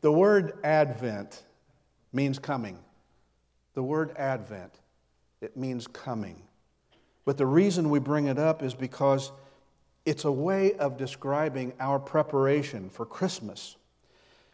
The 0.00 0.12
word 0.12 0.58
Advent 0.64 1.42
means 2.12 2.38
coming. 2.38 2.78
The 3.74 3.82
word 3.82 4.16
Advent, 4.16 4.72
it 5.40 5.56
means 5.56 5.86
coming. 5.86 6.42
But 7.24 7.36
the 7.36 7.46
reason 7.46 7.90
we 7.90 7.98
bring 7.98 8.26
it 8.26 8.38
up 8.38 8.62
is 8.62 8.74
because 8.74 9.30
it's 10.06 10.24
a 10.24 10.32
way 10.32 10.72
of 10.74 10.96
describing 10.96 11.74
our 11.78 11.98
preparation 11.98 12.88
for 12.88 13.04
Christmas, 13.04 13.76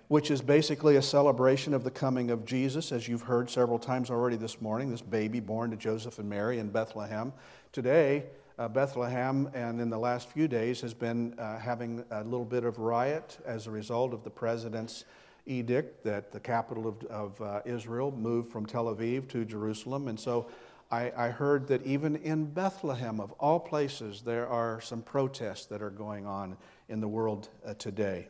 which 0.09 0.33
is 0.33 0.43
basically 0.43 0.97
a 0.97 1.03
celebration 1.03 1.75
of 1.75 1.85
the 1.85 1.91
coming 1.91 2.31
of 2.31 2.45
Jesus, 2.45 2.91
as 2.91 3.07
you've 3.07 3.23
heard 3.23 3.49
several 3.49 3.79
times 3.79 4.11
already 4.11 4.37
this 4.37 4.61
morning, 4.61 4.91
this 4.91 5.01
baby 5.01 5.39
born 5.39 5.71
to 5.71 5.77
Joseph 5.77 6.19
and 6.19 6.29
Mary 6.29 6.59
in 6.59 6.71
Bethlehem. 6.71 7.33
Today, 7.73 8.25
uh, 8.59 8.67
Bethlehem, 8.69 9.49
and 9.55 9.81
in 9.81 9.91
the 9.91 9.99
last 9.99 10.29
few 10.29 10.49
days, 10.49 10.81
has 10.81 10.93
been 10.93 11.39
uh, 11.39 11.59
having 11.59 12.05
a 12.11 12.25
little 12.25 12.45
bit 12.45 12.65
of 12.65 12.79
riot 12.79 13.39
as 13.47 13.69
a 13.69 13.71
result 13.71 14.13
of 14.13 14.25
the 14.25 14.31
president's 14.31 15.05
edict 15.47 16.05
that 16.05 16.33
the 16.33 16.41
capital 16.41 16.89
of, 16.89 17.05
of 17.05 17.41
uh, 17.41 17.61
Israel 17.65 18.11
moved 18.11 18.51
from 18.51 18.67
Tel 18.67 18.87
Aviv 18.87 19.29
to 19.29 19.45
Jerusalem. 19.45 20.09
And 20.09 20.19
so 20.19 20.49
I, 20.91 21.13
I, 21.17 21.29
heard 21.29 21.67
that 21.69 21.85
even 21.85 22.17
in 22.17 22.47
Bethlehem, 22.47 23.21
of 23.21 23.33
all 23.33 23.59
places, 23.59 24.23
there 24.23 24.47
are 24.47 24.81
some 24.81 25.03
protests 25.03 25.67
that 25.67 25.83
are 25.83 25.91
going 25.91 26.27
on 26.27 26.57
in 26.89 27.01
the 27.01 27.09
world 27.09 27.49
uh, 27.65 27.75
today. 27.75 28.29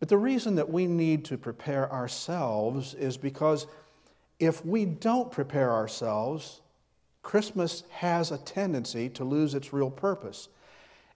But 0.00 0.08
the 0.08 0.18
reason 0.18 0.56
that 0.56 0.68
we 0.68 0.86
need 0.86 1.24
to 1.26 1.38
prepare 1.38 1.90
ourselves 1.92 2.94
is 2.94 3.16
because 3.16 3.66
if 4.38 4.64
we 4.64 4.84
don't 4.84 5.30
prepare 5.30 5.72
ourselves, 5.72 6.60
Christmas 7.22 7.84
has 7.90 8.30
a 8.30 8.38
tendency 8.38 9.08
to 9.10 9.24
lose 9.24 9.54
its 9.54 9.72
real 9.72 9.90
purpose. 9.90 10.48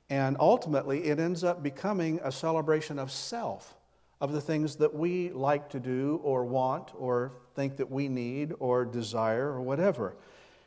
And 0.09 0.37
ultimately, 0.41 1.05
it 1.05 1.21
ends 1.21 1.45
up 1.45 1.63
becoming 1.63 2.21
a 2.25 2.33
celebration 2.33 2.99
of 2.99 3.13
self, 3.13 3.75
of 4.21 4.33
the 4.33 4.41
things 4.41 4.77
that 4.77 4.95
we 4.95 5.31
like 5.31 5.71
to 5.71 5.81
do 5.81 6.21
or 6.23 6.45
want 6.45 6.91
or 6.99 7.33
think 7.55 7.77
that 7.77 7.91
we 7.91 8.09
need 8.09 8.53
or 8.59 8.85
desire 8.85 9.49
or 9.49 9.61
whatever. 9.63 10.15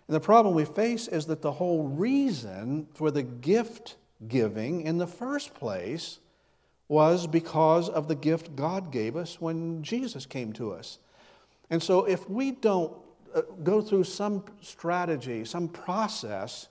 And 0.08 0.16
the 0.16 0.20
problem 0.20 0.56
we 0.56 0.66
face 0.66 1.08
is 1.08 1.26
that 1.28 1.42
the 1.42 1.52
whole 1.52 1.84
reason 1.84 2.88
for 2.94 3.12
the 3.12 3.24
gift 3.24 3.96
giving 4.28 4.82
in 4.82 4.98
the 4.98 5.08
first 5.08 5.54
place 5.54 6.20
was 6.88 7.28
because 7.28 7.90
of 7.90 8.08
the 8.08 8.16
gift 8.16 8.56
God 8.56 8.92
gave 8.92 9.16
us 9.16 9.40
when 9.40 9.82
Jesus 9.84 10.26
came 10.26 10.52
to 10.54 10.72
us. 10.74 11.00
And 11.70 11.82
so 11.82 12.06
if 12.06 12.30
we 12.30 12.52
don't 12.52 12.94
uh, 13.34 13.42
go 13.64 13.82
through 13.82 14.04
some 14.04 14.44
strategy, 14.62 15.46
some 15.46 15.68
process 15.68 16.68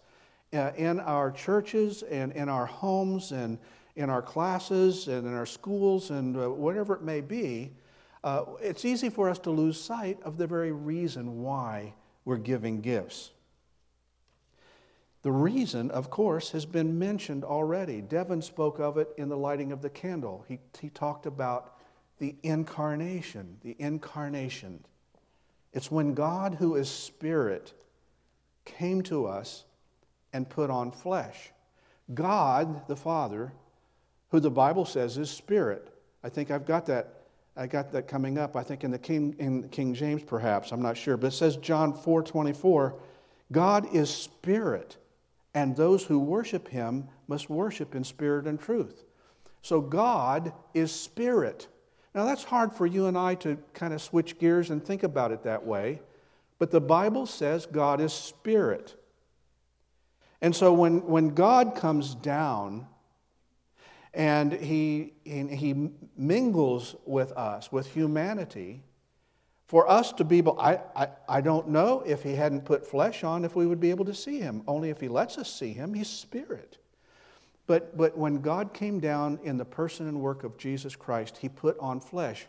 uh, 0.52 0.70
in 0.76 1.00
our 1.00 1.30
churches 1.30 2.02
and 2.02 2.32
in 2.32 2.48
our 2.48 2.66
homes 2.66 3.32
and 3.32 3.58
in 3.96 4.08
our 4.10 4.22
classes 4.22 5.08
and 5.08 5.26
in 5.26 5.34
our 5.34 5.46
schools 5.46 6.10
and 6.10 6.36
uh, 6.36 6.50
whatever 6.50 6.94
it 6.94 7.02
may 7.02 7.20
be, 7.20 7.72
uh, 8.24 8.44
it's 8.60 8.84
easy 8.84 9.08
for 9.08 9.28
us 9.28 9.38
to 9.40 9.50
lose 9.50 9.80
sight 9.80 10.18
of 10.22 10.38
the 10.38 10.46
very 10.46 10.72
reason 10.72 11.42
why 11.42 11.92
we're 12.24 12.36
giving 12.36 12.80
gifts. 12.80 13.32
The 15.22 15.32
reason, 15.32 15.90
of 15.90 16.10
course, 16.10 16.50
has 16.50 16.66
been 16.66 16.98
mentioned 16.98 17.44
already. 17.44 18.00
Devin 18.00 18.42
spoke 18.42 18.80
of 18.80 18.98
it 18.98 19.08
in 19.16 19.28
the 19.28 19.36
lighting 19.36 19.70
of 19.70 19.82
the 19.82 19.90
candle. 19.90 20.44
He, 20.48 20.58
he 20.80 20.90
talked 20.90 21.26
about 21.26 21.78
the 22.18 22.34
incarnation, 22.42 23.56
the 23.62 23.76
incarnation. 23.78 24.84
It's 25.72 25.90
when 25.90 26.14
God, 26.14 26.56
who 26.56 26.74
is 26.74 26.88
spirit, 26.88 27.72
came 28.64 29.02
to 29.02 29.26
us 29.26 29.64
and 30.32 30.48
put 30.48 30.70
on 30.70 30.90
flesh. 30.90 31.50
God, 32.14 32.88
the 32.88 32.96
Father, 32.96 33.52
who 34.32 34.40
the 34.40 34.50
Bible 34.50 34.84
says 34.84 35.18
is 35.18 35.30
spirit. 35.30 35.94
I 36.24 36.28
think 36.30 36.50
I've 36.50 36.66
got 36.66 36.86
that 36.86 37.22
I 37.54 37.66
got 37.66 37.92
that 37.92 38.08
coming 38.08 38.38
up, 38.38 38.56
I 38.56 38.62
think 38.62 38.82
in 38.82 38.90
the 38.90 38.98
King, 38.98 39.36
in 39.38 39.68
King 39.68 39.92
James 39.92 40.22
perhaps, 40.22 40.72
I'm 40.72 40.80
not 40.80 40.96
sure, 40.96 41.18
but 41.18 41.26
it 41.26 41.32
says 41.32 41.56
John 41.56 41.92
4 41.92 42.22
24, 42.22 42.98
God 43.52 43.94
is 43.94 44.08
spirit, 44.08 44.96
and 45.52 45.76
those 45.76 46.02
who 46.02 46.18
worship 46.18 46.66
him 46.66 47.08
must 47.28 47.50
worship 47.50 47.94
in 47.94 48.04
spirit 48.04 48.46
and 48.46 48.58
truth. 48.58 49.04
So 49.60 49.82
God 49.82 50.54
is 50.72 50.90
spirit. 50.90 51.68
Now 52.14 52.24
that's 52.24 52.42
hard 52.42 52.72
for 52.72 52.86
you 52.86 53.04
and 53.04 53.18
I 53.18 53.34
to 53.36 53.58
kind 53.74 53.92
of 53.92 54.00
switch 54.00 54.38
gears 54.38 54.70
and 54.70 54.82
think 54.82 55.02
about 55.02 55.30
it 55.30 55.42
that 55.42 55.66
way, 55.66 56.00
but 56.58 56.70
the 56.70 56.80
Bible 56.80 57.26
says 57.26 57.66
God 57.66 58.00
is 58.00 58.14
spirit. 58.14 58.96
And 60.40 60.56
so 60.56 60.72
when, 60.72 61.06
when 61.06 61.34
God 61.34 61.74
comes 61.76 62.14
down, 62.14 62.86
and 64.14 64.52
he, 64.52 65.14
he 65.24 65.90
mingles 66.16 66.94
with 67.06 67.32
us, 67.32 67.72
with 67.72 67.86
humanity, 67.86 68.82
for 69.66 69.88
us 69.90 70.12
to 70.12 70.24
be 70.24 70.38
able, 70.38 70.60
I, 70.60 70.80
I, 70.94 71.08
I 71.28 71.40
don't 71.40 71.68
know 71.68 72.02
if 72.04 72.22
he 72.22 72.34
hadn't 72.34 72.66
put 72.66 72.86
flesh 72.86 73.24
on 73.24 73.44
if 73.44 73.56
we 73.56 73.66
would 73.66 73.80
be 73.80 73.88
able 73.88 74.04
to 74.04 74.14
see 74.14 74.38
him. 74.38 74.62
Only 74.66 74.90
if 74.90 75.00
he 75.00 75.08
lets 75.08 75.38
us 75.38 75.50
see 75.50 75.72
him, 75.72 75.94
he's 75.94 76.10
spirit. 76.10 76.76
But, 77.66 77.96
but 77.96 78.18
when 78.18 78.42
God 78.42 78.74
came 78.74 79.00
down 79.00 79.38
in 79.42 79.56
the 79.56 79.64
person 79.64 80.08
and 80.08 80.20
work 80.20 80.44
of 80.44 80.58
Jesus 80.58 80.94
Christ, 80.94 81.38
he 81.38 81.48
put 81.48 81.78
on 81.78 82.00
flesh, 82.00 82.46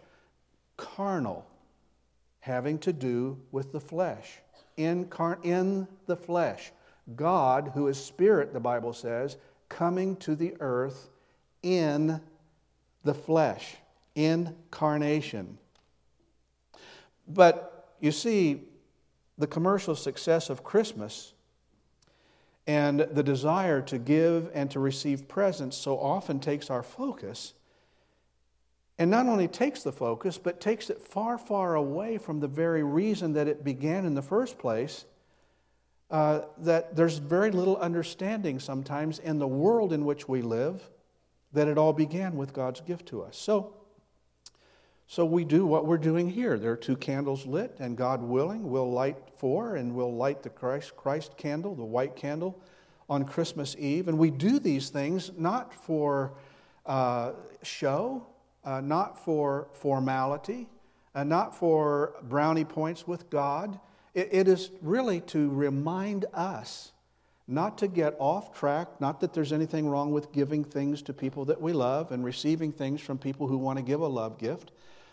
carnal, 0.75 1.45
having 2.41 2.77
to 2.79 2.91
do 2.91 3.39
with 3.51 3.71
the 3.71 3.79
flesh. 3.79 4.39
Incar- 4.77 5.43
in 5.45 5.87
the 6.07 6.17
flesh. 6.17 6.73
God, 7.15 7.71
who 7.73 7.87
is 7.87 8.03
spirit, 8.03 8.51
the 8.51 8.59
Bible 8.59 8.91
says, 8.91 9.37
coming 9.69 10.17
to 10.17 10.35
the 10.35 10.55
earth 10.59 11.09
in 11.63 12.21
the 13.03 13.13
flesh, 13.13 13.75
incarnation. 14.15 15.57
But 17.27 17.95
you 17.99 18.11
see, 18.11 18.61
the 19.37 19.47
commercial 19.47 19.95
success 19.95 20.49
of 20.49 20.63
Christmas 20.63 21.33
and 22.67 22.99
the 22.99 23.23
desire 23.23 23.81
to 23.81 23.97
give 23.97 24.49
and 24.53 24.69
to 24.71 24.79
receive 24.79 25.27
presents 25.27 25.75
so 25.75 25.97
often 25.99 26.39
takes 26.39 26.69
our 26.69 26.83
focus. 26.83 27.53
And 28.99 29.09
not 29.09 29.25
only 29.25 29.47
takes 29.47 29.83
the 29.83 29.91
focus, 29.91 30.37
but 30.37 30.61
takes 30.61 30.89
it 30.89 31.01
far, 31.01 31.37
far 31.37 31.75
away 31.75 32.17
from 32.17 32.39
the 32.39 32.47
very 32.47 32.83
reason 32.83 33.33
that 33.33 33.47
it 33.47 33.63
began 33.63 34.05
in 34.05 34.13
the 34.13 34.21
first 34.21 34.57
place. 34.57 35.05
Uh, 36.11 36.41
that 36.59 36.95
there's 36.95 37.17
very 37.17 37.49
little 37.49 37.77
understanding 37.77 38.59
sometimes 38.59 39.17
in 39.17 39.39
the 39.39 39.47
world 39.47 39.91
in 39.91 40.05
which 40.05 40.29
we 40.29 40.43
live 40.43 40.89
that 41.53 41.67
it 41.67 41.77
all 41.77 41.93
began 41.93 42.35
with 42.35 42.51
God's 42.53 42.81
gift 42.81 43.05
to 43.07 43.21
us. 43.21 43.37
So, 43.37 43.73
so 45.07 45.25
we 45.25 45.45
do 45.45 45.65
what 45.65 45.85
we're 45.85 45.97
doing 45.97 46.29
here. 46.29 46.57
There 46.57 46.71
are 46.71 46.77
two 46.77 46.97
candles 46.97 47.45
lit, 47.45 47.77
and 47.79 47.95
God 47.95 48.21
willing, 48.21 48.69
we'll 48.69 48.91
light 48.91 49.17
four, 49.37 49.75
and 49.75 49.93
we'll 49.93 50.15
light 50.15 50.41
the 50.41 50.49
Christ, 50.49 50.95
Christ 50.95 51.37
candle, 51.37 51.75
the 51.75 51.83
white 51.83 52.15
candle, 52.15 52.59
on 53.09 53.25
Christmas 53.25 53.75
Eve. 53.77 54.07
And 54.07 54.17
we 54.17 54.31
do 54.31 54.59
these 54.59 54.89
things 54.89 55.31
not 55.37 55.73
for 55.73 56.33
uh, 56.85 57.33
show, 57.61 58.25
uh, 58.63 58.81
not 58.81 59.23
for 59.23 59.67
formality, 59.73 60.67
uh, 61.13 61.23
not 61.23 61.55
for 61.55 62.15
brownie 62.23 62.65
points 62.65 63.05
with 63.07 63.29
God. 63.29 63.79
it, 64.15 64.29
it 64.31 64.47
is 64.47 64.71
really 64.81 65.21
to 65.21 65.49
remind 65.49 66.25
us 66.33 66.92
not 67.47 67.77
to 67.79 67.87
get 67.87 68.15
off 68.19 68.57
track, 68.57 68.87
not 68.99 69.19
that 69.19 69.33
there's 69.33 69.51
anything 69.51 69.87
wrong 69.87 70.11
with 70.11 70.31
giving 70.31 70.63
things 70.63 71.01
to 71.03 71.13
people 71.13 71.45
that 71.45 71.61
we 71.61 71.73
love 71.73 72.11
and 72.11 72.23
receiving 72.23 72.71
things 72.71 73.01
from 73.01 73.17
people 73.17 73.47
who 73.47 73.57
want 73.57 73.77
to 73.77 73.83
give 73.83 73.99
a 73.99 74.07
love 74.07 74.37
gift, 74.37 74.71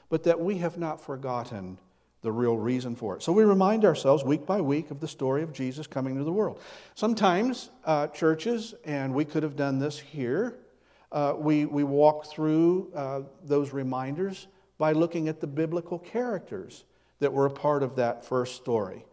but 0.09 0.23
that 0.25 0.41
we 0.41 0.59
have 0.59 0.79
not 0.79 1.01
forgotten 1.01 1.79
the 2.23 2.31
real 2.31 2.57
reason 2.57 2.95
for 2.95 3.17
it. 3.17 3.23
So 3.23 3.33
we 3.33 3.45
remind 3.45 3.85
ourselves 3.85 4.23
week 4.23 4.47
by 4.47 4.61
week 4.61 4.91
of 4.91 5.01
the 5.01 5.09
story 5.09 5.43
of 5.43 5.53
Jesus 5.53 5.87
coming 5.87 6.17
to 6.19 6.25
the 6.25 6.33
world. 6.33 6.61
Sometimes 6.95 7.71
uh, 7.85 8.09
churches, 8.09 8.75
and 8.85 9.15
we 9.15 9.25
could 9.25 9.43
have 9.43 9.57
done 9.57 9.79
this 9.79 9.99
here, 9.99 10.59
uh, 11.13 11.35
we, 11.37 11.65
we 11.65 11.83
walk 11.83 12.27
through 12.27 12.93
uh, 12.95 13.23
those 13.43 13.73
reminders 13.73 14.47
by 14.79 14.93
looking 14.93 15.29
at 15.29 15.41
the 15.41 15.47
biblical 15.47 15.99
characters 15.99 16.85
that 17.19 17.33
were 17.33 17.47
a 17.47 17.51
part 17.51 17.83
of 17.83 17.97
that 17.97 18.25
first 18.25 18.57
story. 18.57 19.05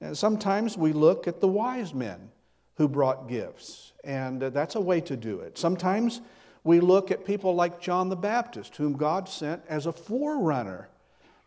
And 0.00 0.16
sometimes 0.16 0.76
we 0.76 0.92
look 0.92 1.26
at 1.26 1.40
the 1.40 1.48
wise 1.48 1.94
men 1.94 2.30
who 2.76 2.88
brought 2.88 3.28
gifts. 3.28 3.92
And 4.04 4.42
uh, 4.42 4.50
that's 4.50 4.74
a 4.74 4.80
way 4.80 5.00
to 5.02 5.16
do 5.16 5.40
it. 5.40 5.58
Sometimes 5.58 6.20
we 6.64 6.80
look 6.80 7.10
at 7.10 7.24
people 7.24 7.54
like 7.54 7.80
John 7.80 8.08
the 8.08 8.16
Baptist, 8.16 8.76
whom 8.76 8.94
God 8.94 9.28
sent 9.28 9.62
as 9.68 9.86
a 9.86 9.92
forerunner 9.92 10.88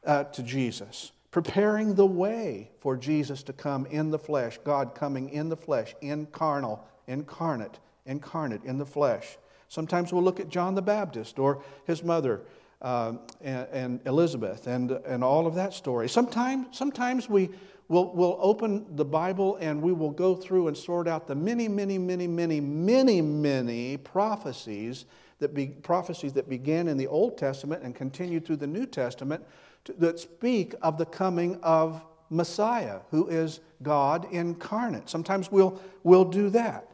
uh, 0.05 0.23
to 0.25 0.43
Jesus, 0.43 1.11
preparing 1.31 1.95
the 1.95 2.05
way 2.05 2.71
for 2.79 2.95
Jesus 2.95 3.43
to 3.43 3.53
come 3.53 3.85
in 3.87 4.11
the 4.11 4.19
flesh, 4.19 4.59
God 4.63 4.95
coming 4.95 5.29
in 5.29 5.49
the 5.49 5.57
flesh, 5.57 5.95
incarnal, 6.01 6.79
incarnate, 7.07 7.79
incarnate 8.05 8.63
in 8.63 8.77
the 8.77 8.85
flesh. 8.85 9.37
Sometimes 9.67 10.11
we'll 10.11 10.23
look 10.23 10.39
at 10.39 10.49
John 10.49 10.73
the 10.73 10.81
Baptist 10.81 11.37
or 11.37 11.61
his 11.85 12.03
mother, 12.03 12.41
uh, 12.81 13.13
and, 13.41 13.67
and, 13.71 13.99
Elizabeth 14.05 14.67
and, 14.67 14.91
and 14.91 15.23
all 15.23 15.45
of 15.45 15.55
that 15.55 15.73
story. 15.73 16.07
Sometimes, 16.07 16.77
sometimes 16.77 17.29
we, 17.29 17.49
We'll, 17.89 18.13
we'll 18.13 18.37
open 18.39 18.85
the 18.95 19.03
Bible 19.03 19.57
and 19.59 19.81
we 19.81 19.91
will 19.91 20.11
go 20.11 20.35
through 20.35 20.67
and 20.67 20.77
sort 20.77 21.07
out 21.07 21.27
the 21.27 21.33
many, 21.33 21.67
many, 21.67 21.97
many, 21.97 22.27
many, 22.27 22.61
many, 22.61 23.19
many 23.19 23.97
prophecies 23.97 25.05
that 25.39 25.55
be, 25.55 25.67
prophecies 25.67 26.33
that 26.33 26.47
began 26.47 26.87
in 26.87 26.97
the 26.97 27.07
Old 27.07 27.35
Testament 27.35 27.83
and 27.83 27.95
continued 27.95 28.45
through 28.45 28.57
the 28.57 28.67
New 28.67 28.85
Testament 28.85 29.43
to, 29.85 29.93
that 29.93 30.19
speak 30.19 30.75
of 30.83 30.99
the 30.99 31.05
coming 31.05 31.59
of 31.63 32.05
Messiah, 32.29 32.99
who 33.09 33.27
is 33.27 33.59
God 33.81 34.27
incarnate. 34.31 35.09
Sometimes 35.09 35.51
we'll, 35.51 35.81
we'll 36.03 36.25
do 36.25 36.51
that. 36.51 36.91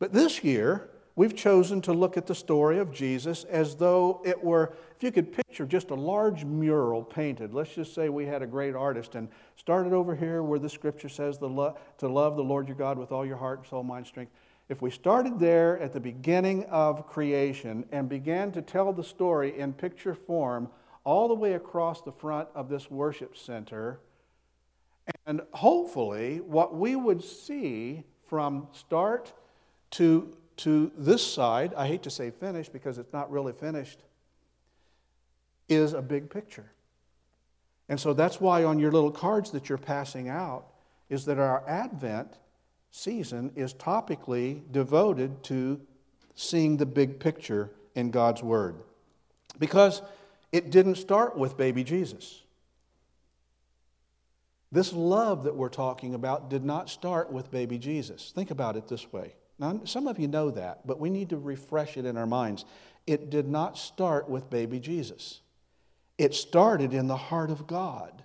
But 0.00 0.12
this 0.12 0.42
year, 0.42 0.90
we've 1.16 1.34
chosen 1.34 1.80
to 1.80 1.92
look 1.92 2.16
at 2.16 2.26
the 2.26 2.34
story 2.34 2.78
of 2.78 2.92
Jesus 2.92 3.44
as 3.44 3.74
though 3.74 4.22
it 4.24 4.42
were, 4.42 4.74
if 4.96 5.02
you 5.02 5.10
could 5.10 5.32
picture 5.32 5.66
just 5.66 5.90
a 5.90 5.94
large 5.94 6.44
mural 6.44 7.02
painted. 7.02 7.52
Let's 7.52 7.74
just 7.74 7.94
say 7.94 8.08
we 8.10 8.26
had 8.26 8.42
a 8.42 8.46
great 8.46 8.74
artist 8.74 9.14
and 9.14 9.28
started 9.56 9.92
over 9.92 10.14
here 10.14 10.42
where 10.42 10.58
the 10.58 10.68
scripture 10.68 11.08
says 11.08 11.38
to 11.38 11.46
love 11.46 11.76
the 11.98 12.08
Lord 12.44 12.68
your 12.68 12.76
God 12.76 12.98
with 12.98 13.10
all 13.10 13.26
your 13.26 13.38
heart, 13.38 13.66
soul, 13.66 13.82
mind, 13.82 14.06
strength. 14.06 14.32
If 14.68 14.82
we 14.82 14.90
started 14.90 15.38
there 15.38 15.78
at 15.78 15.92
the 15.92 16.00
beginning 16.00 16.64
of 16.64 17.06
creation 17.06 17.84
and 17.92 18.08
began 18.08 18.52
to 18.52 18.62
tell 18.62 18.92
the 18.92 19.04
story 19.04 19.58
in 19.58 19.72
picture 19.72 20.14
form 20.14 20.68
all 21.04 21.28
the 21.28 21.34
way 21.34 21.54
across 21.54 22.02
the 22.02 22.12
front 22.12 22.48
of 22.54 22.68
this 22.68 22.90
worship 22.90 23.36
center, 23.36 24.00
and 25.24 25.40
hopefully 25.52 26.40
what 26.40 26.74
we 26.74 26.96
would 26.96 27.22
see 27.22 28.02
from 28.26 28.66
start 28.72 29.32
to 29.92 30.36
to 30.58 30.90
this 30.96 31.24
side, 31.26 31.74
I 31.74 31.86
hate 31.86 32.02
to 32.04 32.10
say 32.10 32.30
finished 32.30 32.72
because 32.72 32.98
it's 32.98 33.12
not 33.12 33.30
really 33.30 33.52
finished, 33.52 34.00
is 35.68 35.92
a 35.92 36.02
big 36.02 36.30
picture. 36.30 36.70
And 37.88 38.00
so 38.00 38.12
that's 38.12 38.40
why 38.40 38.64
on 38.64 38.78
your 38.78 38.90
little 38.90 39.10
cards 39.10 39.50
that 39.52 39.68
you're 39.68 39.78
passing 39.78 40.28
out 40.28 40.66
is 41.08 41.24
that 41.26 41.38
our 41.38 41.62
Advent 41.68 42.38
season 42.90 43.52
is 43.54 43.74
topically 43.74 44.60
devoted 44.72 45.42
to 45.44 45.80
seeing 46.34 46.76
the 46.76 46.86
big 46.86 47.20
picture 47.20 47.70
in 47.94 48.10
God's 48.10 48.42
Word. 48.42 48.76
Because 49.58 50.02
it 50.52 50.70
didn't 50.70 50.96
start 50.96 51.36
with 51.36 51.56
baby 51.56 51.84
Jesus. 51.84 52.42
This 54.72 54.92
love 54.92 55.44
that 55.44 55.54
we're 55.54 55.68
talking 55.68 56.14
about 56.14 56.50
did 56.50 56.64
not 56.64 56.90
start 56.90 57.30
with 57.30 57.50
baby 57.50 57.78
Jesus. 57.78 58.32
Think 58.34 58.50
about 58.50 58.76
it 58.76 58.88
this 58.88 59.12
way 59.12 59.34
now, 59.58 59.80
some 59.84 60.06
of 60.06 60.18
you 60.18 60.28
know 60.28 60.50
that, 60.50 60.86
but 60.86 61.00
we 61.00 61.08
need 61.08 61.30
to 61.30 61.38
refresh 61.38 61.96
it 61.96 62.04
in 62.04 62.16
our 62.16 62.26
minds. 62.26 62.64
It 63.06 63.30
did 63.30 63.48
not 63.48 63.78
start 63.78 64.28
with 64.28 64.50
baby 64.50 64.80
Jesus, 64.80 65.40
it 66.18 66.34
started 66.34 66.92
in 66.94 67.06
the 67.06 67.16
heart 67.16 67.50
of 67.50 67.66
God 67.66 68.22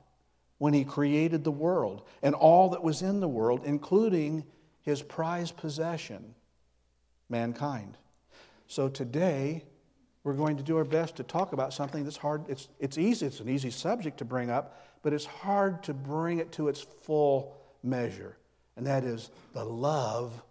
when 0.58 0.74
He 0.74 0.84
created 0.84 1.44
the 1.44 1.52
world 1.52 2.04
and 2.22 2.36
all 2.36 2.70
that 2.70 2.84
was 2.84 3.02
in 3.02 3.20
the 3.20 3.28
world, 3.28 3.62
including 3.66 4.44
His 4.84 5.02
prized 5.02 5.58
possession, 5.58 6.36
mankind. 7.30 7.98
So 8.68 8.88
today, 8.88 9.64
we're 10.24 10.34
going 10.34 10.58
to 10.58 10.64
do 10.64 10.78
our 10.78 10.86
best 10.86 11.16
to 11.16 11.24
talk 11.24 11.52
about 11.52 11.74
something 11.74 12.04
that's 12.04 12.18
hard. 12.18 12.46
It's, 12.48 12.68
it's 12.80 12.98
easy, 12.98 13.26
it's 13.26 13.40
an 13.40 13.50
easy 13.50 13.72
subject 13.72 14.20
to 14.20 14.26
bring 14.26 14.50
up, 14.50 14.80
but 15.02 15.14
it's 15.14 15.26
hard 15.26 15.84
to 15.84 15.94
bring 15.94 16.40
it 16.40 16.52
to 16.54 16.68
its 16.68 16.82
full 16.82 17.58
measure. 17.84 18.38
And 18.78 18.86
that 18.86 19.04
is 19.04 19.32
the 19.54 19.66
love 19.66 20.42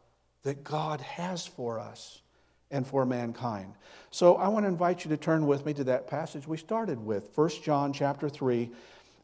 that 0.43 0.65
God 0.65 1.01
has 1.01 1.47
for 1.47 1.79
us 1.79 2.23
and 2.71 2.87
for 2.87 3.05
mankind. 3.05 3.75
So 4.11 4.37
I 4.37 4.49
want 4.49 4.65
to 4.65 4.69
invite 4.69 5.05
you 5.05 5.11
to 5.11 5.17
turn 5.17 5.47
with 5.47 5.67
me 5.67 5.75
to 5.75 5.85
that 5.85 6.07
passage 6.07 6.47
we 6.47 6.57
started 6.57 6.99
with, 7.05 7.31
1 7.35 7.51
John 7.63 7.93
chapter 7.93 8.29
3, 8.29 8.71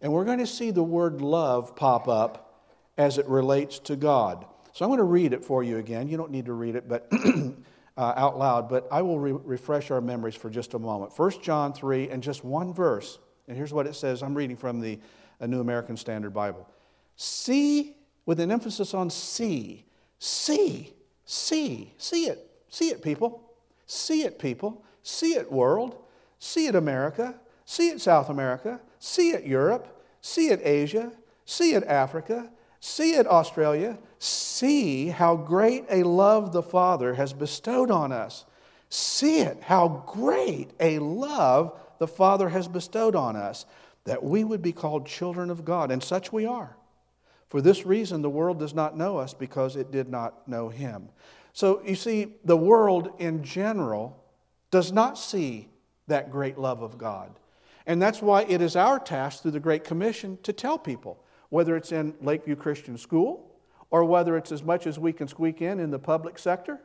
and 0.03 0.13
we're 0.13 0.25
going 0.25 0.39
to 0.39 0.47
see 0.47 0.71
the 0.71 0.83
word 0.83 1.21
love 1.21 1.75
pop 1.77 2.09
up 2.09 2.65
as 2.99 3.19
it 3.19 3.27
relates 3.27 3.79
to 3.81 3.97
God. 3.97 4.47
So 4.73 4.85
I'm 4.85 4.91
going 4.91 4.99
to 4.99 5.05
read 5.05 5.33
it 5.33 5.45
for 5.45 5.63
you 5.63 5.79
again. 5.79 6.09
You 6.09 6.17
don't 6.17 6.31
need 6.31 6.47
to 6.47 6.53
read 6.53 6.77
it 6.77 6.89
but 6.89 7.11
uh, 7.97 8.13
out 8.17 8.39
loud, 8.39 8.69
but 8.69 8.87
I 8.91 9.03
will 9.03 9.19
re- 9.19 9.33
refresh 9.33 9.91
our 9.91 10.01
memories 10.01 10.35
for 10.35 10.51
just 10.51 10.75
a 10.75 10.79
moment. 10.79 11.13
1 11.17 11.43
John 11.43 11.73
3 11.73 12.11
and 12.11 12.23
just 12.23 12.45
one 12.45 12.75
verse. 12.75 13.19
And 13.49 13.57
here's 13.57 13.73
what 13.73 13.87
it 13.87 13.95
says. 13.95 14.23
I'm 14.23 14.35
reading 14.35 14.57
from 14.57 14.81
the 14.81 14.99
New 15.41 15.61
American 15.61 15.97
Standard 15.97 16.35
Bible. 16.35 16.69
See, 17.17 17.97
with 18.27 18.41
an 18.41 18.51
emphasis 18.51 18.93
on 18.93 19.09
see, 19.09 19.85
see 20.19 20.96
See, 21.27 21.93
see 21.99 22.27
it. 22.27 22.49
See 22.69 22.89
it, 22.89 23.03
people. 23.03 23.43
See 23.85 24.23
it, 24.23 24.39
people. 24.39 24.85
See 25.03 25.35
it, 25.35 25.51
world. 25.53 25.97
See 26.39 26.67
it, 26.67 26.75
America. 26.75 27.35
See 27.65 27.89
it, 27.89 28.01
South 28.01 28.31
America. 28.31 28.81
See 29.01 29.31
it, 29.31 29.45
Europe. 29.45 30.03
See 30.21 30.49
it, 30.49 30.61
Asia. 30.63 31.13
See 31.45 31.75
it, 31.75 31.85
Africa. 31.85 32.49
See 32.81 33.15
it, 33.15 33.27
Australia. 33.27 33.99
See 34.19 35.09
how 35.09 35.37
great 35.37 35.85
a 35.91 36.05
love 36.05 36.53
the 36.53 36.63
Father 36.63 37.15
has 37.15 37.33
bestowed 37.33 37.91
on 37.91 38.13
us. 38.13 38.45
See 38.89 39.41
it, 39.41 39.63
how 39.63 40.05
great 40.07 40.71
a 40.79 41.01
love 41.01 41.79
the 41.99 42.07
Father 42.07 42.49
has 42.49 42.69
bestowed 42.69 43.17
on 43.17 43.35
us, 43.35 43.67
that 44.05 44.23
we 44.23 44.45
would 44.45 44.63
be 44.63 44.73
called 44.73 45.07
children 45.07 45.51
of 45.51 45.65
God, 45.65 45.91
and 45.91 46.03
such 46.03 46.33
we 46.33 46.47
are. 46.47 46.77
For 47.49 47.61
this 47.61 47.87
reason, 47.87 48.23
the 48.23 48.31
world 48.31 48.59
does 48.59 48.75
not 48.75 48.97
know 48.97 49.19
us 49.19 49.33
because 49.33 49.77
it 49.77 49.91
did 49.91 50.09
not 50.09 50.49
know 50.49 50.69
him. 50.69 51.09
So 51.53 51.81
you 51.85 51.95
see, 51.95 52.35
the 52.45 52.57
world 52.57 53.13
in 53.19 53.43
general 53.43 54.23
does 54.71 54.93
not 54.93 55.17
see 55.17 55.69
that 56.09 56.31
great 56.31 56.59
love 56.59 56.83
of 56.83 56.99
God. 56.99 57.39
And 57.87 58.03
that's 58.03 58.21
why 58.21 58.43
it 58.43 58.61
is 58.61 58.75
our 58.75 58.99
task 58.99 59.43
through 59.43 59.53
the 59.53 59.61
Great 59.61 59.85
Commission 59.85 60.39
to 60.43 60.53
tell 60.53 60.77
people, 60.77 61.23
whether 61.51 61.77
it's 61.77 61.93
in 61.93 62.15
Lakeview 62.21 62.57
Christian 62.57 62.99
School 62.99 63.55
or 63.91 64.05
whether 64.05 64.37
it's 64.37 64.51
as 64.51 64.65
much 64.65 64.87
as 64.89 64.99
we 64.99 65.13
can 65.13 65.29
squeak 65.29 65.63
in 65.63 65.79
in 65.79 65.91
the 65.91 65.99
public 65.99 66.39
sector, 66.39 66.81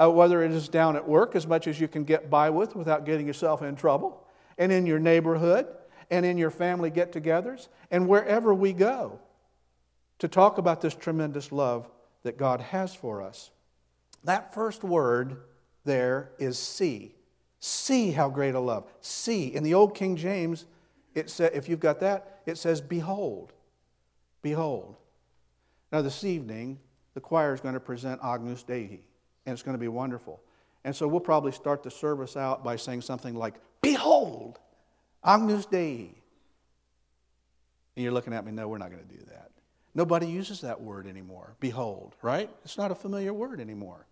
uh, 0.00 0.08
whether 0.08 0.42
it 0.44 0.52
is 0.52 0.68
down 0.68 0.94
at 0.94 1.06
work, 1.06 1.34
as 1.34 1.46
much 1.46 1.66
as 1.66 1.80
you 1.80 1.88
can 1.88 2.04
get 2.04 2.30
by 2.30 2.48
with 2.48 2.76
without 2.76 3.04
getting 3.04 3.26
yourself 3.26 3.62
in 3.62 3.74
trouble, 3.74 4.24
and 4.56 4.70
in 4.70 4.86
your 4.86 5.00
neighborhood, 5.00 5.66
and 6.10 6.24
in 6.24 6.38
your 6.38 6.50
family 6.50 6.88
get 6.88 7.12
togethers, 7.12 7.66
and 7.90 8.06
wherever 8.06 8.54
we 8.54 8.72
go 8.72 9.18
to 10.18 10.28
talk 10.28 10.58
about 10.58 10.80
this 10.80 10.94
tremendous 10.94 11.52
love 11.52 11.88
that 12.22 12.36
God 12.36 12.60
has 12.60 12.94
for 12.94 13.22
us. 13.22 13.50
That 14.24 14.54
first 14.54 14.82
word 14.82 15.38
there 15.84 16.32
is 16.38 16.58
see. 16.58 17.14
See 17.60 18.10
how 18.10 18.28
great 18.28 18.54
a 18.54 18.60
love. 18.60 18.84
See. 19.00 19.54
In 19.54 19.62
the 19.62 19.74
old 19.74 19.94
King 19.94 20.16
James, 20.16 20.66
it 21.14 21.30
said, 21.30 21.52
if 21.54 21.68
you've 21.68 21.80
got 21.80 22.00
that, 22.00 22.40
it 22.46 22.58
says, 22.58 22.80
Behold. 22.80 23.52
Behold. 24.42 24.96
Now, 25.92 26.02
this 26.02 26.24
evening, 26.24 26.78
the 27.14 27.20
choir 27.20 27.54
is 27.54 27.60
going 27.60 27.74
to 27.74 27.80
present 27.80 28.20
Agnus 28.22 28.62
Dei, 28.62 29.00
and 29.46 29.52
it's 29.52 29.62
going 29.62 29.74
to 29.74 29.80
be 29.80 29.88
wonderful. 29.88 30.40
And 30.84 30.94
so 30.94 31.08
we'll 31.08 31.20
probably 31.20 31.52
start 31.52 31.82
the 31.82 31.90
service 31.90 32.36
out 32.36 32.62
by 32.62 32.76
saying 32.76 33.00
something 33.00 33.34
like, 33.34 33.54
Behold, 33.80 34.58
Agnus 35.24 35.66
Dei. 35.66 36.10
And 37.96 38.02
you're 38.04 38.12
looking 38.12 38.34
at 38.34 38.44
me, 38.44 38.52
no, 38.52 38.68
we're 38.68 38.78
not 38.78 38.90
going 38.90 39.02
to 39.02 39.14
do 39.14 39.24
that. 39.30 39.50
Nobody 39.96 40.26
uses 40.26 40.60
that 40.60 40.82
word 40.82 41.06
anymore, 41.06 41.56
behold, 41.58 42.14
right? 42.20 42.50
It's 42.66 42.76
not 42.76 42.90
a 42.90 42.94
familiar 42.94 43.32
word 43.32 43.62
anymore. 43.62 44.06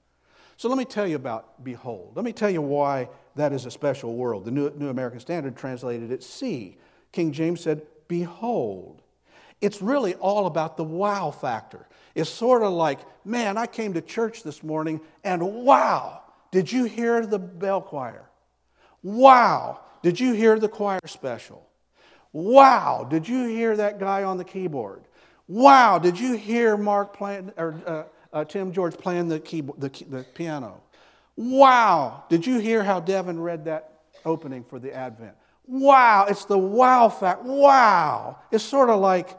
So 0.56 0.70
let 0.70 0.78
me 0.78 0.86
tell 0.86 1.06
you 1.06 1.16
about 1.16 1.62
behold. 1.62 2.12
Let 2.16 2.24
me 2.24 2.32
tell 2.32 2.48
you 2.48 2.62
why 2.62 3.10
that 3.36 3.52
is 3.52 3.66
a 3.66 3.70
special 3.70 4.16
word. 4.16 4.46
The 4.46 4.50
New, 4.50 4.70
New 4.76 4.88
American 4.88 5.20
Standard 5.20 5.58
translated 5.58 6.10
it 6.10 6.22
see. 6.22 6.78
King 7.12 7.32
James 7.32 7.60
said, 7.60 7.82
behold. 8.08 9.02
It's 9.60 9.82
really 9.82 10.14
all 10.14 10.46
about 10.46 10.78
the 10.78 10.84
wow 10.84 11.30
factor. 11.30 11.86
It's 12.14 12.30
sort 12.30 12.62
of 12.62 12.72
like, 12.72 13.00
man, 13.22 13.58
I 13.58 13.66
came 13.66 13.92
to 13.92 14.00
church 14.00 14.42
this 14.42 14.62
morning 14.62 15.02
and 15.22 15.42
wow, 15.66 16.22
did 16.50 16.72
you 16.72 16.84
hear 16.84 17.26
the 17.26 17.38
bell 17.38 17.82
choir? 17.82 18.24
Wow, 19.02 19.80
did 20.02 20.18
you 20.18 20.32
hear 20.32 20.58
the 20.58 20.68
choir 20.68 21.00
special? 21.04 21.68
Wow, 22.32 23.06
did 23.08 23.28
you 23.28 23.48
hear 23.48 23.76
that 23.76 24.00
guy 24.00 24.24
on 24.24 24.38
the 24.38 24.44
keyboard? 24.44 25.04
Wow, 25.46 25.98
did 25.98 26.18
you 26.18 26.34
hear 26.34 26.76
Mark 26.76 27.16
playing, 27.16 27.52
or 27.56 27.80
uh, 27.86 28.02
uh, 28.32 28.44
Tim 28.44 28.72
George 28.72 28.96
playing 28.96 29.28
the, 29.28 29.40
keyboard, 29.40 29.80
the, 29.80 30.04
the 30.08 30.24
piano? 30.34 30.82
Wow, 31.36 32.24
did 32.28 32.46
you 32.46 32.58
hear 32.58 32.82
how 32.82 33.00
Devin 33.00 33.40
read 33.40 33.64
that 33.66 34.00
opening 34.24 34.64
for 34.64 34.78
the 34.78 34.94
Advent? 34.94 35.34
Wow, 35.66 36.26
it's 36.28 36.44
the 36.44 36.58
wow 36.58 37.08
fact. 37.08 37.42
Wow. 37.42 38.38
It's 38.50 38.64
sort 38.64 38.90
of 38.90 39.00
like, 39.00 39.38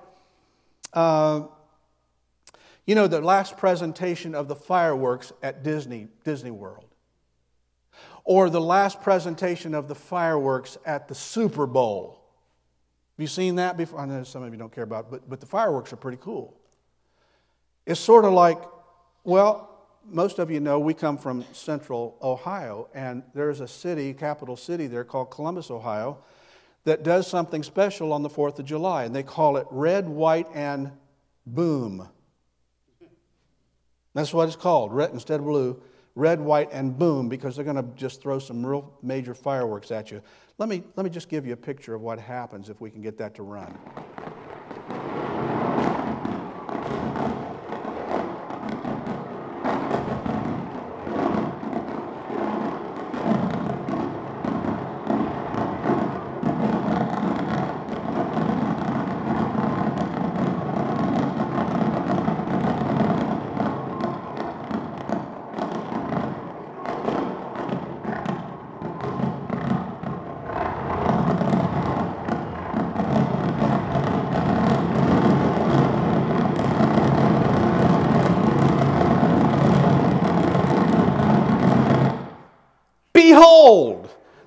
uh, 0.94 1.44
you 2.86 2.96
know, 2.96 3.08
the 3.08 3.22
last 3.22 3.58
presentation 3.58 4.34
of 4.34 4.48
the 4.48 4.56
fireworks 4.56 5.32
at 5.44 5.64
Disney, 5.64 6.08
Disney 6.24 6.52
World. 6.52 6.86
Or 8.24 8.50
the 8.50 8.62
last 8.62 9.02
presentation 9.02 9.76
of 9.76 9.88
the 9.88 9.96
fireworks 9.96 10.78
at 10.86 11.08
the 11.08 11.16
Super 11.16 11.68
Bowl. 11.68 12.15
Have 13.16 13.22
you 13.22 13.28
seen 13.28 13.56
that 13.56 13.78
before? 13.78 14.00
I 14.02 14.06
know 14.06 14.24
some 14.24 14.44
of 14.44 14.52
you 14.52 14.60
don't 14.60 14.74
care 14.74 14.84
about 14.84 15.06
it, 15.06 15.12
but, 15.12 15.30
but 15.30 15.40
the 15.40 15.46
fireworks 15.46 15.94
are 15.94 15.98
pretty 15.98 16.18
cool. 16.20 16.54
It's 17.86 18.00
sort 18.00 18.26
of 18.26 18.34
like, 18.34 18.62
well, 19.24 19.72
most 20.06 20.38
of 20.38 20.52
you 20.52 20.60
know 20.60 20.80
we 20.80 20.94
come 20.94 21.18
from 21.18 21.46
central 21.54 22.18
Ohio, 22.22 22.90
and 22.94 23.24
there's 23.34 23.62
a 23.62 23.68
city, 23.68 24.14
capital 24.14 24.58
city 24.58 24.88
there 24.88 25.06
called 25.06 25.32
Columbus, 25.32 25.72
Ohio, 25.72 26.18
that 26.84 27.04
does 27.04 27.26
something 27.26 27.64
special 27.64 28.12
on 28.12 28.22
the 28.22 28.30
4th 28.30 28.60
of 28.60 28.66
July, 28.66 29.06
and 29.06 29.16
they 29.16 29.24
call 29.24 29.56
it 29.58 29.66
red, 29.72 30.08
white, 30.10 30.48
and 30.54 30.92
boom. 31.46 32.08
That's 34.14 34.34
what 34.34 34.48
it's 34.48 34.58
called, 34.58 34.94
red 34.94 35.12
instead 35.12 35.40
of 35.40 35.46
blue, 35.46 35.82
red, 36.16 36.40
white, 36.40 36.70
and 36.72 36.98
boom, 36.98 37.30
because 37.30 37.56
they're 37.56 37.66
going 37.66 37.76
to 37.76 37.88
just 37.96 38.22
throw 38.22 38.40
some 38.40 38.66
real 38.66 38.92
major 39.04 39.34
fireworks 39.34 39.92
at 39.92 40.12
you. 40.12 40.22
Let 40.58 40.70
me, 40.70 40.84
let 40.96 41.04
me 41.04 41.10
just 41.10 41.28
give 41.28 41.46
you 41.46 41.54
a 41.54 41.58
picture 41.58 41.94
of 41.94 42.02
what 42.02 42.18
happens 42.18 42.70
if 42.70 42.80
we 42.80 42.90
can 42.90 43.02
get 43.02 43.18
that 43.18 43.36
to 43.36 43.44
run. 43.44 43.78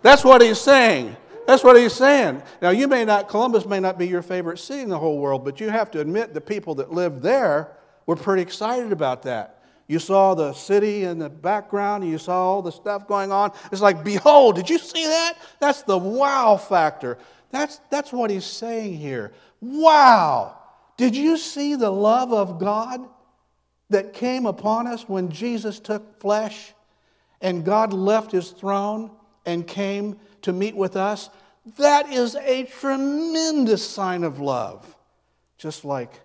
That's 0.09 0.25
what 0.25 0.41
he's 0.41 0.59
saying. 0.59 1.15
That's 1.47 1.63
what 1.63 1.77
he's 1.77 1.93
saying. 1.93 2.43
Now, 2.63 2.71
you 2.71 2.89
may 2.89 3.05
not, 3.05 3.29
Columbus 3.29 3.67
may 3.67 3.79
not 3.79 3.99
be 3.99 4.09
your 4.09 4.23
favorite 4.23 4.59
city 4.59 4.81
in 4.81 4.89
the 4.89 4.99
whole 4.99 5.19
world, 5.19 5.45
but 5.45 5.61
you 5.61 5.69
have 5.69 5.91
to 5.91 6.01
admit 6.01 6.33
the 6.33 6.41
people 6.41 6.75
that 6.77 6.91
lived 6.91 7.21
there 7.21 7.77
were 8.07 8.17
pretty 8.17 8.41
excited 8.41 8.91
about 8.91 9.25
that. 9.25 9.63
You 9.87 9.99
saw 9.99 10.33
the 10.33 10.55
city 10.55 11.05
in 11.05 11.19
the 11.19 11.29
background, 11.29 12.09
you 12.09 12.17
saw 12.17 12.41
all 12.43 12.63
the 12.63 12.73
stuff 12.73 13.07
going 13.07 13.31
on. 13.31 13.53
It's 13.71 13.83
like, 13.83 14.03
behold, 14.03 14.57
did 14.57 14.71
you 14.71 14.79
see 14.79 15.05
that? 15.05 15.35
That's 15.61 15.83
the 15.83 15.99
wow 15.99 16.57
factor. 16.57 17.19
That's, 17.51 17.79
that's 17.91 18.11
what 18.11 18.31
he's 18.31 18.47
saying 18.47 18.95
here. 18.95 19.33
Wow! 19.61 20.57
Did 20.97 21.15
you 21.15 21.37
see 21.37 21.75
the 21.75 21.91
love 21.91 22.33
of 22.33 22.59
God 22.59 23.07
that 23.91 24.15
came 24.15 24.47
upon 24.47 24.87
us 24.87 25.07
when 25.07 25.29
Jesus 25.29 25.79
took 25.79 26.19
flesh? 26.19 26.73
and 27.41 27.65
God 27.65 27.93
left 27.93 28.33
his 28.33 28.51
throne 28.51 29.11
and 29.49 29.67
came 29.67 30.19
to 30.43 30.53
meet 30.53 30.77
with 30.77 30.95
us, 30.95 31.31
that 31.79 32.13
is 32.13 32.37
a 32.37 32.65
tremendous 32.65 33.85
sign 33.85 34.23
of 34.23 34.41
love, 34.41 34.95
just 35.57 35.87
like 35.87 36.21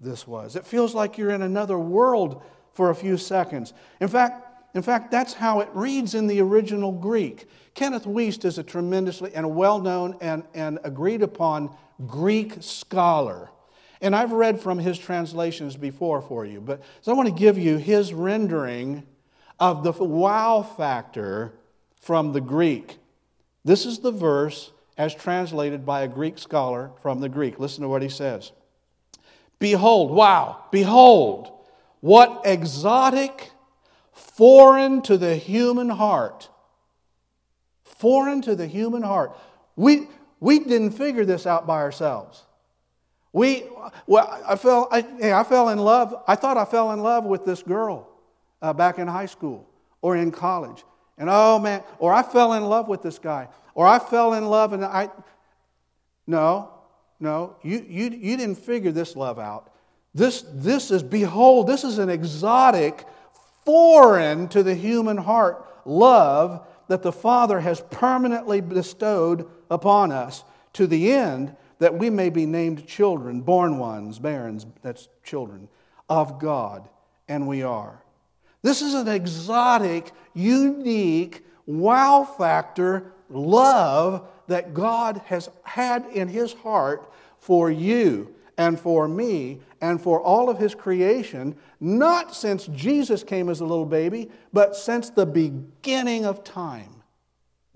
this 0.00 0.28
was. 0.28 0.54
It 0.54 0.64
feels 0.64 0.94
like 0.94 1.18
you're 1.18 1.30
in 1.30 1.42
another 1.42 1.76
world 1.76 2.40
for 2.74 2.90
a 2.90 2.94
few 2.94 3.16
seconds. 3.16 3.72
In 4.00 4.06
fact, 4.06 4.44
in 4.74 4.82
fact, 4.82 5.10
that's 5.10 5.34
how 5.34 5.58
it 5.58 5.68
reads 5.74 6.14
in 6.14 6.28
the 6.28 6.40
original 6.40 6.92
Greek. 6.92 7.48
Kenneth 7.74 8.04
Wuest 8.04 8.44
is 8.44 8.58
a 8.58 8.62
tremendously 8.62 9.34
and 9.34 9.56
well 9.56 9.80
known 9.80 10.16
and, 10.20 10.44
and 10.54 10.78
agreed 10.84 11.22
upon 11.22 11.74
Greek 12.06 12.58
scholar. 12.60 13.50
And 14.00 14.14
I've 14.14 14.30
read 14.30 14.60
from 14.60 14.78
his 14.78 14.96
translations 14.96 15.76
before 15.76 16.22
for 16.22 16.46
you, 16.46 16.60
but 16.60 16.80
so 17.00 17.10
I 17.10 17.16
want 17.16 17.28
to 17.28 17.34
give 17.34 17.58
you 17.58 17.76
his 17.76 18.12
rendering 18.12 19.04
of 19.58 19.82
the 19.82 19.92
wow 19.92 20.62
factor 20.62 21.54
from 22.08 22.32
the 22.32 22.40
Greek. 22.40 22.96
This 23.66 23.84
is 23.84 23.98
the 23.98 24.10
verse 24.10 24.72
as 24.96 25.14
translated 25.14 25.84
by 25.84 26.00
a 26.00 26.08
Greek 26.08 26.38
scholar 26.38 26.90
from 27.02 27.20
the 27.20 27.28
Greek. 27.28 27.60
Listen 27.60 27.82
to 27.82 27.88
what 27.90 28.00
he 28.00 28.08
says 28.08 28.50
Behold, 29.58 30.10
wow, 30.10 30.64
behold, 30.72 31.52
what 32.00 32.40
exotic, 32.46 33.50
foreign 34.12 35.02
to 35.02 35.18
the 35.18 35.36
human 35.36 35.90
heart. 35.90 36.48
Foreign 37.84 38.40
to 38.40 38.56
the 38.56 38.66
human 38.66 39.02
heart. 39.02 39.36
We, 39.76 40.08
we 40.40 40.60
didn't 40.60 40.92
figure 40.92 41.26
this 41.26 41.46
out 41.46 41.66
by 41.66 41.82
ourselves. 41.82 42.42
We, 43.34 43.64
well, 44.06 44.42
I 44.48 44.56
fell, 44.56 44.88
I, 44.90 45.02
hey, 45.20 45.34
I 45.34 45.44
fell 45.44 45.68
in 45.68 45.78
love. 45.78 46.14
I 46.26 46.36
thought 46.36 46.56
I 46.56 46.64
fell 46.64 46.90
in 46.92 47.00
love 47.00 47.24
with 47.24 47.44
this 47.44 47.62
girl 47.62 48.08
uh, 48.62 48.72
back 48.72 48.98
in 48.98 49.06
high 49.08 49.26
school 49.26 49.68
or 50.00 50.16
in 50.16 50.30
college. 50.30 50.84
And 51.18 51.28
oh 51.30 51.58
man, 51.58 51.82
or 51.98 52.12
I 52.12 52.22
fell 52.22 52.52
in 52.54 52.64
love 52.64 52.88
with 52.88 53.02
this 53.02 53.18
guy, 53.18 53.48
or 53.74 53.86
I 53.86 53.98
fell 53.98 54.34
in 54.34 54.46
love 54.46 54.72
and 54.72 54.84
I. 54.84 55.10
No, 56.26 56.70
no, 57.20 57.56
you, 57.62 57.84
you, 57.88 58.10
you 58.10 58.36
didn't 58.36 58.56
figure 58.56 58.92
this 58.92 59.16
love 59.16 59.38
out. 59.38 59.72
This, 60.14 60.44
this 60.52 60.90
is, 60.90 61.02
behold, 61.02 61.66
this 61.66 61.84
is 61.84 61.98
an 61.98 62.10
exotic, 62.10 63.04
foreign 63.64 64.48
to 64.48 64.62
the 64.62 64.74
human 64.74 65.16
heart 65.16 65.64
love 65.84 66.66
that 66.88 67.02
the 67.02 67.12
Father 67.12 67.60
has 67.60 67.80
permanently 67.90 68.60
bestowed 68.60 69.48
upon 69.70 70.12
us 70.12 70.44
to 70.74 70.86
the 70.86 71.12
end 71.12 71.54
that 71.78 71.96
we 71.96 72.10
may 72.10 72.30
be 72.30 72.46
named 72.46 72.86
children, 72.86 73.40
born 73.40 73.78
ones, 73.78 74.18
barons, 74.18 74.66
that's 74.82 75.08
children, 75.22 75.68
of 76.08 76.40
God, 76.40 76.88
and 77.28 77.46
we 77.46 77.62
are. 77.62 78.02
This 78.62 78.82
is 78.82 78.94
an 78.94 79.08
exotic, 79.08 80.12
unique, 80.34 81.44
wow 81.66 82.24
factor 82.24 83.12
love 83.30 84.26
that 84.46 84.74
God 84.74 85.20
has 85.26 85.48
had 85.62 86.06
in 86.06 86.28
His 86.28 86.52
heart 86.54 87.12
for 87.38 87.70
you 87.70 88.34
and 88.56 88.78
for 88.78 89.06
me 89.06 89.60
and 89.80 90.00
for 90.00 90.20
all 90.20 90.48
of 90.50 90.58
His 90.58 90.74
creation, 90.74 91.54
not 91.80 92.34
since 92.34 92.66
Jesus 92.68 93.22
came 93.22 93.48
as 93.48 93.60
a 93.60 93.64
little 93.64 93.86
baby, 93.86 94.30
but 94.52 94.74
since 94.74 95.10
the 95.10 95.26
beginning 95.26 96.24
of 96.24 96.42
time. 96.42 97.02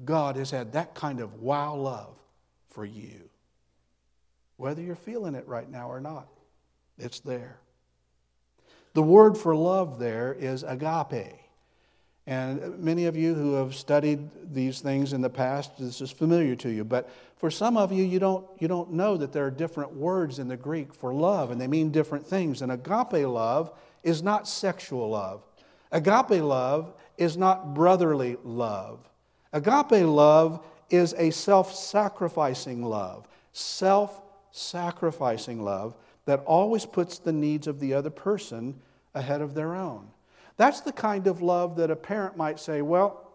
God 0.05 0.37
has 0.37 0.51
had 0.51 0.73
that 0.73 0.95
kind 0.95 1.21
of 1.21 1.41
wow 1.41 1.77
love 1.77 2.21
for 2.69 2.85
you. 2.85 3.29
Whether 4.57 4.83
you're 4.83 4.97
feeling 4.97 5.35
it 5.35 5.47
right 5.47 5.71
now 5.71 5.91
or 5.91 6.01
not, 6.01 6.29
it's 6.99 7.21
there. 7.21 7.62
The 8.95 9.03
word 9.03 9.37
for 9.39 9.57
love 9.57 9.99
there 9.99 10.35
is 10.39 10.63
agape. 10.63 11.39
And 12.27 12.79
many 12.79 13.07
of 13.07 13.17
you 13.17 13.35
who 13.35 13.55
have 13.55 13.75
studied 13.75 14.29
these 14.55 14.81
things 14.81 15.13
in 15.13 15.21
the 15.21 15.31
past, 15.31 15.79
this 15.79 16.01
is 16.01 16.13
familiar 16.13 16.55
to 16.57 16.69
you. 16.69 16.85
But 16.85 17.11
for 17.37 17.51
some 17.51 17.77
of 17.77 17.91
you, 17.91 18.05
you 18.05 18.21
don't, 18.21 18.47
you 18.61 18.69
don't 18.69 18.93
know 18.93 19.17
that 19.17 19.33
there 19.33 19.45
are 19.45 19.51
different 19.51 19.93
words 19.93 20.39
in 20.39 20.47
the 20.47 20.57
Greek 20.57 20.95
for 20.95 21.13
love, 21.13 21.51
and 21.51 21.61
they 21.61 21.67
mean 21.67 21.91
different 21.91 22.25
things. 22.25 22.63
And 22.63 22.71
agape 22.71 23.27
love 23.27 23.73
is 24.05 24.23
not 24.23 24.47
sexual 24.47 25.11
love, 25.11 25.43
agape 25.91 26.43
love 26.43 26.93
is 27.19 27.37
not 27.37 27.75
brotherly 27.75 28.37
love. 28.45 29.01
Agape 29.53 30.07
love 30.07 30.65
is 30.91 31.15
a 31.19 31.31
self 31.31 31.75
sacrificing 31.75 32.85
love, 32.85 33.27
self 33.53 34.23
sacrificing 34.53 35.63
love 35.63 35.97
that 36.25 36.41
always 36.45 36.87
puts 36.87 37.19
the 37.19 37.33
needs 37.33 37.67
of 37.67 37.81
the 37.81 37.95
other 37.95 38.11
person 38.11 38.81
ahead 39.15 39.41
of 39.41 39.55
their 39.55 39.75
own. 39.75 40.09
That's 40.57 40.81
the 40.81 40.93
kind 40.93 41.27
of 41.27 41.43
love 41.43 41.77
that 41.77 41.91
a 41.91 41.97
parent 41.97 42.37
might 42.37 42.61
say, 42.61 42.83
Well, 42.83 43.33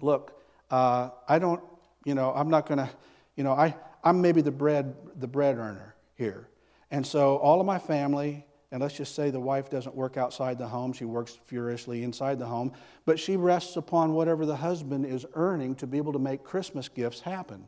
look, 0.00 0.40
uh, 0.70 1.10
I 1.28 1.38
don't, 1.38 1.62
you 2.04 2.14
know, 2.14 2.32
I'm 2.34 2.48
not 2.48 2.66
going 2.66 2.78
to, 2.78 2.90
you 3.36 3.44
know, 3.44 3.52
I, 3.52 3.74
I'm 4.02 4.20
maybe 4.20 4.40
the 4.40 4.50
bread, 4.50 4.94
the 5.16 5.28
bread 5.28 5.58
earner 5.58 5.94
here. 6.16 6.48
And 6.90 7.06
so 7.06 7.36
all 7.36 7.60
of 7.60 7.66
my 7.66 7.78
family, 7.78 8.44
and 8.70 8.80
let's 8.80 8.96
just 8.96 9.14
say 9.14 9.30
the 9.30 9.40
wife 9.40 9.70
doesn't 9.70 9.94
work 9.94 10.16
outside 10.16 10.58
the 10.58 10.66
home, 10.66 10.92
she 10.92 11.04
works 11.04 11.38
furiously 11.46 12.04
inside 12.04 12.38
the 12.38 12.46
home, 12.46 12.72
but 13.04 13.18
she 13.18 13.36
rests 13.36 13.76
upon 13.76 14.14
whatever 14.14 14.46
the 14.46 14.56
husband 14.56 15.04
is 15.04 15.26
earning 15.34 15.74
to 15.76 15.86
be 15.86 15.98
able 15.98 16.12
to 16.12 16.18
make 16.18 16.42
Christmas 16.42 16.88
gifts 16.88 17.20
happen. 17.20 17.66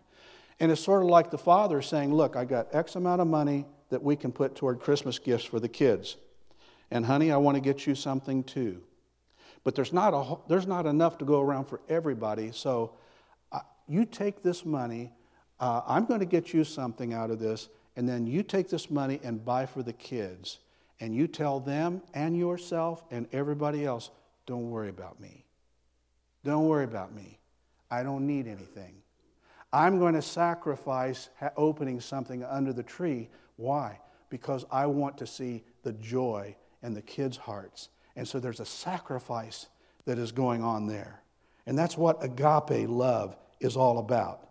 And 0.61 0.71
it's 0.71 0.81
sort 0.81 1.03
of 1.03 1.09
like 1.09 1.31
the 1.31 1.39
father 1.39 1.83
saying, 1.83 2.15
Look, 2.15 2.37
I 2.37 2.45
got 2.45 2.75
X 2.75 2.97
amount 2.97 3.21
of 3.21 3.27
money 3.27 3.67
that 3.91 4.03
we 4.03 4.17
can 4.17 4.33
put 4.33 4.55
toward 4.55 4.81
Christmas 4.81 5.19
gifts 5.19 5.45
for 5.45 5.61
the 5.61 5.69
kids. 5.69 6.17
And 6.91 7.07
honey, 7.07 7.31
I 7.31 7.37
want 7.37 7.57
to 7.57 7.61
get 7.61 7.87
you 7.87 7.95
something 7.95 8.45
too. 8.45 8.83
But 9.63 9.75
there's 9.75 9.93
not, 9.93 10.13
a, 10.15 10.37
there's 10.49 10.67
not 10.67 10.87
enough 10.87 11.19
to 11.19 11.25
go 11.25 11.41
around 11.41 11.67
for 11.67 11.81
everybody. 11.89 12.51
So 12.53 12.93
uh, 13.51 13.61
you 13.89 14.05
take 14.05 14.43
this 14.43 14.65
money, 14.65 15.13
uh, 15.59 15.81
I'm 15.87 16.05
going 16.05 16.21
to 16.21 16.27
get 16.27 16.53
you 16.53 16.65
something 16.65 17.15
out 17.15 17.31
of 17.31 17.39
this, 17.39 17.69
and 17.97 18.09
then 18.09 18.27
you 18.27 18.43
take 18.43 18.69
this 18.69 18.91
money 18.91 19.21
and 19.23 19.45
buy 19.45 19.67
for 19.67 19.83
the 19.83 19.93
kids. 19.93 20.59
And 21.01 21.15
you 21.15 21.27
tell 21.27 21.61
them 21.61 22.03
and 22.15 22.37
yourself 22.37 23.03
and 23.11 23.27
everybody 23.33 23.85
else, 23.85 24.11
don't 24.47 24.71
worry 24.71 24.91
about 24.91 25.21
me. 25.21 25.45
Don't 26.45 26.69
worry 26.69 26.85
about 26.85 27.15
me. 27.15 27.39
I 27.91 28.03
don't 28.03 28.27
need 28.27 28.47
anything. 28.47 28.95
I'm 29.73 29.99
going 29.99 30.15
to 30.15 30.23
sacrifice 30.23 31.31
opening 31.57 32.01
something 32.01 32.45
under 32.45 32.73
the 32.73 32.83
tree. 32.83 33.29
Why? 33.57 34.01
Because 34.31 34.65
I 34.71 34.87
want 34.87 35.19
to 35.19 35.27
see 35.27 35.65
the 35.83 35.93
joy 35.93 36.57
in 36.83 36.95
the 36.95 37.03
kids' 37.03 37.37
hearts. 37.37 37.89
And 38.17 38.27
so 38.27 38.39
there's 38.39 38.61
a 38.61 38.67
sacrifice 38.67 39.67
that 40.07 40.19
is 40.19 40.33
going 40.33 40.63
on 40.63 40.87
there. 40.87 41.23
And 41.67 41.79
that's 41.79 41.97
what 41.97 42.23
agape 42.23 42.89
love 42.89 43.37
is 43.61 43.77
all 43.77 43.99
about. 43.99 44.49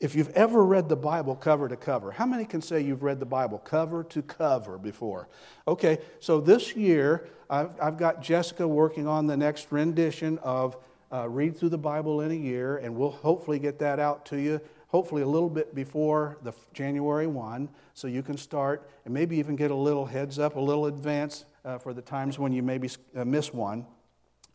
if 0.00 0.14
you've 0.14 0.30
ever 0.30 0.64
read 0.64 0.88
the 0.88 0.96
Bible 0.96 1.34
cover 1.34 1.68
to 1.68 1.76
cover, 1.76 2.10
how 2.10 2.26
many 2.26 2.44
can 2.44 2.60
say 2.60 2.80
you've 2.80 3.02
read 3.02 3.20
the 3.20 3.26
Bible 3.26 3.58
cover 3.58 4.04
to 4.04 4.22
cover 4.22 4.76
before? 4.76 5.28
Okay, 5.66 5.98
so 6.20 6.40
this 6.40 6.76
year 6.76 7.28
I've, 7.48 7.70
I've 7.80 7.96
got 7.96 8.20
Jessica 8.20 8.66
working 8.66 9.06
on 9.06 9.26
the 9.26 9.36
next 9.36 9.70
rendition 9.70 10.38
of 10.38 10.76
uh, 11.12 11.28
Read 11.28 11.56
Through 11.56 11.70
the 11.70 11.78
Bible 11.78 12.20
in 12.20 12.32
a 12.32 12.34
Year, 12.34 12.78
and 12.78 12.94
we'll 12.96 13.10
hopefully 13.10 13.58
get 13.58 13.78
that 13.78 14.00
out 14.00 14.26
to 14.26 14.36
you, 14.38 14.60
hopefully 14.94 15.22
a 15.22 15.26
little 15.26 15.50
bit 15.50 15.74
before 15.74 16.38
the 16.44 16.52
January 16.72 17.26
1, 17.26 17.68
so 17.94 18.06
you 18.06 18.22
can 18.22 18.36
start 18.36 18.88
and 19.04 19.12
maybe 19.12 19.36
even 19.36 19.56
get 19.56 19.72
a 19.72 19.74
little 19.74 20.06
heads 20.06 20.38
up, 20.38 20.54
a 20.54 20.60
little 20.60 20.86
advance 20.86 21.46
uh, 21.64 21.76
for 21.78 21.92
the 21.92 22.00
times 22.00 22.38
when 22.38 22.52
you 22.52 22.62
maybe 22.62 22.88
uh, 23.16 23.24
miss 23.24 23.52
one. 23.52 23.84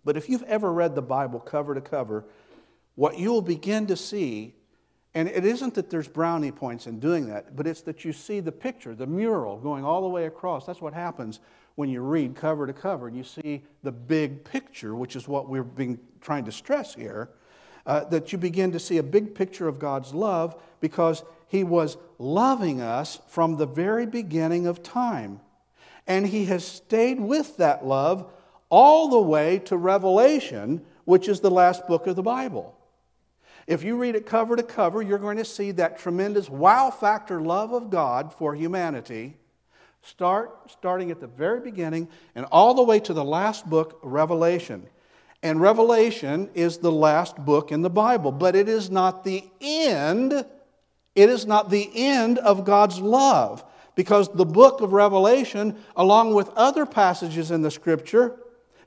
But 0.05 0.15
if 0.15 0.29
you've 0.29 0.43
ever 0.43 0.71
read 0.71 0.95
the 0.95 1.01
Bible 1.01 1.41
cover 1.41 1.75
to 1.75 1.81
cover, 1.81 2.23
what 2.95 3.19
you'll 3.19 3.41
begin 3.41 3.85
to 3.87 3.97
see 3.97 4.55
and 5.13 5.27
it 5.27 5.43
isn't 5.43 5.73
that 5.73 5.89
there's 5.89 6.07
brownie 6.07 6.51
points 6.51 6.87
in 6.87 6.99
doing 6.99 7.27
that, 7.27 7.57
but 7.57 7.67
it's 7.67 7.81
that 7.81 8.05
you 8.05 8.13
see 8.13 8.39
the 8.39 8.51
picture, 8.51 8.95
the 8.95 9.07
mural 9.07 9.57
going 9.57 9.83
all 9.83 10.01
the 10.03 10.07
way 10.07 10.25
across. 10.27 10.65
That's 10.65 10.79
what 10.79 10.93
happens 10.93 11.41
when 11.75 11.89
you 11.89 12.01
read 12.01 12.35
cover 12.35 12.65
to 12.65 12.73
cover 12.73 13.07
and 13.07 13.17
you 13.17 13.23
see 13.25 13.63
the 13.83 13.91
big 13.91 14.45
picture, 14.45 14.95
which 14.95 15.17
is 15.17 15.27
what 15.27 15.49
we're 15.49 15.63
being, 15.63 15.99
trying 16.21 16.45
to 16.45 16.51
stress 16.51 16.93
here. 16.93 17.31
Uh, 17.89 18.03
that 18.03 18.31
you 18.31 18.37
begin 18.37 18.71
to 18.71 18.79
see 18.79 18.99
a 18.99 19.03
big 19.03 19.33
picture 19.33 19.67
of 19.67 19.79
God's 19.79 20.13
love 20.13 20.55
because 20.79 21.23
He 21.47 21.63
was 21.63 21.97
loving 22.19 22.81
us 22.81 23.19
from 23.29 23.57
the 23.57 23.65
very 23.65 24.05
beginning 24.05 24.67
of 24.67 24.83
time. 24.83 25.39
And 26.05 26.27
He 26.27 26.45
has 26.45 26.63
stayed 26.63 27.19
with 27.19 27.57
that 27.57 27.83
love 27.83 28.31
all 28.69 29.09
the 29.09 29.19
way 29.19 29.57
to 29.65 29.75
Revelation, 29.75 30.85
which 31.05 31.27
is 31.27 31.39
the 31.39 31.49
last 31.49 31.87
book 31.87 32.05
of 32.05 32.15
the 32.15 32.21
Bible. 32.21 32.77
If 33.65 33.83
you 33.83 33.97
read 33.97 34.13
it 34.13 34.27
cover 34.27 34.55
to 34.55 34.61
cover, 34.61 35.01
you're 35.01 35.17
going 35.17 35.37
to 35.37 35.43
see 35.43 35.71
that 35.71 35.97
tremendous 35.97 36.47
wow 36.47 36.91
factor 36.91 37.41
love 37.41 37.73
of 37.73 37.89
God 37.89 38.31
for 38.31 38.53
humanity. 38.53 39.35
Start 40.03 40.69
starting 40.69 41.09
at 41.09 41.19
the 41.19 41.25
very 41.25 41.59
beginning 41.59 42.07
and 42.35 42.45
all 42.51 42.75
the 42.75 42.83
way 42.83 42.99
to 42.99 43.13
the 43.13 43.25
last 43.25 43.67
book, 43.67 43.99
Revelation. 44.03 44.85
And 45.41 45.61
Revelation 45.61 46.49
is 46.53 46.77
the 46.77 46.91
last 46.91 47.37
book 47.37 47.71
in 47.71 47.81
the 47.81 47.89
Bible, 47.89 48.31
but 48.31 48.55
it 48.55 48.67
is 48.67 48.89
not 48.89 49.23
the 49.23 49.43
end. 49.61 50.33
It 51.15 51.29
is 51.29 51.45
not 51.45 51.69
the 51.69 51.89
end 51.93 52.39
of 52.39 52.65
God's 52.65 52.99
love 52.99 53.63
because 53.95 54.29
the 54.29 54.45
book 54.45 54.81
of 54.81 54.93
Revelation, 54.93 55.77
along 55.95 56.33
with 56.33 56.49
other 56.55 56.85
passages 56.85 57.51
in 57.51 57.61
the 57.61 57.71
scripture, 57.71 58.35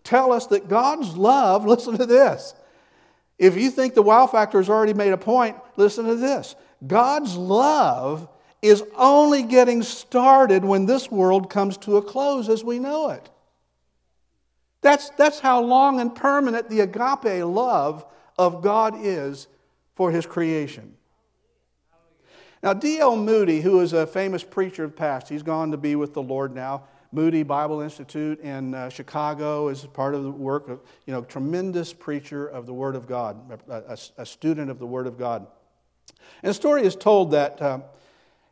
tell 0.04 0.32
us 0.32 0.46
that 0.46 0.68
God's 0.68 1.16
love, 1.16 1.66
listen 1.66 1.96
to 1.98 2.06
this, 2.06 2.54
if 3.38 3.56
you 3.56 3.70
think 3.70 3.94
the 3.94 4.02
wow 4.02 4.26
factor 4.26 4.58
has 4.58 4.68
already 4.68 4.94
made 4.94 5.12
a 5.12 5.18
point, 5.18 5.56
listen 5.76 6.06
to 6.06 6.14
this 6.14 6.54
God's 6.86 7.36
love 7.36 8.28
is 8.60 8.84
only 8.96 9.42
getting 9.42 9.82
started 9.82 10.64
when 10.64 10.86
this 10.86 11.10
world 11.10 11.50
comes 11.50 11.76
to 11.78 11.96
a 11.96 12.02
close 12.02 12.48
as 12.48 12.62
we 12.62 12.78
know 12.78 13.10
it. 13.10 13.28
That's, 14.82 15.10
that's 15.10 15.38
how 15.38 15.62
long 15.62 16.00
and 16.00 16.14
permanent 16.14 16.68
the 16.68 16.80
agape 16.80 17.44
love 17.44 18.04
of 18.36 18.62
God 18.62 18.94
is 18.98 19.46
for 19.94 20.10
his 20.10 20.26
creation. 20.26 20.94
Now, 22.62 22.74
D.L. 22.74 23.16
Moody, 23.16 23.60
who 23.60 23.80
is 23.80 23.92
a 23.92 24.06
famous 24.06 24.44
preacher 24.44 24.84
of 24.84 24.90
the 24.90 24.96
past, 24.96 25.28
he's 25.28 25.42
gone 25.42 25.70
to 25.70 25.76
be 25.76 25.96
with 25.96 26.14
the 26.14 26.22
Lord 26.22 26.54
now. 26.54 26.84
Moody 27.10 27.42
Bible 27.42 27.80
Institute 27.80 28.40
in 28.40 28.74
uh, 28.74 28.88
Chicago 28.88 29.68
is 29.68 29.84
part 29.86 30.14
of 30.14 30.22
the 30.22 30.30
work 30.30 30.68
of, 30.68 30.80
you 31.06 31.12
know, 31.12 31.22
tremendous 31.22 31.92
preacher 31.92 32.46
of 32.46 32.66
the 32.66 32.72
Word 32.72 32.96
of 32.96 33.06
God, 33.06 33.60
a, 33.68 33.74
a, 33.74 33.98
a 34.18 34.26
student 34.26 34.70
of 34.70 34.78
the 34.78 34.86
Word 34.86 35.06
of 35.06 35.18
God. 35.18 35.46
And 36.42 36.50
the 36.50 36.54
story 36.54 36.84
is 36.84 36.96
told 36.96 37.32
that 37.32 37.60
uh, 37.60 37.80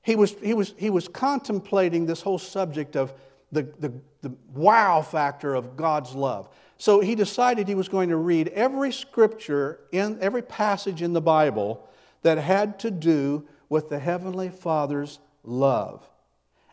he, 0.02 0.14
was, 0.14 0.34
he, 0.42 0.54
was, 0.54 0.75
he 0.76 0.90
was 0.90 1.08
contemplating 1.08 2.04
this 2.04 2.20
whole 2.20 2.38
subject 2.38 2.96
of 2.96 3.14
the, 3.52 3.62
the, 3.78 3.92
the 4.23 4.33
wow 4.54 5.02
factor 5.02 5.54
of 5.54 5.76
God's 5.76 6.14
love. 6.14 6.49
So 6.78 7.00
he 7.00 7.14
decided 7.14 7.69
he 7.69 7.75
was 7.75 7.88
going 7.88 8.09
to 8.09 8.16
read 8.16 8.49
every 8.49 8.92
scripture 8.92 9.80
in 9.92 10.19
every 10.21 10.42
passage 10.42 11.02
in 11.02 11.12
the 11.12 11.21
Bible 11.21 11.87
that 12.23 12.38
had 12.38 12.78
to 12.80 12.90
do 12.90 13.47
with 13.69 13.88
the 13.88 13.99
Heavenly 13.99 14.49
Father's 14.49 15.19
love. 15.45 16.09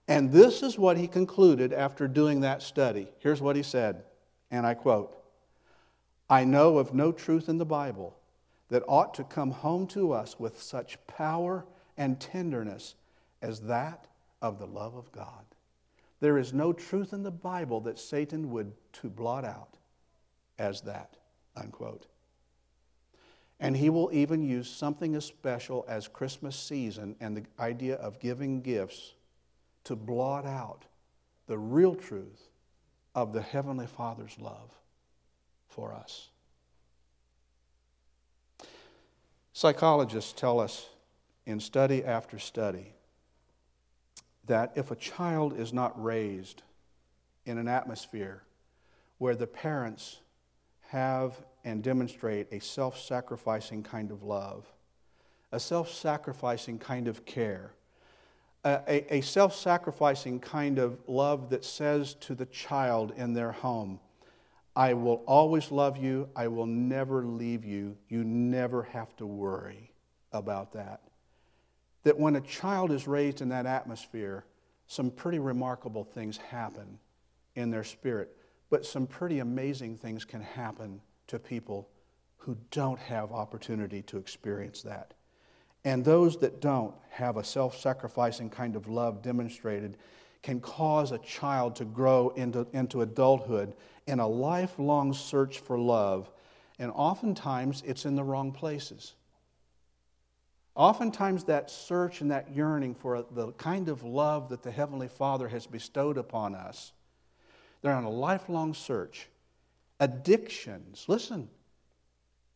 And 0.07 0.31
this 0.31 0.63
is 0.63 0.77
what 0.77 0.97
he 0.97 1.07
concluded 1.07 1.73
after 1.73 2.07
doing 2.07 2.41
that 2.41 2.61
study. 2.61 3.07
Here's 3.19 3.41
what 3.41 3.55
he 3.55 3.63
said, 3.63 4.03
and 4.51 4.65
I 4.65 4.73
quote 4.73 5.13
I 6.29 6.43
know 6.43 6.77
of 6.77 6.93
no 6.93 7.11
truth 7.11 7.49
in 7.49 7.57
the 7.57 7.65
Bible 7.65 8.15
that 8.69 8.83
ought 8.87 9.13
to 9.15 9.23
come 9.23 9.51
home 9.51 9.87
to 9.87 10.11
us 10.11 10.39
with 10.39 10.61
such 10.61 10.97
power 11.07 11.65
and 11.97 12.19
tenderness 12.19 12.95
as 13.41 13.61
that 13.61 14.07
of 14.41 14.59
the 14.59 14.67
love 14.67 14.95
of 14.95 15.11
God. 15.11 15.46
There 16.19 16.37
is 16.37 16.53
no 16.53 16.73
truth 16.73 17.13
in 17.13 17.23
the 17.23 17.31
Bible 17.31 17.81
that 17.81 17.99
Satan 17.99 18.49
would 18.51 18.73
to 18.93 19.09
blot 19.09 19.45
out 19.45 19.77
as 20.57 20.81
that, 20.81 21.15
unquote. 21.55 22.07
And 23.59 23.75
he 23.75 23.89
will 23.89 24.09
even 24.11 24.41
use 24.41 24.69
something 24.69 25.15
as 25.15 25.25
special 25.25 25.85
as 25.87 26.07
Christmas 26.07 26.55
season 26.55 27.15
and 27.19 27.37
the 27.37 27.43
idea 27.59 27.95
of 27.95 28.19
giving 28.19 28.61
gifts 28.61 29.13
to 29.83 29.95
blot 29.95 30.45
out 30.45 30.85
the 31.47 31.57
real 31.57 31.95
truth 31.95 32.49
of 33.15 33.33
the 33.33 33.41
Heavenly 33.41 33.87
Father's 33.87 34.37
love 34.39 34.75
for 35.67 35.93
us. 35.93 36.29
Psychologists 39.53 40.33
tell 40.33 40.59
us 40.59 40.87
in 41.47 41.59
study 41.59 42.03
after 42.03 42.37
study 42.37 42.93
that 44.47 44.71
if 44.75 44.91
a 44.91 44.95
child 44.95 45.57
is 45.59 45.73
not 45.73 46.01
raised 46.01 46.63
in 47.45 47.57
an 47.57 47.67
atmosphere 47.67 48.43
where 49.17 49.35
the 49.35 49.47
parents 49.47 50.19
have 50.89 51.35
and 51.63 51.83
demonstrate 51.83 52.47
a 52.51 52.59
self 52.59 52.99
sacrificing 52.99 53.83
kind 53.83 54.11
of 54.11 54.23
love, 54.23 54.65
a 55.51 55.59
self 55.59 55.91
sacrificing 55.91 56.79
kind 56.79 57.07
of 57.07 57.25
care, 57.25 57.73
a, 58.63 59.15
a 59.15 59.21
self 59.21 59.55
sacrificing 59.55 60.39
kind 60.39 60.79
of 60.79 60.99
love 61.07 61.49
that 61.49 61.63
says 61.63 62.15
to 62.15 62.35
the 62.35 62.45
child 62.45 63.13
in 63.15 63.33
their 63.33 63.51
home, 63.51 63.99
I 64.75 64.93
will 64.93 65.23
always 65.25 65.71
love 65.71 65.97
you. 65.97 66.29
I 66.35 66.47
will 66.47 66.65
never 66.67 67.23
leave 67.23 67.65
you. 67.65 67.97
You 68.09 68.23
never 68.23 68.83
have 68.83 69.15
to 69.17 69.25
worry 69.25 69.91
about 70.31 70.73
that. 70.73 71.01
That 72.03 72.19
when 72.19 72.35
a 72.35 72.41
child 72.41 72.91
is 72.91 73.07
raised 73.07 73.41
in 73.41 73.49
that 73.49 73.65
atmosphere, 73.65 74.45
some 74.87 75.11
pretty 75.11 75.39
remarkable 75.39 76.03
things 76.03 76.37
happen 76.37 76.99
in 77.55 77.69
their 77.69 77.83
spirit, 77.83 78.37
but 78.69 78.85
some 78.85 79.07
pretty 79.07 79.39
amazing 79.39 79.97
things 79.97 80.23
can 80.23 80.41
happen 80.41 81.01
to 81.27 81.39
people 81.39 81.89
who 82.37 82.57
don't 82.71 82.99
have 82.99 83.31
opportunity 83.31 84.01
to 84.03 84.17
experience 84.17 84.81
that. 84.83 85.13
And 85.83 86.03
those 86.03 86.37
that 86.37 86.61
don't 86.61 86.95
have 87.09 87.37
a 87.37 87.43
self 87.43 87.77
sacrificing 87.77 88.49
kind 88.49 88.75
of 88.75 88.87
love 88.87 89.21
demonstrated 89.21 89.97
can 90.43 90.61
cause 90.61 91.11
a 91.11 91.17
child 91.19 91.75
to 91.75 91.83
grow 91.85 92.29
into, 92.29 92.65
into 92.71 93.01
adulthood 93.01 93.73
in 94.05 94.19
a 94.19 94.27
lifelong 94.27 95.13
search 95.13 95.59
for 95.59 95.77
love. 95.77 96.31
And 96.79 96.91
oftentimes 96.91 97.83
it's 97.85 98.05
in 98.05 98.15
the 98.15 98.23
wrong 98.23 98.53
places. 98.53 99.15
Oftentimes, 100.77 101.43
that 101.45 101.69
search 101.69 102.21
and 102.21 102.31
that 102.31 102.55
yearning 102.55 102.95
for 102.95 103.25
the 103.31 103.51
kind 103.53 103.89
of 103.89 104.03
love 104.03 104.47
that 104.49 104.63
the 104.63 104.71
Heavenly 104.71 105.07
Father 105.07 105.49
has 105.49 105.67
bestowed 105.67 106.17
upon 106.17 106.55
us, 106.55 106.93
they're 107.81 107.93
on 107.93 108.05
a 108.05 108.09
lifelong 108.09 108.73
search. 108.73 109.27
Addictions, 109.99 111.05
listen, 111.07 111.49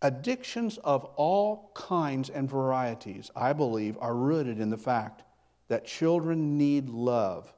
Addictions 0.01 0.79
of 0.79 1.05
all 1.15 1.69
kinds 1.75 2.29
and 2.31 2.49
varieties, 2.49 3.29
I 3.35 3.53
believe, 3.53 3.97
are 4.01 4.15
rooted 4.15 4.59
in 4.59 4.71
the 4.71 4.77
fact 4.77 5.21
that 5.67 5.85
children 5.85 6.57
need 6.57 6.89
love. 6.89 7.53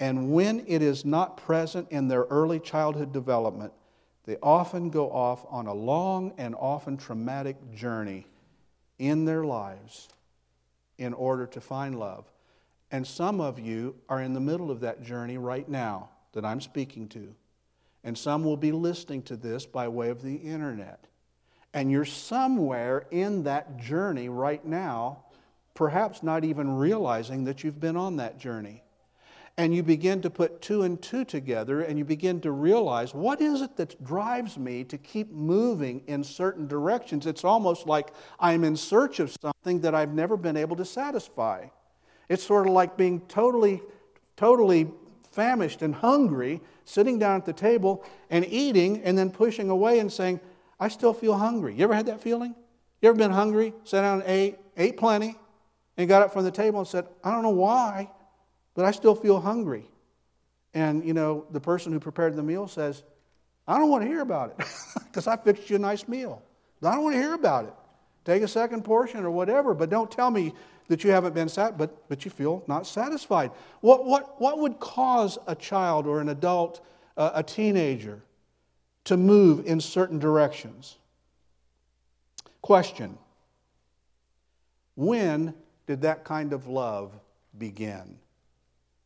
And 0.00 0.32
when 0.32 0.64
it 0.66 0.82
is 0.82 1.04
not 1.04 1.36
present 1.36 1.88
in 1.90 2.08
their 2.08 2.22
early 2.22 2.58
childhood 2.58 3.12
development, 3.12 3.72
they 4.24 4.36
often 4.42 4.90
go 4.90 5.12
off 5.12 5.46
on 5.48 5.68
a 5.68 5.74
long 5.74 6.32
and 6.38 6.56
often 6.56 6.96
traumatic 6.96 7.72
journey 7.72 8.26
in 9.02 9.24
their 9.24 9.42
lives 9.42 10.08
in 10.96 11.12
order 11.12 11.44
to 11.44 11.60
find 11.60 11.98
love. 11.98 12.24
And 12.92 13.04
some 13.04 13.40
of 13.40 13.58
you 13.58 13.96
are 14.08 14.22
in 14.22 14.32
the 14.32 14.40
middle 14.40 14.70
of 14.70 14.80
that 14.80 15.02
journey 15.02 15.38
right 15.38 15.68
now 15.68 16.10
that 16.34 16.44
I'm 16.44 16.60
speaking 16.60 17.08
to. 17.08 17.34
And 18.04 18.16
some 18.16 18.44
will 18.44 18.56
be 18.56 18.70
listening 18.70 19.22
to 19.22 19.36
this 19.36 19.66
by 19.66 19.88
way 19.88 20.10
of 20.10 20.22
the 20.22 20.36
internet. 20.36 21.08
And 21.74 21.90
you're 21.90 22.04
somewhere 22.04 23.06
in 23.10 23.42
that 23.42 23.76
journey 23.78 24.28
right 24.28 24.64
now, 24.64 25.24
perhaps 25.74 26.22
not 26.22 26.44
even 26.44 26.76
realizing 26.76 27.44
that 27.44 27.64
you've 27.64 27.80
been 27.80 27.96
on 27.96 28.18
that 28.18 28.38
journey. 28.38 28.84
And 29.58 29.74
you 29.74 29.82
begin 29.82 30.22
to 30.22 30.30
put 30.30 30.62
two 30.62 30.82
and 30.82 31.00
two 31.02 31.24
together 31.24 31.82
and 31.82 31.98
you 31.98 32.04
begin 32.04 32.40
to 32.40 32.52
realize 32.52 33.14
what 33.14 33.40
is 33.40 33.60
it 33.60 33.76
that 33.76 34.02
drives 34.02 34.56
me 34.56 34.82
to 34.84 34.96
keep 34.96 35.30
moving 35.30 36.02
in 36.06 36.24
certain 36.24 36.66
directions. 36.66 37.26
It's 37.26 37.44
almost 37.44 37.86
like 37.86 38.12
I'm 38.40 38.64
in 38.64 38.76
search 38.76 39.20
of 39.20 39.34
something 39.42 39.80
that 39.80 39.94
I've 39.94 40.14
never 40.14 40.36
been 40.36 40.56
able 40.56 40.76
to 40.76 40.84
satisfy. 40.84 41.66
It's 42.28 42.42
sort 42.42 42.66
of 42.66 42.72
like 42.72 42.96
being 42.96 43.20
totally, 43.22 43.82
totally 44.36 44.90
famished 45.30 45.82
and 45.82 45.94
hungry, 45.94 46.60
sitting 46.84 47.18
down 47.18 47.36
at 47.36 47.44
the 47.44 47.52
table 47.52 48.04
and 48.30 48.46
eating 48.46 49.02
and 49.02 49.16
then 49.16 49.30
pushing 49.30 49.68
away 49.68 49.98
and 49.98 50.10
saying, 50.10 50.40
I 50.80 50.88
still 50.88 51.12
feel 51.12 51.36
hungry. 51.36 51.74
You 51.74 51.84
ever 51.84 51.94
had 51.94 52.06
that 52.06 52.20
feeling? 52.20 52.54
You 53.02 53.10
ever 53.10 53.18
been 53.18 53.30
hungry, 53.30 53.74
sat 53.84 54.02
down 54.02 54.20
and 54.20 54.28
ate, 54.28 54.58
ate 54.76 54.96
plenty, 54.96 55.36
and 55.96 56.08
got 56.08 56.22
up 56.22 56.32
from 56.32 56.44
the 56.44 56.50
table 56.50 56.78
and 56.78 56.88
said, 56.88 57.06
I 57.22 57.32
don't 57.32 57.42
know 57.42 57.50
why, 57.50 58.08
but 58.74 58.84
I 58.84 58.90
still 58.90 59.14
feel 59.14 59.40
hungry. 59.40 59.84
And, 60.74 61.04
you 61.04 61.12
know, 61.12 61.44
the 61.50 61.60
person 61.60 61.92
who 61.92 62.00
prepared 62.00 62.34
the 62.36 62.42
meal 62.42 62.66
says, 62.66 63.02
I 63.68 63.78
don't 63.78 63.90
want 63.90 64.02
to 64.04 64.08
hear 64.08 64.20
about 64.20 64.50
it 64.50 64.66
because 65.04 65.26
I 65.26 65.36
fixed 65.36 65.68
you 65.70 65.76
a 65.76 65.78
nice 65.78 66.08
meal. 66.08 66.42
I 66.82 66.94
don't 66.94 67.04
want 67.04 67.14
to 67.14 67.20
hear 67.20 67.34
about 67.34 67.66
it. 67.66 67.74
Take 68.24 68.42
a 68.42 68.48
second 68.48 68.84
portion 68.84 69.24
or 69.24 69.30
whatever, 69.30 69.74
but 69.74 69.90
don't 69.90 70.10
tell 70.10 70.30
me 70.30 70.52
that 70.88 71.04
you 71.04 71.10
haven't 71.10 71.34
been 71.34 71.48
sat, 71.48 71.78
but, 71.78 72.08
but 72.08 72.24
you 72.24 72.30
feel 72.30 72.62
not 72.66 72.86
satisfied. 72.86 73.50
What, 73.80 74.04
what, 74.04 74.40
what 74.40 74.58
would 74.58 74.80
cause 74.80 75.38
a 75.46 75.54
child 75.54 76.06
or 76.06 76.20
an 76.20 76.28
adult, 76.28 76.84
uh, 77.16 77.30
a 77.34 77.42
teenager, 77.42 78.22
to 79.04 79.16
move 79.16 79.66
in 79.66 79.80
certain 79.80 80.18
directions? 80.18 80.96
Question 82.62 83.18
When 84.94 85.54
did 85.86 86.02
that 86.02 86.24
kind 86.24 86.52
of 86.52 86.66
love 86.68 87.12
begin? 87.58 88.18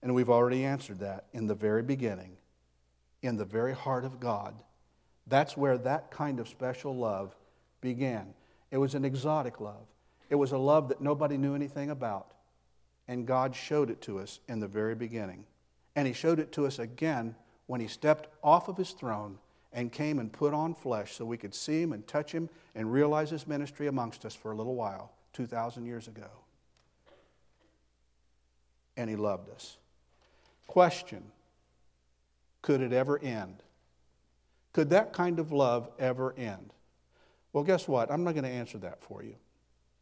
And 0.03 0.15
we've 0.15 0.31
already 0.31 0.65
answered 0.65 1.01
that 1.01 1.25
in 1.33 1.47
the 1.47 1.55
very 1.55 1.83
beginning, 1.83 2.37
in 3.23 3.37
the 3.37 3.45
very 3.45 3.75
heart 3.75 4.05
of 4.05 4.21
God. 4.21 4.55
That's 5.27 5.57
where 5.57 5.79
that 5.79 6.11
kind 6.11 6.39
of 6.39 6.49
special 6.49 6.95
love 6.95 7.35
began. 7.81 8.35
It 8.71 8.79
was 8.79 8.95
an 8.95 9.05
exotic 9.05 9.61
love, 9.61 9.87
it 10.31 10.37
was 10.37 10.53
a 10.53 10.59
love 10.59 10.89
that 10.89 11.01
nobody 11.01 11.37
knew 11.37 11.55
anything 11.55 11.91
about. 11.91 12.33
And 13.09 13.27
God 13.27 13.55
showed 13.55 13.91
it 13.91 14.01
to 14.03 14.19
us 14.19 14.41
in 14.49 14.59
the 14.59 14.67
very 14.67 14.97
beginning. 14.97 15.45
And 15.95 16.09
He 16.09 16.13
showed 16.13 16.41
it 16.41 16.51
to 16.53 16.67
us 16.67 16.81
again 16.81 17.37
when 17.67 17.81
He 17.81 17.87
stepped 17.87 18.29
off 18.43 18.69
of 18.69 18.77
His 18.77 18.91
throne 18.91 19.39
and 19.73 19.93
came 19.93 20.19
and 20.19 20.33
put 20.33 20.53
on 20.53 20.75
flesh 20.75 21.13
so 21.13 21.25
we 21.25 21.37
could 21.37 21.55
see 21.55 21.83
Him 21.83 21.93
and 21.93 22.05
touch 22.07 22.33
Him 22.33 22.49
and 22.75 22.93
realize 22.93 23.31
His 23.31 23.47
ministry 23.47 23.87
amongst 23.87 24.25
us 24.25 24.35
for 24.35 24.51
a 24.51 24.57
little 24.57 24.75
while, 24.75 25.13
2,000 25.35 25.87
years 25.87 26.09
ago. 26.09 26.29
And 28.97 29.09
He 29.09 29.15
loved 29.15 29.51
us. 29.51 29.77
Question 30.67 31.23
Could 32.63 32.81
it 32.81 32.93
ever 32.93 33.19
end? 33.19 33.63
Could 34.73 34.91
that 34.91 35.13
kind 35.13 35.39
of 35.39 35.53
love 35.53 35.89
ever 35.99 36.35
end? 36.37 36.73
Well, 37.53 37.65
guess 37.65 37.89
what? 37.89 38.11
I'm 38.11 38.25
not 38.25 38.33
going 38.33 38.45
to 38.45 38.51
answer 38.51 38.77
that 38.79 39.03
for 39.03 39.23
you. 39.23 39.37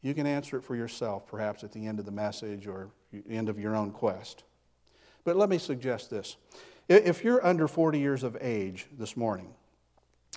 You 0.03 0.12
can 0.12 0.27
answer 0.27 0.57
it 0.57 0.64
for 0.64 0.74
yourself, 0.74 1.27
perhaps 1.27 1.62
at 1.62 1.72
the 1.72 1.87
end 1.87 2.00
of 2.00 2.05
the 2.05 2.11
message 2.11 2.66
or 2.66 2.90
end 3.31 3.48
of 3.48 3.59
your 3.59 3.77
own 3.77 3.92
quest. 3.92 4.42
But 5.22 5.37
let 5.37 5.48
me 5.48 5.59
suggest 5.59 6.11
this. 6.11 6.37
If 6.88 7.24
you're 7.24 7.44
under 7.46 7.68
40 7.68 7.98
years 7.98 8.22
of 8.22 8.37
age 8.40 8.87
this 8.98 9.16
morning, 9.16 9.55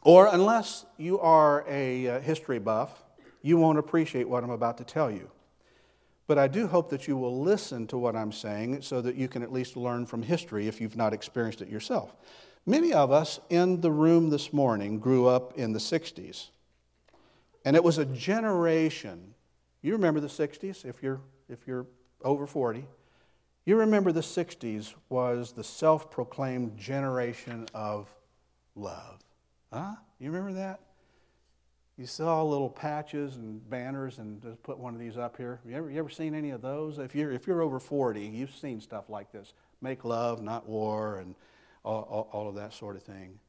or 0.04 0.28
unless 0.28 0.86
you 0.98 1.20
are 1.20 1.66
a 1.68 2.08
uh, 2.08 2.20
history 2.22 2.60
buff, 2.60 3.04
you 3.42 3.58
won't 3.58 3.80
appreciate 3.80 4.30
what 4.30 4.44
I'm 4.44 4.52
about 4.52 4.78
to 4.78 4.84
tell 4.84 5.12
you. 5.12 5.30
But 6.28 6.38
I 6.38 6.48
do 6.48 6.68
hope 6.68 6.90
that 6.90 7.08
you 7.08 7.16
will 7.16 7.42
listen 7.42 7.88
to 7.88 7.98
what 7.98 8.16
I'm 8.16 8.34
saying 8.34 8.82
so 8.82 9.02
that 9.02 9.16
you 9.16 9.30
can 9.30 9.44
at 9.44 9.52
least 9.52 9.78
learn 9.78 10.06
from 10.06 10.22
history 10.22 10.68
if 10.68 10.82
you've 10.82 10.98
not 10.98 11.14
experienced 11.14 11.62
it 11.62 11.70
yourself. 11.70 12.14
Many 12.66 12.92
of 12.92 13.12
us 13.12 13.40
in 13.50 13.80
the 13.80 13.92
room 13.92 14.30
this 14.30 14.52
morning 14.52 15.00
grew 15.00 15.28
up 15.28 15.58
in 15.58 15.72
the 15.72 15.80
60s. 15.80 16.50
And 17.64 17.78
it 17.78 17.84
was 17.84 17.98
a 17.98 18.06
generation. 18.06 19.34
You 19.82 19.94
remember 19.94 20.20
the 20.20 20.28
60s 20.28 20.84
if 20.84 21.02
you're, 21.02 21.22
if 21.48 21.66
you're 21.66 21.88
over 22.24 22.46
40. 22.46 22.86
You 23.66 23.78
remember 23.78 24.12
the 24.12 24.22
60s 24.22 24.94
was 25.10 25.54
the 25.54 25.64
self 25.64 26.12
proclaimed 26.12 26.78
generation 26.78 27.68
of 27.74 28.14
love. 28.76 29.20
Huh? 29.72 29.96
You 30.20 30.32
remember 30.32 30.54
that? 30.60 30.80
You 31.98 32.06
saw 32.06 32.44
little 32.44 32.70
patches 32.70 33.38
and 33.38 33.68
banners, 33.72 34.20
and 34.20 34.40
just 34.42 34.62
put 34.62 34.78
one 34.78 34.94
of 34.94 35.00
these 35.00 35.18
up 35.18 35.36
here. 35.36 35.60
You 35.66 35.76
ever, 35.76 35.90
you 35.90 35.98
ever 35.98 36.10
seen 36.10 36.36
any 36.36 36.52
of 36.52 36.62
those? 36.62 37.00
If 37.00 37.16
you're, 37.16 37.32
if 37.32 37.48
you're 37.48 37.64
over 37.64 37.80
40, 37.80 38.22
you've 38.22 38.54
seen 38.54 38.80
stuff 38.80 39.10
like 39.10 39.32
this 39.32 39.54
make 39.82 40.06
love, 40.06 40.44
not 40.44 40.68
war, 40.68 41.18
and 41.18 41.34
all, 41.84 42.02
all, 42.04 42.30
all 42.32 42.50
of 42.50 42.56
that 42.56 42.74
sort 42.74 42.96
of 42.96 43.04
thing. 43.04 43.40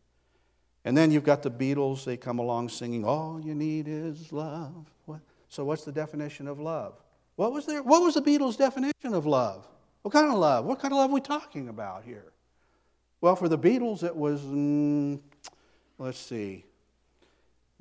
And 0.87 0.97
then 0.97 1.11
you've 1.11 1.25
got 1.25 1.43
the 1.43 1.51
Beatles, 1.51 2.05
they 2.05 2.17
come 2.17 2.39
along 2.39 2.71
singing, 2.71 3.05
All 3.05 3.39
you 3.39 3.55
need 3.55 3.87
is 3.87 4.33
love. 4.33 4.87
What? 5.05 5.21
So, 5.51 5.65
what's 5.65 5.85
the 5.85 5.93
definition 5.93 6.49
of 6.49 6.59
love? 6.59 6.95
What 7.37 7.53
was, 7.53 7.67
there, 7.67 7.83
what 7.83 8.03
was 8.03 8.15
the 8.15 8.23
Beatles' 8.23 8.57
definition 8.57 9.13
of 9.13 9.27
love? 9.27 9.69
What 10.03 10.13
kind 10.13 10.33
of 10.33 10.39
love? 10.39 10.65
What 10.65 10.81
kind 10.81 10.93
of 10.93 10.99
love 10.99 11.11
are 11.11 11.15
we 11.15 11.21
talking 11.21 11.69
about 11.69 12.05
here? 12.05 12.33
Well, 13.21 13.37
for 13.37 13.49
the 13.49 13.59
Beatles, 13.59 14.03
it 14.03 14.15
was, 14.17 14.41
mm, 14.41 15.21
let's 15.99 16.19
see, 16.19 16.65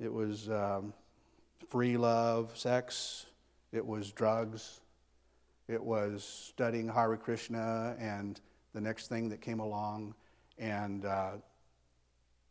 it 0.00 0.12
was 0.12 0.48
um, 0.48 0.92
free 1.68 1.96
love, 1.96 2.56
sex. 2.56 3.26
It 3.72 3.84
was 3.84 4.12
drugs. 4.12 4.80
It 5.66 5.82
was 5.82 6.24
studying 6.24 6.88
Hare 6.88 7.16
Krishna 7.16 7.96
and 7.98 8.40
the 8.74 8.80
next 8.80 9.08
thing 9.08 9.28
that 9.30 9.40
came 9.40 9.60
along. 9.60 10.14
And 10.58 11.04
uh, 11.04 11.32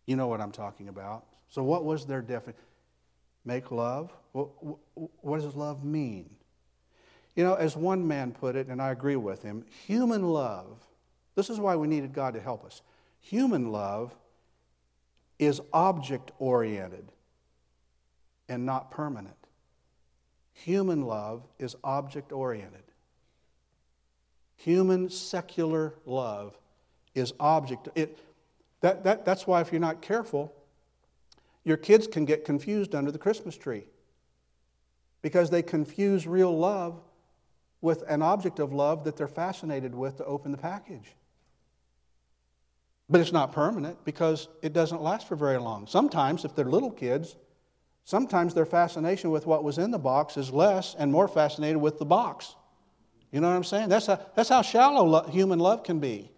you 0.05 0.15
know 0.15 0.27
what 0.27 0.41
I'm 0.41 0.51
talking 0.51 0.89
about. 0.89 1.25
So, 1.49 1.63
what 1.63 1.85
was 1.85 2.05
their 2.05 2.21
definition? 2.21 2.61
Make 3.45 3.71
love? 3.71 4.11
What, 4.33 4.49
what 5.21 5.41
does 5.41 5.55
love 5.55 5.85
mean? 5.85 6.29
You 7.35 7.45
know, 7.45 7.53
as 7.53 7.77
one 7.77 8.05
man 8.05 8.33
put 8.33 8.55
it, 8.55 8.67
and 8.67 8.81
I 8.81 8.91
agree 8.91 9.15
with 9.15 9.41
him, 9.41 9.63
human 9.85 10.23
love, 10.29 10.85
this 11.35 11.49
is 11.49 11.59
why 11.59 11.75
we 11.75 11.87
needed 11.87 12.13
God 12.13 12.33
to 12.33 12.41
help 12.41 12.65
us. 12.65 12.81
Human 13.21 13.71
love 13.71 14.13
is 15.39 15.61
object 15.71 16.31
oriented 16.39 17.11
and 18.49 18.65
not 18.65 18.91
permanent. 18.91 19.35
Human 20.53 21.03
love 21.03 21.43
is 21.59 21.75
object 21.83 22.31
oriented. 22.31 22.83
Human 24.57 25.09
secular 25.09 25.93
love 26.05 26.57
is 27.13 27.33
object. 27.39 27.89
It, 27.95 28.17
that, 28.81 29.03
that, 29.03 29.25
that's 29.25 29.45
why, 29.45 29.61
if 29.61 29.71
you're 29.71 29.81
not 29.81 30.01
careful, 30.01 30.53
your 31.63 31.77
kids 31.77 32.07
can 32.07 32.25
get 32.25 32.45
confused 32.45 32.95
under 32.95 33.11
the 33.11 33.19
Christmas 33.19 33.57
tree 33.57 33.83
because 35.21 35.49
they 35.49 35.61
confuse 35.61 36.25
real 36.25 36.57
love 36.57 36.99
with 37.81 38.03
an 38.07 38.21
object 38.21 38.59
of 38.59 38.73
love 38.73 39.03
that 39.03 39.17
they're 39.17 39.27
fascinated 39.27 39.93
with 39.93 40.17
to 40.17 40.25
open 40.25 40.51
the 40.51 40.57
package. 40.57 41.15
But 43.09 43.21
it's 43.21 43.31
not 43.31 43.51
permanent 43.51 44.03
because 44.05 44.47
it 44.61 44.73
doesn't 44.73 45.01
last 45.01 45.27
for 45.27 45.35
very 45.35 45.57
long. 45.57 45.87
Sometimes, 45.87 46.43
if 46.43 46.55
they're 46.55 46.65
little 46.65 46.91
kids, 46.91 47.35
Sometimes 48.07 48.53
their 48.53 48.65
fascination 48.65 49.31
with 49.31 49.45
what 49.45 49.65
was 49.65 49.77
in 49.77 49.91
the 49.91 49.99
box 49.99 50.37
is 50.37 50.49
less 50.49 50.95
and 50.97 51.11
more 51.11 51.27
fascinated 51.27 51.75
with 51.75 51.99
the 51.99 52.05
box. 52.05 52.55
You 53.33 53.41
know 53.41 53.49
what 53.49 53.57
I'm 53.57 53.65
saying? 53.65 53.89
That's 53.89 54.05
how, 54.05 54.21
that's 54.33 54.47
how 54.47 54.61
shallow 54.61 55.03
lo- 55.03 55.27
human 55.27 55.59
love 55.59 55.83
can 55.83 55.99
be. 55.99 56.31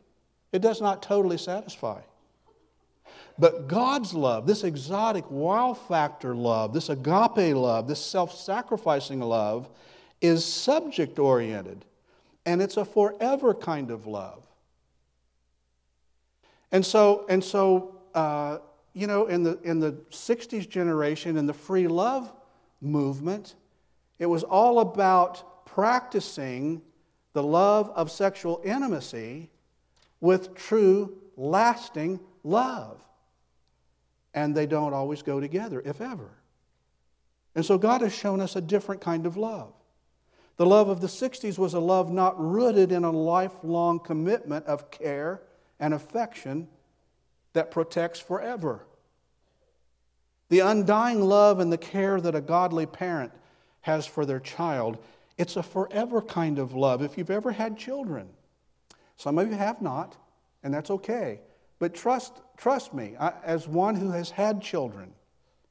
It 0.51 0.63
does 0.63 0.81
not 0.81 1.03
totally 1.03 1.37
satisfy. 1.37 2.01
But 3.37 3.67
God's 3.67 4.15
love, 4.15 4.47
this 4.47 4.63
exotic 4.63 5.29
wow 5.29 5.75
factor 5.75 6.33
love, 6.33 6.73
this 6.73 6.89
agape 6.89 7.55
love, 7.55 7.87
this 7.87 8.03
self 8.03 8.33
sacrificing 8.33 9.19
love, 9.19 9.69
is 10.21 10.43
subject 10.43 11.19
oriented. 11.19 11.85
And 12.47 12.63
it's 12.63 12.77
a 12.77 12.83
forever 12.83 13.53
kind 13.53 13.91
of 13.91 14.07
love. 14.07 14.43
And 16.71 16.83
so, 16.83 17.27
and 17.29 17.43
so 17.43 18.01
uh, 18.15 18.57
you 18.93 19.07
know, 19.07 19.27
in 19.27 19.43
the, 19.43 19.59
in 19.63 19.79
the 19.79 19.93
60s 20.11 20.67
generation, 20.67 21.37
in 21.37 21.45
the 21.45 21.53
free 21.53 21.87
love 21.87 22.31
movement, 22.81 23.55
it 24.17 24.25
was 24.25 24.43
all 24.43 24.79
about 24.79 25.65
practicing 25.65 26.81
the 27.33 27.43
love 27.43 27.91
of 27.95 28.11
sexual 28.11 28.61
intimacy 28.63 29.49
with 30.19 30.55
true, 30.55 31.17
lasting 31.37 32.19
love. 32.43 33.01
And 34.33 34.55
they 34.55 34.65
don't 34.65 34.93
always 34.93 35.21
go 35.21 35.39
together, 35.39 35.81
if 35.85 36.01
ever. 36.01 36.29
And 37.55 37.65
so 37.65 37.77
God 37.77 38.01
has 38.01 38.13
shown 38.13 38.41
us 38.41 38.55
a 38.55 38.61
different 38.61 39.01
kind 39.01 39.25
of 39.25 39.37
love. 39.37 39.73
The 40.57 40.65
love 40.65 40.89
of 40.89 40.99
the 40.99 41.07
60s 41.07 41.57
was 41.57 41.73
a 41.73 41.79
love 41.79 42.11
not 42.11 42.39
rooted 42.39 42.91
in 42.91 43.05
a 43.05 43.11
lifelong 43.11 43.99
commitment 43.99 44.65
of 44.65 44.91
care 44.91 45.41
and 45.79 45.93
affection 45.93 46.67
that 47.53 47.71
protects 47.71 48.19
forever. 48.19 48.85
The 50.49 50.59
undying 50.59 51.21
love 51.21 51.59
and 51.59 51.71
the 51.71 51.77
care 51.77 52.19
that 52.21 52.35
a 52.35 52.41
godly 52.41 52.85
parent 52.85 53.31
has 53.81 54.05
for 54.05 54.25
their 54.25 54.39
child, 54.39 54.97
it's 55.37 55.55
a 55.55 55.63
forever 55.63 56.21
kind 56.21 56.59
of 56.59 56.73
love. 56.73 57.01
If 57.01 57.17
you've 57.17 57.29
ever 57.29 57.51
had 57.51 57.77
children, 57.77 58.27
Some 59.19 59.37
of 59.37 59.49
you 59.49 59.57
have 59.57 59.81
not, 59.81 60.15
and 60.63 60.73
that's 60.73 60.89
okay. 60.89 61.41
But 61.77 61.93
trust, 61.93 62.39
trust 62.55 62.93
me, 62.93 63.15
I, 63.19 63.33
as 63.43 63.67
one 63.67 63.95
who 63.95 64.11
has 64.11 64.31
had 64.31 64.61
children 64.61 65.11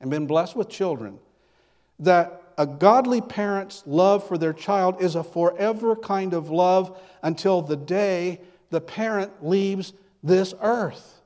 and 0.03 0.11
been 0.11 0.27
blessed 0.27 0.55
with 0.55 0.69
children, 0.69 1.19
that 2.01 2.43
a 2.59 2.67
godly 2.67 3.23
parent's 3.23 3.83
love 3.87 4.29
for 4.29 4.37
their 4.37 4.53
child 4.53 5.01
is 5.01 5.17
a 5.17 5.25
forever 5.25 5.97
kind 5.97 6.35
of 6.35 6.51
love 6.51 7.01
until 7.23 7.63
the 7.63 7.77
day 7.77 8.43
the 8.69 8.83
parent 8.83 9.43
leaves 9.43 9.95
this 10.23 10.53
earth. 10.61 11.18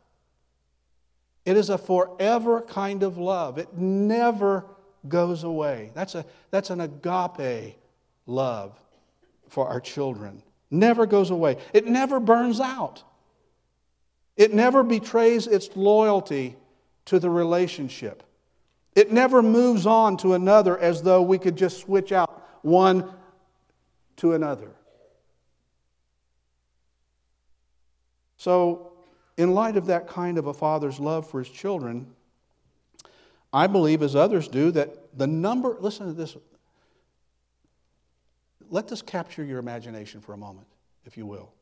It 1.44 1.56
is 1.56 1.70
a 1.70 1.78
forever 1.78 2.60
kind 2.62 3.02
of 3.02 3.18
love. 3.18 3.58
It 3.58 3.76
never 3.76 4.64
goes 5.08 5.44
away. 5.44 5.90
That's, 5.94 6.14
a, 6.14 6.24
that's 6.50 6.70
an 6.70 6.80
agape 6.80 7.76
love 8.26 8.78
for 9.48 9.68
our 9.68 9.80
children. 9.80 10.42
Never 10.70 11.06
goes 11.06 11.30
away. 11.30 11.58
It 11.72 11.86
never 11.86 12.20
burns 12.20 12.60
out. 12.60 13.02
It 14.36 14.54
never 14.54 14.82
betrays 14.82 15.46
its 15.46 15.68
loyalty 15.74 16.56
to 17.06 17.18
the 17.18 17.28
relationship. 17.28 18.22
It 18.94 19.12
never 19.12 19.42
moves 19.42 19.86
on 19.86 20.16
to 20.18 20.34
another 20.34 20.78
as 20.78 21.02
though 21.02 21.22
we 21.22 21.38
could 21.38 21.56
just 21.56 21.80
switch 21.80 22.12
out 22.12 22.42
one 22.62 23.12
to 24.16 24.34
another. 24.34 24.70
So, 28.36 28.91
in 29.36 29.54
light 29.54 29.76
of 29.76 29.86
that 29.86 30.06
kind 30.06 30.38
of 30.38 30.46
a 30.46 30.54
father's 30.54 31.00
love 31.00 31.28
for 31.28 31.40
his 31.40 31.48
children, 31.48 32.06
I 33.52 33.66
believe, 33.66 34.02
as 34.02 34.16
others 34.16 34.48
do, 34.48 34.70
that 34.72 35.16
the 35.18 35.26
number, 35.26 35.76
listen 35.80 36.06
to 36.06 36.12
this, 36.12 36.36
let 38.70 38.88
this 38.88 39.02
capture 39.02 39.44
your 39.44 39.58
imagination 39.58 40.20
for 40.20 40.32
a 40.32 40.38
moment, 40.38 40.66
if 41.04 41.16
you 41.16 41.26
will. 41.26 41.52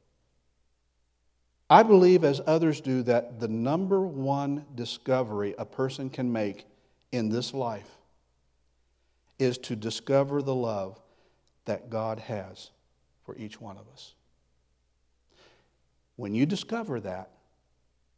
I 1.69 1.83
believe, 1.85 2.25
as 2.25 2.41
others 2.47 2.81
do, 2.81 3.03
that 3.05 3.39
the 3.39 3.49
number 3.49 4.01
one 4.01 4.65
discovery 4.75 5.55
a 5.57 5.65
person 5.65 6.11
can 6.11 6.33
make 6.33 6.67
in 7.13 7.29
this 7.29 7.55
life 7.55 7.91
is 9.39 9.57
to 9.59 9.77
discover 9.77 10.43
the 10.43 10.55
love 10.55 11.01
that 11.65 11.89
God 11.91 12.19
has 12.19 12.71
for 13.25 13.37
each 13.37 13.61
one 13.61 13.79
of 13.79 13.89
us. 13.93 14.15
When 16.17 16.35
you 16.35 16.45
discover 16.45 17.01
that, 17.01 17.31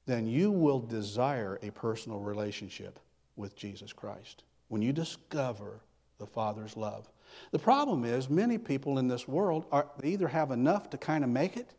then 0.07 0.27
you 0.27 0.51
will 0.51 0.81
desire 0.81 1.59
a 1.63 1.71
personal 1.71 2.21
relationship 2.21 2.99
with 3.37 3.57
Jesus 3.57 3.93
Christ. 3.93 4.45
When 4.69 4.83
you 4.83 4.93
discover 4.93 5.81
the 6.19 6.27
Father's 6.27 6.77
love. 6.77 7.09
The 7.51 7.59
problem 7.59 8.05
is, 8.05 8.29
many 8.29 8.59
people 8.59 8.99
in 8.99 9.09
this 9.09 9.27
world 9.27 9.67
are, 9.73 9.87
they 9.99 10.09
either 10.09 10.29
have 10.29 10.51
enough 10.51 10.91
to 10.91 10.99
kind 10.99 11.25
of 11.25 11.31
make 11.31 11.57
it 11.57 11.75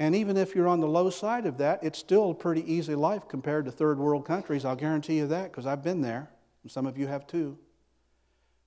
and 0.00 0.16
even 0.16 0.38
if 0.38 0.54
you're 0.54 0.66
on 0.66 0.80
the 0.80 0.88
low 0.88 1.10
side 1.10 1.44
of 1.44 1.58
that, 1.58 1.84
it's 1.84 1.98
still 1.98 2.30
a 2.30 2.34
pretty 2.34 2.62
easy 2.72 2.94
life 2.94 3.28
compared 3.28 3.66
to 3.66 3.70
third 3.70 3.98
world 3.98 4.24
countries. 4.24 4.64
I'll 4.64 4.74
guarantee 4.74 5.18
you 5.18 5.26
that 5.26 5.52
because 5.52 5.66
I've 5.66 5.84
been 5.84 6.00
there, 6.00 6.30
and 6.62 6.72
some 6.72 6.86
of 6.86 6.96
you 6.96 7.06
have 7.06 7.26
too. 7.26 7.58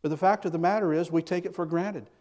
But 0.03 0.09
the 0.09 0.17
fact 0.17 0.45
of 0.45 0.51
the 0.51 0.59
matter 0.59 0.93
is, 0.93 1.11
we 1.11 1.23
take 1.23 1.45
it 1.45 1.55
for 1.55 1.65
granted. 1.65 2.11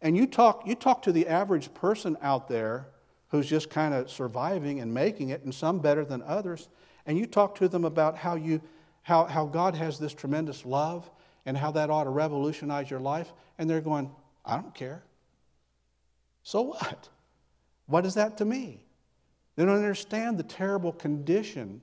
And 0.00 0.16
you 0.16 0.26
talk, 0.26 0.66
you 0.66 0.74
talk 0.74 1.02
to 1.02 1.12
the 1.12 1.28
average 1.28 1.74
person 1.74 2.16
out 2.22 2.48
there 2.48 2.86
who's 3.32 3.48
just 3.48 3.70
kind 3.70 3.94
of 3.94 4.10
surviving 4.10 4.80
and 4.80 4.92
making 4.92 5.30
it, 5.30 5.42
and 5.42 5.54
some 5.54 5.78
better 5.78 6.04
than 6.04 6.22
others, 6.22 6.68
and 7.06 7.18
you 7.18 7.26
talk 7.26 7.56
to 7.56 7.66
them 7.66 7.84
about 7.84 8.16
how, 8.16 8.36
you, 8.36 8.60
how, 9.00 9.24
how 9.24 9.46
God 9.46 9.74
has 9.74 9.98
this 9.98 10.12
tremendous 10.12 10.66
love 10.66 11.10
and 11.46 11.56
how 11.56 11.70
that 11.72 11.88
ought 11.88 12.04
to 12.04 12.10
revolutionize 12.10 12.90
your 12.90 13.00
life, 13.00 13.32
and 13.58 13.68
they're 13.68 13.80
going, 13.80 14.10
I 14.44 14.56
don't 14.56 14.74
care. 14.74 15.02
So 16.42 16.60
what? 16.60 17.08
What 17.86 18.04
is 18.04 18.14
that 18.14 18.36
to 18.36 18.44
me? 18.44 18.84
They 19.56 19.64
don't 19.64 19.76
understand 19.76 20.36
the 20.36 20.44
terrible 20.44 20.92
condition 20.92 21.80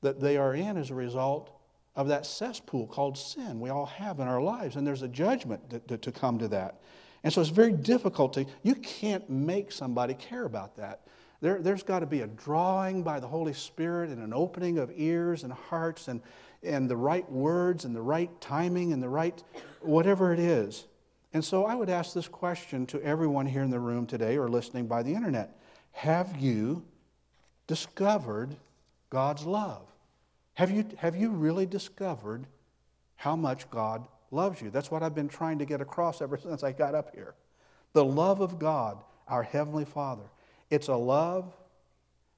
that 0.00 0.20
they 0.20 0.36
are 0.36 0.54
in 0.54 0.76
as 0.76 0.90
a 0.90 0.94
result 0.94 1.50
of 1.96 2.08
that 2.08 2.24
cesspool 2.24 2.86
called 2.86 3.18
sin 3.18 3.58
we 3.58 3.70
all 3.70 3.86
have 3.86 4.20
in 4.20 4.28
our 4.28 4.40
lives. 4.40 4.76
And 4.76 4.86
there's 4.86 5.02
a 5.02 5.08
judgment 5.08 5.70
to, 5.70 5.80
to, 5.80 5.98
to 5.98 6.12
come 6.12 6.38
to 6.38 6.48
that. 6.48 6.80
And 7.24 7.32
so 7.32 7.40
it's 7.40 7.50
very 7.50 7.72
difficult 7.72 8.34
to, 8.34 8.46
you 8.62 8.74
can't 8.76 9.28
make 9.28 9.72
somebody 9.72 10.14
care 10.14 10.44
about 10.44 10.76
that. 10.76 11.00
There, 11.40 11.58
there's 11.60 11.82
got 11.82 12.00
to 12.00 12.06
be 12.06 12.20
a 12.20 12.26
drawing 12.26 13.02
by 13.02 13.18
the 13.18 13.26
Holy 13.26 13.54
Spirit 13.54 14.10
and 14.10 14.22
an 14.22 14.32
opening 14.32 14.78
of 14.78 14.92
ears 14.94 15.42
and 15.42 15.52
hearts 15.52 16.08
and, 16.08 16.20
and 16.62 16.88
the 16.88 16.96
right 16.96 17.30
words 17.30 17.86
and 17.86 17.96
the 17.96 18.02
right 18.02 18.30
timing 18.40 18.92
and 18.92 19.02
the 19.02 19.08
right 19.08 19.42
whatever 19.80 20.32
it 20.32 20.38
is. 20.38 20.86
And 21.32 21.44
so 21.44 21.64
I 21.64 21.74
would 21.74 21.90
ask 21.90 22.14
this 22.14 22.28
question 22.28 22.86
to 22.86 23.02
everyone 23.02 23.46
here 23.46 23.62
in 23.62 23.70
the 23.70 23.80
room 23.80 24.06
today 24.06 24.36
or 24.36 24.48
listening 24.48 24.86
by 24.86 25.02
the 25.02 25.14
internet 25.14 25.58
Have 25.92 26.36
you 26.36 26.84
discovered 27.66 28.54
God's 29.10 29.44
love? 29.44 29.86
Have 30.54 30.70
you, 30.70 30.84
have 30.98 31.16
you 31.16 31.30
really 31.30 31.66
discovered 31.66 32.46
how 33.16 33.34
much 33.34 33.68
God 33.70 34.06
loves 34.34 34.60
you? 34.60 34.70
That's 34.70 34.90
what 34.90 35.02
I've 35.02 35.14
been 35.14 35.28
trying 35.28 35.58
to 35.60 35.64
get 35.64 35.80
across 35.80 36.20
ever 36.20 36.36
since 36.42 36.62
I 36.62 36.72
got 36.72 36.94
up 36.94 37.14
here. 37.14 37.34
The 37.92 38.04
love 38.04 38.40
of 38.40 38.58
God, 38.58 38.98
our 39.28 39.42
Heavenly 39.42 39.84
Father. 39.84 40.24
It's 40.70 40.88
a 40.88 40.96
love 40.96 41.54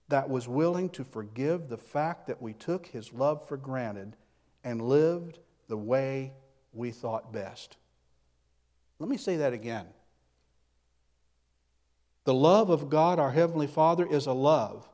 that 0.09 0.29
was 0.29 0.47
willing 0.47 0.91
to 0.91 1.05
forgive 1.05 1.69
the 1.69 1.79
fact 1.79 2.27
that 2.27 2.41
we 2.41 2.53
took 2.53 2.87
His 2.87 3.13
love 3.13 3.47
for 3.49 3.57
granted 3.57 4.17
and 4.63 4.83
lived 4.83 5.39
the 5.69 5.77
way 5.77 6.33
we 6.73 6.91
thought 6.91 7.33
best. 7.33 7.77
Let 8.99 9.09
me 9.09 9.17
say 9.17 9.37
that 9.39 9.53
again. 9.53 9.87
The 12.25 12.35
love 12.35 12.71
of 12.71 12.91
God, 12.91 13.19
our 13.19 13.31
Heavenly 13.31 13.67
Father, 13.67 14.07
is 14.07 14.27
a 14.27 14.33
love 14.33 14.89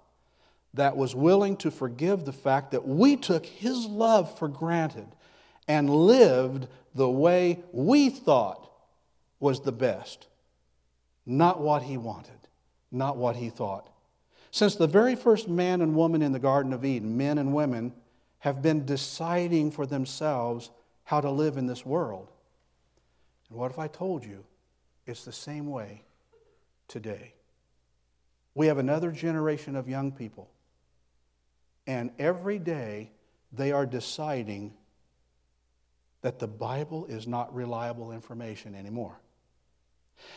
that 0.75 0.97
was 0.97 1.15
willing 1.15 1.57
to 1.59 1.71
forgive 1.71 2.25
the 2.25 2.33
fact 2.33 2.71
that 2.71 2.87
we 2.87 3.17
took 3.17 3.45
His 3.45 3.87
love 3.87 4.39
for 4.39 4.49
granted 4.49 5.09
and 5.69 5.91
lived 5.91 6.69
the 6.95 7.11
way 7.11 7.63
we 7.73 8.11
thought 8.11 8.71
was 9.41 9.61
the 9.61 9.73
best, 9.73 10.27
not 11.27 11.61
what 11.61 11.83
He 11.83 11.97
wanted, 11.97 12.49
not 12.91 13.17
what 13.17 13.37
He 13.37 13.51
thought. 13.51 13.89
Since 14.51 14.77
the 14.77 14.87
very 14.87 15.15
first 15.17 15.49
man 15.49 15.81
and 15.81 15.97
woman 15.97 16.23
in 16.23 16.33
the 16.33 16.39
Garden 16.39 16.73
of 16.73 16.85
Eden, 16.85 17.17
men 17.17 17.39
and 17.39 17.55
women 17.55 17.93
have 18.41 18.61
been 18.61 18.85
deciding 18.85 19.71
for 19.71 19.87
themselves 19.87 20.71
how 21.05 21.21
to 21.21 21.31
live 21.31 21.57
in 21.57 21.67
this 21.67 21.87
world. 21.87 22.31
And 23.49 23.59
what 23.59 23.71
if 23.71 23.79
I 23.79 23.89
told 23.89 24.25
you 24.25 24.45
it's 25.07 25.25
the 25.25 25.33
same 25.33 25.69
way 25.71 26.03
today? 26.89 27.35
We 28.55 28.67
have 28.67 28.79
another 28.79 29.11
generation 29.11 29.77
of 29.77 29.89
young 29.89 30.13
people, 30.13 30.51
and 31.87 32.11
every 32.19 32.59
day 32.59 33.11
they 33.53 33.73
are 33.73 33.87
deciding 33.87 34.75
that 36.23 36.39
the 36.39 36.49
Bible 36.49 37.07
is 37.07 37.27
not 37.27 37.55
reliable 37.55 38.13
information 38.13 38.75
anymore. 38.75 39.19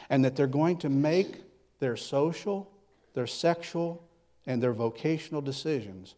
And 0.09 0.25
that 0.25 0.35
they're 0.35 0.47
going 0.47 0.77
to 0.77 0.89
make 0.89 1.41
their 1.79 1.95
social, 1.95 2.71
their 3.13 3.27
sexual, 3.27 4.03
and 4.47 4.61
their 4.61 4.73
vocational 4.73 5.41
decisions 5.41 6.15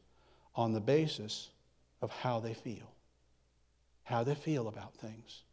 on 0.55 0.73
the 0.73 0.79
basis 0.79 1.49
of 2.01 2.11
how 2.11 2.39
they 2.39 2.53
feel, 2.53 2.91
how 4.03 4.23
they 4.23 4.35
feel 4.35 4.67
about 4.67 4.93
things. 4.95 5.43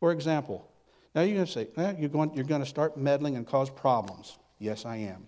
For 0.00 0.12
example, 0.12 0.68
now 1.14 1.22
you're 1.22 1.34
going 1.34 1.46
to 1.46 1.52
say, 1.52 1.68
eh, 1.76 1.94
you're, 1.98 2.08
going, 2.08 2.34
you're 2.34 2.44
going 2.44 2.62
to 2.62 2.68
start 2.68 2.96
meddling 2.96 3.36
and 3.36 3.46
cause 3.46 3.70
problems. 3.70 4.36
Yes, 4.58 4.84
I 4.84 4.96
am. 4.96 5.26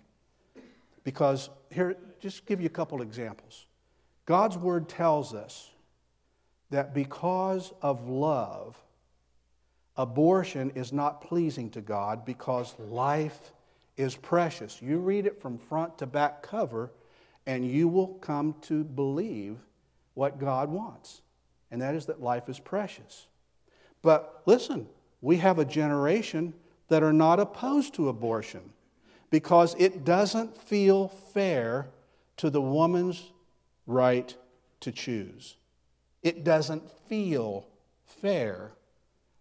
Because 1.03 1.49
here, 1.71 1.95
just 2.19 2.45
give 2.45 2.59
you 2.59 2.67
a 2.67 2.69
couple 2.69 3.01
examples. 3.01 3.65
God's 4.25 4.57
word 4.57 4.89
tells 4.89 5.33
us 5.33 5.71
that 6.69 6.93
because 6.93 7.73
of 7.81 8.07
love, 8.07 8.77
abortion 9.95 10.71
is 10.75 10.93
not 10.93 11.21
pleasing 11.21 11.69
to 11.71 11.81
God 11.81 12.25
because 12.25 12.75
life 12.79 13.53
is 13.95 14.15
precious. 14.15 14.81
You 14.81 14.99
read 14.99 15.25
it 15.25 15.41
from 15.41 15.57
front 15.57 15.97
to 15.97 16.05
back 16.05 16.41
cover, 16.41 16.91
and 17.45 17.65
you 17.65 17.87
will 17.87 18.15
come 18.15 18.55
to 18.63 18.83
believe 18.83 19.57
what 20.13 20.39
God 20.39 20.69
wants, 20.69 21.21
and 21.71 21.81
that 21.81 21.95
is 21.95 22.05
that 22.07 22.21
life 22.21 22.49
is 22.49 22.59
precious. 22.59 23.27
But 24.01 24.41
listen, 24.45 24.87
we 25.21 25.37
have 25.37 25.59
a 25.59 25.65
generation 25.65 26.53
that 26.89 27.03
are 27.03 27.13
not 27.13 27.39
opposed 27.39 27.93
to 27.95 28.09
abortion 28.09 28.61
because 29.29 29.75
it 29.77 30.05
doesn't 30.05 30.55
feel 30.55 31.07
fair 31.07 31.89
to 32.37 32.49
the 32.49 32.61
woman's 32.61 33.31
right 33.85 34.35
to 34.81 34.91
choose. 34.91 35.55
It 36.23 36.43
doesn't 36.43 36.89
feel 37.07 37.65
fair 38.05 38.71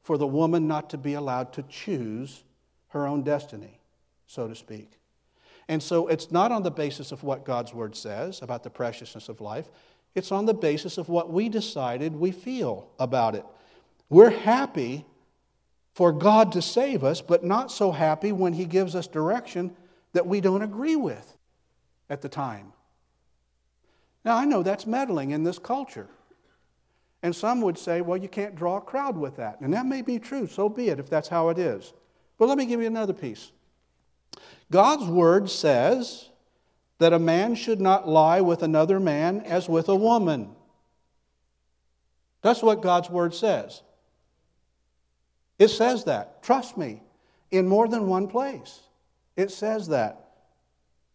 for 0.02 0.18
the 0.18 0.26
woman 0.26 0.68
not 0.68 0.90
to 0.90 0.98
be 0.98 1.14
allowed 1.14 1.52
to 1.54 1.62
choose 1.64 2.44
her 2.88 3.06
own 3.06 3.22
destiny, 3.22 3.80
so 4.26 4.46
to 4.46 4.54
speak. 4.54 4.98
And 5.68 5.82
so 5.82 6.06
it's 6.06 6.30
not 6.30 6.52
on 6.52 6.62
the 6.62 6.70
basis 6.70 7.10
of 7.10 7.22
what 7.24 7.44
God's 7.44 7.74
word 7.74 7.96
says 7.96 8.40
about 8.40 8.62
the 8.62 8.70
preciousness 8.70 9.28
of 9.28 9.40
life, 9.40 9.68
it's 10.14 10.32
on 10.32 10.46
the 10.46 10.54
basis 10.54 10.96
of 10.96 11.08
what 11.08 11.30
we 11.30 11.48
decided 11.48 12.14
we 12.14 12.30
feel 12.30 12.88
about 12.98 13.34
it. 13.34 13.44
We're 14.08 14.30
happy 14.30 15.04
for 15.92 16.12
God 16.12 16.52
to 16.52 16.62
save 16.62 17.04
us, 17.04 17.20
but 17.20 17.44
not 17.44 17.72
so 17.72 17.90
happy 17.90 18.32
when 18.32 18.52
He 18.52 18.64
gives 18.64 18.94
us 18.94 19.06
direction 19.06 19.74
that 20.12 20.26
we 20.26 20.40
don't 20.40 20.62
agree 20.62 20.96
with 20.96 21.36
at 22.08 22.22
the 22.22 22.28
time. 22.28 22.72
Now, 24.24 24.36
I 24.36 24.44
know 24.44 24.62
that's 24.62 24.86
meddling 24.86 25.32
in 25.32 25.44
this 25.44 25.58
culture. 25.58 26.08
And 27.22 27.34
some 27.34 27.60
would 27.62 27.78
say, 27.78 28.00
well, 28.00 28.16
you 28.16 28.28
can't 28.28 28.54
draw 28.54 28.76
a 28.76 28.80
crowd 28.80 29.16
with 29.16 29.36
that. 29.36 29.60
And 29.60 29.72
that 29.74 29.86
may 29.86 30.02
be 30.02 30.18
true, 30.18 30.46
so 30.46 30.68
be 30.68 30.88
it 30.88 31.00
if 31.00 31.10
that's 31.10 31.28
how 31.28 31.48
it 31.48 31.58
is. 31.58 31.92
But 32.38 32.48
let 32.48 32.58
me 32.58 32.66
give 32.66 32.80
you 32.80 32.86
another 32.86 33.14
piece. 33.14 33.50
God's 34.70 35.06
word 35.06 35.48
says 35.48 36.28
that 36.98 37.12
a 37.12 37.18
man 37.18 37.54
should 37.54 37.80
not 37.80 38.08
lie 38.08 38.40
with 38.40 38.62
another 38.62 39.00
man 39.00 39.40
as 39.40 39.68
with 39.68 39.88
a 39.88 39.96
woman. 39.96 40.50
That's 42.42 42.62
what 42.62 42.82
God's 42.82 43.10
word 43.10 43.34
says. 43.34 43.82
It 45.58 45.68
says 45.68 46.04
that. 46.04 46.42
Trust 46.42 46.76
me, 46.76 47.02
in 47.50 47.66
more 47.66 47.88
than 47.88 48.08
one 48.08 48.28
place. 48.28 48.80
It 49.36 49.50
says 49.50 49.88
that. 49.88 50.22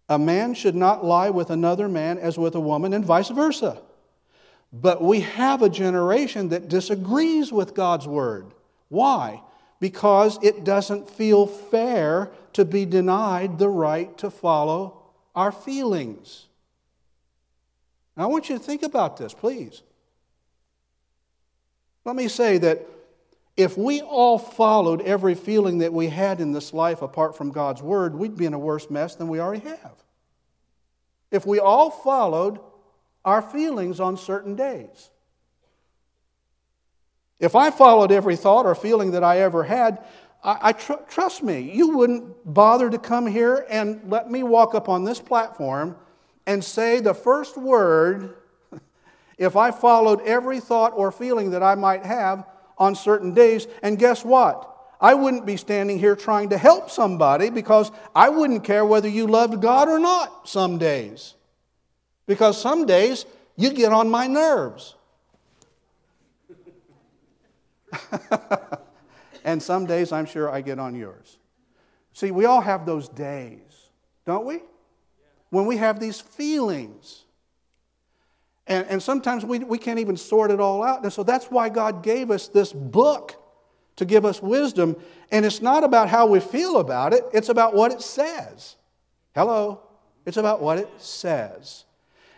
A 0.09 0.19
man 0.19 0.53
should 0.53 0.75
not 0.75 1.05
lie 1.05 1.29
with 1.29 1.51
another 1.51 1.87
man 1.87 2.17
as 2.17 2.37
with 2.37 2.55
a 2.55 2.59
woman, 2.59 2.93
and 2.93 3.05
vice 3.05 3.29
versa. 3.29 3.81
But 4.73 5.03
we 5.03 5.21
have 5.21 5.61
a 5.61 5.69
generation 5.69 6.49
that 6.49 6.69
disagrees 6.69 7.51
with 7.51 7.73
God's 7.73 8.07
word. 8.07 8.53
Why? 8.89 9.41
Because 9.79 10.39
it 10.41 10.63
doesn't 10.63 11.09
feel 11.09 11.45
fair 11.45 12.31
to 12.53 12.63
be 12.63 12.85
denied 12.85 13.57
the 13.57 13.69
right 13.69 14.17
to 14.19 14.29
follow 14.29 15.01
our 15.35 15.51
feelings. 15.51 16.47
Now, 18.15 18.23
I 18.23 18.27
want 18.27 18.49
you 18.49 18.57
to 18.57 18.63
think 18.63 18.83
about 18.83 19.17
this, 19.17 19.33
please. 19.33 19.81
Let 22.05 22.15
me 22.15 22.27
say 22.27 22.57
that 22.59 22.85
if 23.57 23.77
we 23.77 24.01
all 24.01 24.37
followed 24.37 25.01
every 25.01 25.35
feeling 25.35 25.79
that 25.79 25.93
we 25.93 26.07
had 26.07 26.39
in 26.39 26.51
this 26.51 26.73
life 26.73 27.01
apart 27.01 27.37
from 27.37 27.51
God's 27.51 27.81
Word, 27.81 28.15
we'd 28.15 28.37
be 28.37 28.45
in 28.45 28.53
a 28.53 28.59
worse 28.59 28.89
mess 28.89 29.15
than 29.15 29.27
we 29.27 29.39
already 29.39 29.65
have. 29.67 29.93
If 31.29 31.45
we 31.45 31.59
all 31.59 31.91
followed 31.91 32.59
our 33.23 33.41
feelings 33.41 33.99
on 33.99 34.17
certain 34.17 34.55
days. 34.55 35.09
If 37.39 37.55
I 37.55 37.71
followed 37.71 38.11
every 38.11 38.35
thought 38.35 38.65
or 38.65 38.75
feeling 38.75 39.11
that 39.11 39.23
I 39.23 39.39
ever 39.39 39.63
had, 39.63 40.03
I, 40.43 40.57
I 40.61 40.71
tr- 40.73 41.03
trust 41.09 41.43
me, 41.43 41.71
you 41.73 41.97
wouldn't 41.97 42.53
bother 42.53 42.89
to 42.89 42.99
come 42.99 43.25
here 43.25 43.65
and 43.69 44.01
let 44.09 44.29
me 44.29 44.43
walk 44.43 44.75
up 44.75 44.89
on 44.89 45.03
this 45.03 45.19
platform 45.19 45.95
and 46.45 46.63
say 46.63 46.99
the 46.99 47.13
first 47.13 47.57
word 47.57 48.35
if 49.37 49.55
I 49.55 49.71
followed 49.71 50.21
every 50.21 50.59
thought 50.59 50.93
or 50.95 51.11
feeling 51.11 51.51
that 51.51 51.63
I 51.63 51.75
might 51.75 52.05
have 52.05 52.45
on 52.77 52.95
certain 52.95 53.33
days. 53.33 53.67
And 53.81 53.97
guess 53.97 54.23
what? 54.25 54.67
I 54.99 55.15
wouldn't 55.15 55.47
be 55.47 55.57
standing 55.57 55.97
here 55.97 56.15
trying 56.15 56.49
to 56.49 56.57
help 56.59 56.91
somebody 56.91 57.49
because 57.49 57.91
I 58.15 58.29
wouldn't 58.29 58.63
care 58.63 58.85
whether 58.85 59.07
you 59.07 59.25
loved 59.25 59.59
God 59.61 59.89
or 59.89 59.97
not 59.97 60.47
some 60.47 60.77
days. 60.77 61.33
Because 62.31 62.55
some 62.61 62.85
days 62.85 63.25
you 63.57 63.73
get 63.73 63.91
on 63.91 64.09
my 64.09 64.25
nerves. 64.25 64.95
and 69.43 69.61
some 69.61 69.85
days 69.85 70.13
I'm 70.13 70.25
sure 70.25 70.49
I 70.49 70.61
get 70.61 70.79
on 70.79 70.95
yours. 70.95 71.39
See, 72.13 72.31
we 72.31 72.45
all 72.45 72.61
have 72.61 72.85
those 72.85 73.09
days, 73.09 73.89
don't 74.25 74.45
we? 74.45 74.61
When 75.49 75.65
we 75.65 75.75
have 75.75 75.99
these 75.99 76.21
feelings. 76.21 77.25
And, 78.65 78.87
and 78.87 79.03
sometimes 79.03 79.43
we, 79.43 79.59
we 79.59 79.77
can't 79.77 79.99
even 79.99 80.15
sort 80.15 80.51
it 80.51 80.61
all 80.61 80.83
out. 80.83 81.03
And 81.03 81.11
so 81.11 81.23
that's 81.23 81.47
why 81.47 81.67
God 81.67 82.01
gave 82.01 82.31
us 82.31 82.47
this 82.47 82.71
book 82.71 83.35
to 83.97 84.05
give 84.05 84.23
us 84.23 84.41
wisdom. 84.41 84.95
And 85.33 85.45
it's 85.45 85.61
not 85.61 85.83
about 85.83 86.07
how 86.07 86.27
we 86.27 86.39
feel 86.39 86.77
about 86.77 87.11
it, 87.11 87.25
it's 87.33 87.49
about 87.49 87.73
what 87.73 87.91
it 87.91 88.01
says. 88.01 88.77
Hello? 89.35 89.81
It's 90.25 90.37
about 90.37 90.61
what 90.61 90.77
it 90.77 90.87
says. 90.95 91.83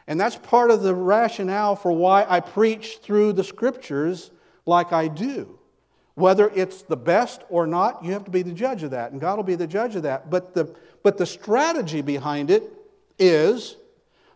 And 0.07 0.19
that's 0.19 0.35
part 0.35 0.71
of 0.71 0.83
the 0.83 0.93
rationale 0.93 1.75
for 1.75 1.91
why 1.91 2.25
I 2.27 2.39
preach 2.39 2.97
through 2.97 3.33
the 3.33 3.43
scriptures 3.43 4.31
like 4.65 4.91
I 4.91 5.07
do. 5.07 5.59
Whether 6.15 6.49
it's 6.49 6.83
the 6.83 6.97
best 6.97 7.41
or 7.49 7.65
not, 7.65 8.03
you 8.03 8.11
have 8.13 8.25
to 8.25 8.31
be 8.31 8.43
the 8.43 8.51
judge 8.51 8.83
of 8.83 8.91
that, 8.91 9.11
and 9.11 9.21
God 9.21 9.37
will 9.37 9.43
be 9.43 9.55
the 9.55 9.65
judge 9.65 9.95
of 9.95 10.03
that. 10.03 10.29
But 10.29 10.53
the, 10.53 10.75
but 11.01 11.17
the 11.17 11.25
strategy 11.25 12.01
behind 12.01 12.51
it 12.51 12.71
is 13.17 13.77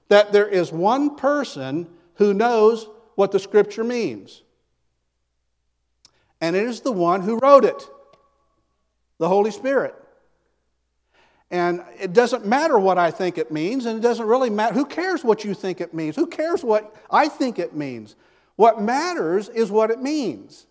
that 0.10 0.32
there 0.32 0.48
is 0.48 0.72
one 0.72 1.16
person 1.16 1.88
who 2.16 2.34
knows 2.34 2.88
what 3.16 3.32
the 3.32 3.40
scripture 3.40 3.84
means. 3.84 4.42
And 6.40 6.56
it 6.56 6.64
is 6.64 6.82
the 6.82 6.92
one 6.92 7.22
who 7.22 7.40
wrote 7.40 7.66
it 7.66 7.90
the 9.20 9.28
Holy 9.28 9.52
Spirit. 9.52 9.96
And 11.50 11.84
it 11.98 12.12
doesn't 12.12 12.46
matter 12.46 12.78
what 12.78 12.98
I 12.98 13.10
think 13.10 13.38
it 13.38 13.52
means, 13.52 13.86
and 13.86 13.98
it 13.98 14.02
doesn't 14.02 14.26
really 14.26 14.50
matter. 14.50 14.74
Who 14.74 14.86
cares 14.86 15.24
what 15.24 15.46
you 15.46 15.54
think 15.54 15.80
it 15.80 15.94
means? 15.94 16.16
Who 16.16 16.28
cares 16.28 16.64
what 16.64 16.94
I 17.10 17.30
think 17.30 17.58
it 17.58 17.74
means? 17.74 18.16
What 18.58 18.82
matters 18.82 19.48
is 19.50 19.72
what 19.72 19.90
it 19.90 20.02
means. 20.02 20.66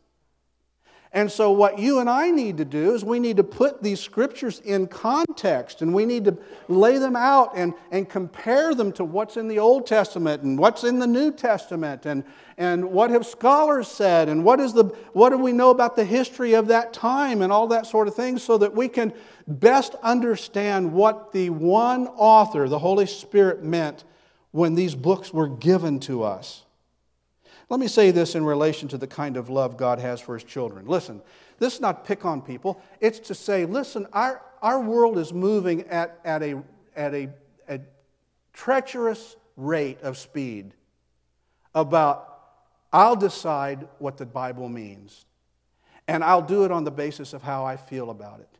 And 1.16 1.32
so, 1.32 1.50
what 1.50 1.78
you 1.78 2.00
and 2.00 2.10
I 2.10 2.30
need 2.30 2.58
to 2.58 2.64
do 2.66 2.92
is 2.92 3.02
we 3.02 3.18
need 3.18 3.38
to 3.38 3.42
put 3.42 3.82
these 3.82 4.00
scriptures 4.00 4.60
in 4.60 4.86
context 4.86 5.80
and 5.80 5.94
we 5.94 6.04
need 6.04 6.26
to 6.26 6.36
lay 6.68 6.98
them 6.98 7.16
out 7.16 7.52
and, 7.56 7.72
and 7.90 8.06
compare 8.06 8.74
them 8.74 8.92
to 8.92 9.04
what's 9.04 9.38
in 9.38 9.48
the 9.48 9.58
Old 9.58 9.86
Testament 9.86 10.42
and 10.42 10.58
what's 10.58 10.84
in 10.84 10.98
the 10.98 11.06
New 11.06 11.32
Testament 11.32 12.04
and, 12.04 12.22
and 12.58 12.84
what 12.84 13.08
have 13.08 13.24
scholars 13.24 13.88
said 13.88 14.28
and 14.28 14.44
what, 14.44 14.60
is 14.60 14.74
the, 14.74 14.84
what 15.14 15.30
do 15.30 15.38
we 15.38 15.52
know 15.52 15.70
about 15.70 15.96
the 15.96 16.04
history 16.04 16.52
of 16.52 16.66
that 16.66 16.92
time 16.92 17.40
and 17.40 17.50
all 17.50 17.68
that 17.68 17.86
sort 17.86 18.08
of 18.08 18.14
thing 18.14 18.36
so 18.36 18.58
that 18.58 18.74
we 18.74 18.86
can 18.86 19.10
best 19.48 19.94
understand 20.02 20.92
what 20.92 21.32
the 21.32 21.48
one 21.48 22.08
author, 22.08 22.68
the 22.68 22.78
Holy 22.78 23.06
Spirit, 23.06 23.62
meant 23.62 24.04
when 24.50 24.74
these 24.74 24.94
books 24.94 25.32
were 25.32 25.48
given 25.48 25.98
to 26.00 26.22
us. 26.22 26.65
Let 27.68 27.80
me 27.80 27.88
say 27.88 28.12
this 28.12 28.34
in 28.34 28.44
relation 28.44 28.88
to 28.88 28.98
the 28.98 29.08
kind 29.08 29.36
of 29.36 29.50
love 29.50 29.76
God 29.76 29.98
has 29.98 30.20
for 30.20 30.34
his 30.34 30.44
children. 30.44 30.86
Listen, 30.86 31.20
this 31.58 31.74
is 31.74 31.80
not 31.80 32.04
pick 32.04 32.24
on 32.24 32.40
people. 32.40 32.80
It's 33.00 33.18
to 33.20 33.34
say, 33.34 33.64
listen, 33.64 34.06
our, 34.12 34.42
our 34.62 34.80
world 34.80 35.18
is 35.18 35.32
moving 35.32 35.82
at, 35.88 36.20
at, 36.24 36.42
a, 36.42 36.62
at 36.94 37.12
a, 37.12 37.30
a 37.68 37.80
treacherous 38.52 39.36
rate 39.56 40.00
of 40.02 40.16
speed 40.16 40.74
about, 41.74 42.40
I'll 42.92 43.16
decide 43.16 43.88
what 43.98 44.16
the 44.16 44.26
Bible 44.26 44.68
means. 44.68 45.24
And 46.06 46.22
I'll 46.22 46.42
do 46.42 46.64
it 46.64 46.70
on 46.70 46.84
the 46.84 46.92
basis 46.92 47.32
of 47.32 47.42
how 47.42 47.64
I 47.64 47.76
feel 47.76 48.10
about 48.10 48.38
it. 48.38 48.58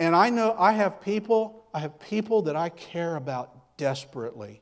And 0.00 0.16
I 0.16 0.30
know 0.30 0.56
I 0.58 0.72
have 0.72 1.00
people, 1.00 1.66
I 1.72 1.78
have 1.78 2.00
people 2.00 2.42
that 2.42 2.56
I 2.56 2.68
care 2.70 3.14
about 3.14 3.76
desperately. 3.76 4.60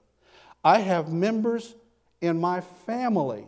I 0.62 0.80
have 0.80 1.10
members 1.10 1.74
in 2.20 2.38
my 2.38 2.60
family 2.60 3.46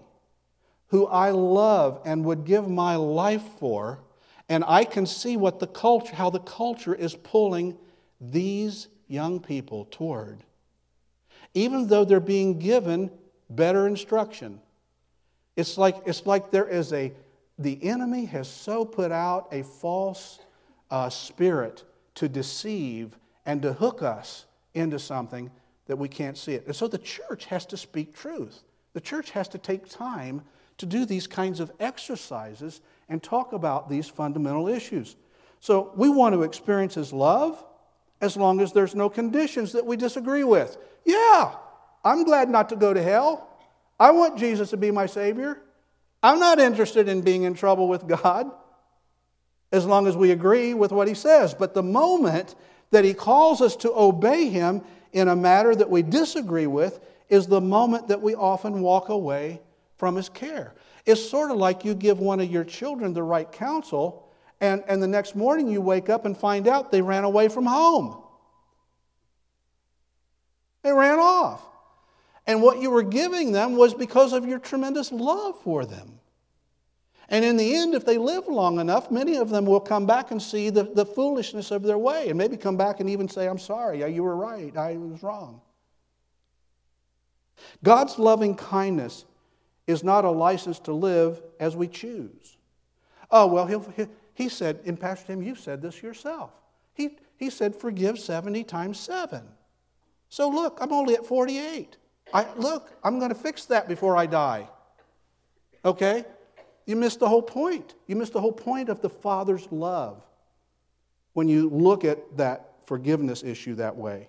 who 0.89 1.07
I 1.07 1.31
love 1.31 2.01
and 2.05 2.25
would 2.25 2.45
give 2.45 2.69
my 2.69 2.97
life 2.97 3.43
for, 3.59 4.01
and 4.49 4.65
I 4.67 4.85
can 4.85 5.07
see 5.07 5.37
what 5.37 5.59
the 5.59 5.67
culture, 5.67 6.15
how 6.15 6.31
the 6.31 6.41
culture 6.41 6.95
is 6.95 7.15
pulling 7.15 7.77
these 8.21 8.89
young 9.09 9.41
people 9.41 9.87
toward. 9.91 10.45
Even 11.55 11.87
though 11.89 12.05
they're 12.05 12.21
being 12.21 12.59
given 12.59 13.11
better 13.51 13.87
instruction. 13.87 14.61
It's 15.57 15.79
like, 15.79 15.97
it's 16.07 16.27
like 16.27 16.51
there 16.51 16.69
is 16.69 16.93
a, 16.93 17.13
the 17.59 17.83
enemy 17.83 18.25
has 18.27 18.49
so 18.49 18.85
put 18.85 19.13
out 19.13 19.49
a 19.53 19.63
false 19.63 20.41
uh, 20.91 21.09
spirit 21.09 21.85
to 22.17 22.29
deceive 22.29 23.17
and 23.47 23.63
to 23.63 23.73
hook 23.73 24.03
us 24.03 24.47
into 24.75 24.99
something 24.99 25.51
that 25.87 25.97
we 25.97 26.09
can't 26.09 26.37
see 26.37 26.55
it. 26.55 26.67
And 26.67 26.75
so 26.75 26.89
the 26.89 26.99
church 26.99 27.45
has 27.47 27.67
to 27.67 27.77
speak 27.77 28.15
truth. 28.15 28.63
The 28.95 29.01
church 29.01 29.31
has 29.31 29.49
to 29.49 29.59
take 29.59 29.89
time 29.89 30.43
to 30.79 30.87
do 30.87 31.05
these 31.05 31.27
kinds 31.27 31.61
of 31.61 31.71
exercises 31.81 32.81
and 33.09 33.23
talk 33.23 33.53
about 33.53 33.89
these 33.89 34.09
fundamental 34.09 34.69
issues. 34.69 35.17
So 35.61 35.93
we 35.97 36.09
want 36.09 36.35
to 36.35 36.43
experience 36.43 36.95
His 36.95 37.13
love 37.13 37.63
as 38.21 38.37
long 38.37 38.61
as 38.61 38.73
there's 38.73 38.95
no 38.95 39.09
conditions 39.09 39.73
that 39.73 39.87
we 39.87 39.97
disagree 39.97 40.45
with. 40.45 40.77
Yeah, 41.05 41.55
I'm 42.05 42.25
glad 42.25 42.49
not 42.49 42.69
to 42.71 42.77
go 42.77 42.93
to 42.93 43.03
hell. 43.03 43.49
I 43.99 44.11
want 44.11 44.39
Jesus 44.39 44.71
to 44.71 44.77
be 44.77 44.91
my 44.91 45.07
Savior. 45.07 45.59
I'm 46.23 46.39
not 46.39 46.59
interested 46.59 47.09
in 47.09 47.21
being 47.21 47.43
in 47.43 47.55
trouble 47.55 47.89
with 47.89 48.07
God 48.07 48.51
as 49.73 49.87
long 49.87 50.07
as 50.07 50.17
we 50.17 50.31
agree 50.31 50.75
with 50.75 50.93
what 50.93 51.09
He 51.09 51.15
says. 51.15 51.55
But 51.55 51.75
the 51.75 51.83
moment 51.83 52.55
that 52.91 53.05
He 53.05 53.15
calls 53.15 53.61
us 53.61 53.77
to 53.77 53.93
obey 53.93 54.49
Him 54.49 54.83
in 55.13 55.29
a 55.29 55.37
matter 55.37 55.75
that 55.75 55.91
we 55.91 56.03
disagree 56.03 56.67
with 56.67 57.01
is 57.29 57.47
the 57.47 57.61
moment 57.61 58.09
that 58.09 58.21
we 58.21 58.35
often 58.35 58.81
walk 58.81 59.09
away 59.09 59.61
from 59.97 60.17
his 60.17 60.29
care. 60.29 60.75
It's 61.07 61.29
sort 61.29 61.51
of 61.51 61.57
like 61.57 61.85
you 61.85 61.95
give 61.95 62.19
one 62.19 62.41
of 62.41 62.51
your 62.51 62.65
children 62.65 63.13
the 63.13 63.23
right 63.23 63.51
counsel, 63.51 64.29
and, 64.61 64.83
and 64.89 65.03
the 65.03 65.09
next 65.09 65.35
morning 65.35 65.69
you 65.69 65.81
wake 65.81 66.09
up 66.09 66.25
and 66.25 66.37
find 66.37 66.67
out 66.67 66.91
they 66.91 67.03
ran 67.03 67.25
away 67.25 67.49
from 67.49 67.67
home. 67.67 68.23
They 70.83 70.93
ran 70.93 71.19
off. 71.19 71.63
And 72.47 72.63
what 72.63 72.81
you 72.81 72.91
were 72.91 73.03
giving 73.03 73.53
them 73.53 73.77
was 73.77 73.95
because 73.95 74.33
of 74.33 74.47
your 74.47 74.59
tremendous 74.59 75.11
love 75.11 75.61
for 75.63 75.85
them. 75.87 76.21
And 77.31 77.43
in 77.45 77.57
the 77.57 77.75
end, 77.75 77.95
if 77.95 78.05
they 78.05 78.19
live 78.19 78.49
long 78.49 78.81
enough, 78.81 79.11
many 79.11 79.37
of 79.37 79.49
them 79.49 79.65
will 79.65 79.81
come 79.81 80.05
back 80.05 80.31
and 80.31 80.43
see 80.43 80.69
the, 80.69 80.83
the 80.83 81.07
foolishness 81.07 81.71
of 81.71 81.83
their 81.83 81.97
way 81.97 82.29
and 82.29 82.37
maybe 82.37 82.59
come 82.59 82.77
back 82.77 83.01
and 83.01 83.09
even 83.09 83.29
say, 83.29 83.49
I'm 83.49 83.59
sorry, 83.59 84.05
you 84.13 84.23
were 84.23 84.37
right, 84.37 84.77
I 84.77 84.99
was 84.99 85.23
wrong. 85.23 85.63
God's 87.83 88.19
loving 88.19 88.55
kindness 88.55 89.25
is 89.87 90.03
not 90.03 90.25
a 90.25 90.31
license 90.31 90.79
to 90.81 90.93
live 90.93 91.43
as 91.61 91.77
we 91.77 91.89
choose. 91.89 92.57
Oh, 93.31 93.47
well, 93.47 93.67
he, 93.67 94.07
he 94.35 94.49
said, 94.49 94.81
in 94.85 94.97
Pastor 94.97 95.29
Tim, 95.29 95.43
you 95.43 95.55
said 95.55 95.83
this 95.83 96.03
yourself. 96.03 96.51
He, 96.95 97.19
he 97.37 97.51
said, 97.51 97.75
forgive 97.75 98.19
70 98.19 98.65
times 98.65 98.99
7. 99.01 99.43
So 100.29 100.49
look, 100.49 100.79
I'm 100.81 100.93
only 100.93 101.15
at 101.15 101.27
48. 101.27 101.97
I, 102.33 102.47
look, 102.57 102.91
I'm 103.03 103.19
going 103.19 103.31
to 103.31 103.35
fix 103.35 103.67
that 103.67 103.89
before 103.89 104.17
I 104.17 104.27
die. 104.27 104.69
Okay? 105.85 106.25
You 106.87 106.97
missed 106.97 107.21
the 107.21 107.29
whole 107.29 107.43
point. 107.43 107.95
You 108.07 108.17
missed 108.17 108.33
the 108.33 108.41
whole 108.41 108.53
point 108.53 108.89
of 108.89 109.01
the 109.01 109.11
Father's 109.11 109.71
love 109.71 110.23
when 111.33 111.49
you 111.49 111.69
look 111.69 112.05
at 112.05 112.37
that 112.37 112.71
forgiveness 112.87 113.43
issue 113.43 113.75
that 113.77 113.97
way. 113.97 114.29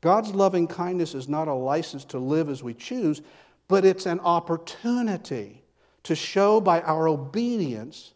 God's 0.00 0.30
loving 0.30 0.66
kindness 0.66 1.14
is 1.14 1.28
not 1.28 1.48
a 1.48 1.54
license 1.54 2.04
to 2.06 2.18
live 2.18 2.48
as 2.48 2.62
we 2.62 2.74
choose, 2.74 3.20
but 3.68 3.84
it's 3.84 4.06
an 4.06 4.20
opportunity 4.20 5.62
to 6.04 6.14
show 6.14 6.60
by 6.60 6.80
our 6.82 7.06
obedience 7.06 8.14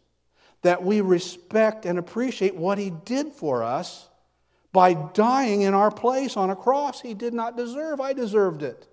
that 0.63 0.83
we 0.83 1.01
respect 1.01 1.85
and 1.85 1.99
appreciate 1.99 2.55
what 2.55 2.77
He 2.77 2.89
did 2.89 3.31
for 3.31 3.63
us 3.63 4.09
by 4.71 4.93
dying 4.93 5.61
in 5.61 5.75
our 5.75 5.91
place 5.91 6.35
on 6.35 6.49
a 6.49 6.55
cross 6.55 7.01
He 7.01 7.13
did 7.13 7.33
not 7.33 7.55
deserve. 7.55 8.01
I 8.01 8.13
deserved 8.13 8.63
it. 8.63 8.87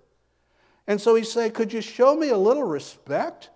And 0.87 1.01
so 1.01 1.15
He 1.15 1.23
said, 1.23 1.53
Could 1.53 1.73
you 1.73 1.81
show 1.81 2.15
me 2.15 2.29
a 2.29 2.37
little 2.37 2.63
respect? 2.63 3.49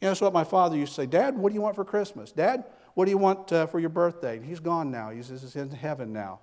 You 0.00 0.06
know, 0.06 0.10
that's 0.10 0.20
what 0.20 0.32
my 0.32 0.44
father 0.44 0.76
used 0.76 0.94
to 0.94 1.02
say 1.02 1.06
Dad, 1.06 1.36
what 1.36 1.50
do 1.50 1.54
you 1.54 1.60
want 1.60 1.76
for 1.76 1.84
Christmas? 1.84 2.32
Dad, 2.32 2.64
what 2.94 3.04
do 3.04 3.12
you 3.12 3.18
want 3.18 3.52
uh, 3.52 3.66
for 3.66 3.78
your 3.78 3.90
birthday? 3.90 4.40
He's 4.42 4.60
gone 4.60 4.90
now, 4.90 5.10
he's, 5.10 5.28
he's 5.28 5.54
in 5.54 5.70
heaven 5.70 6.12
now. 6.12 6.40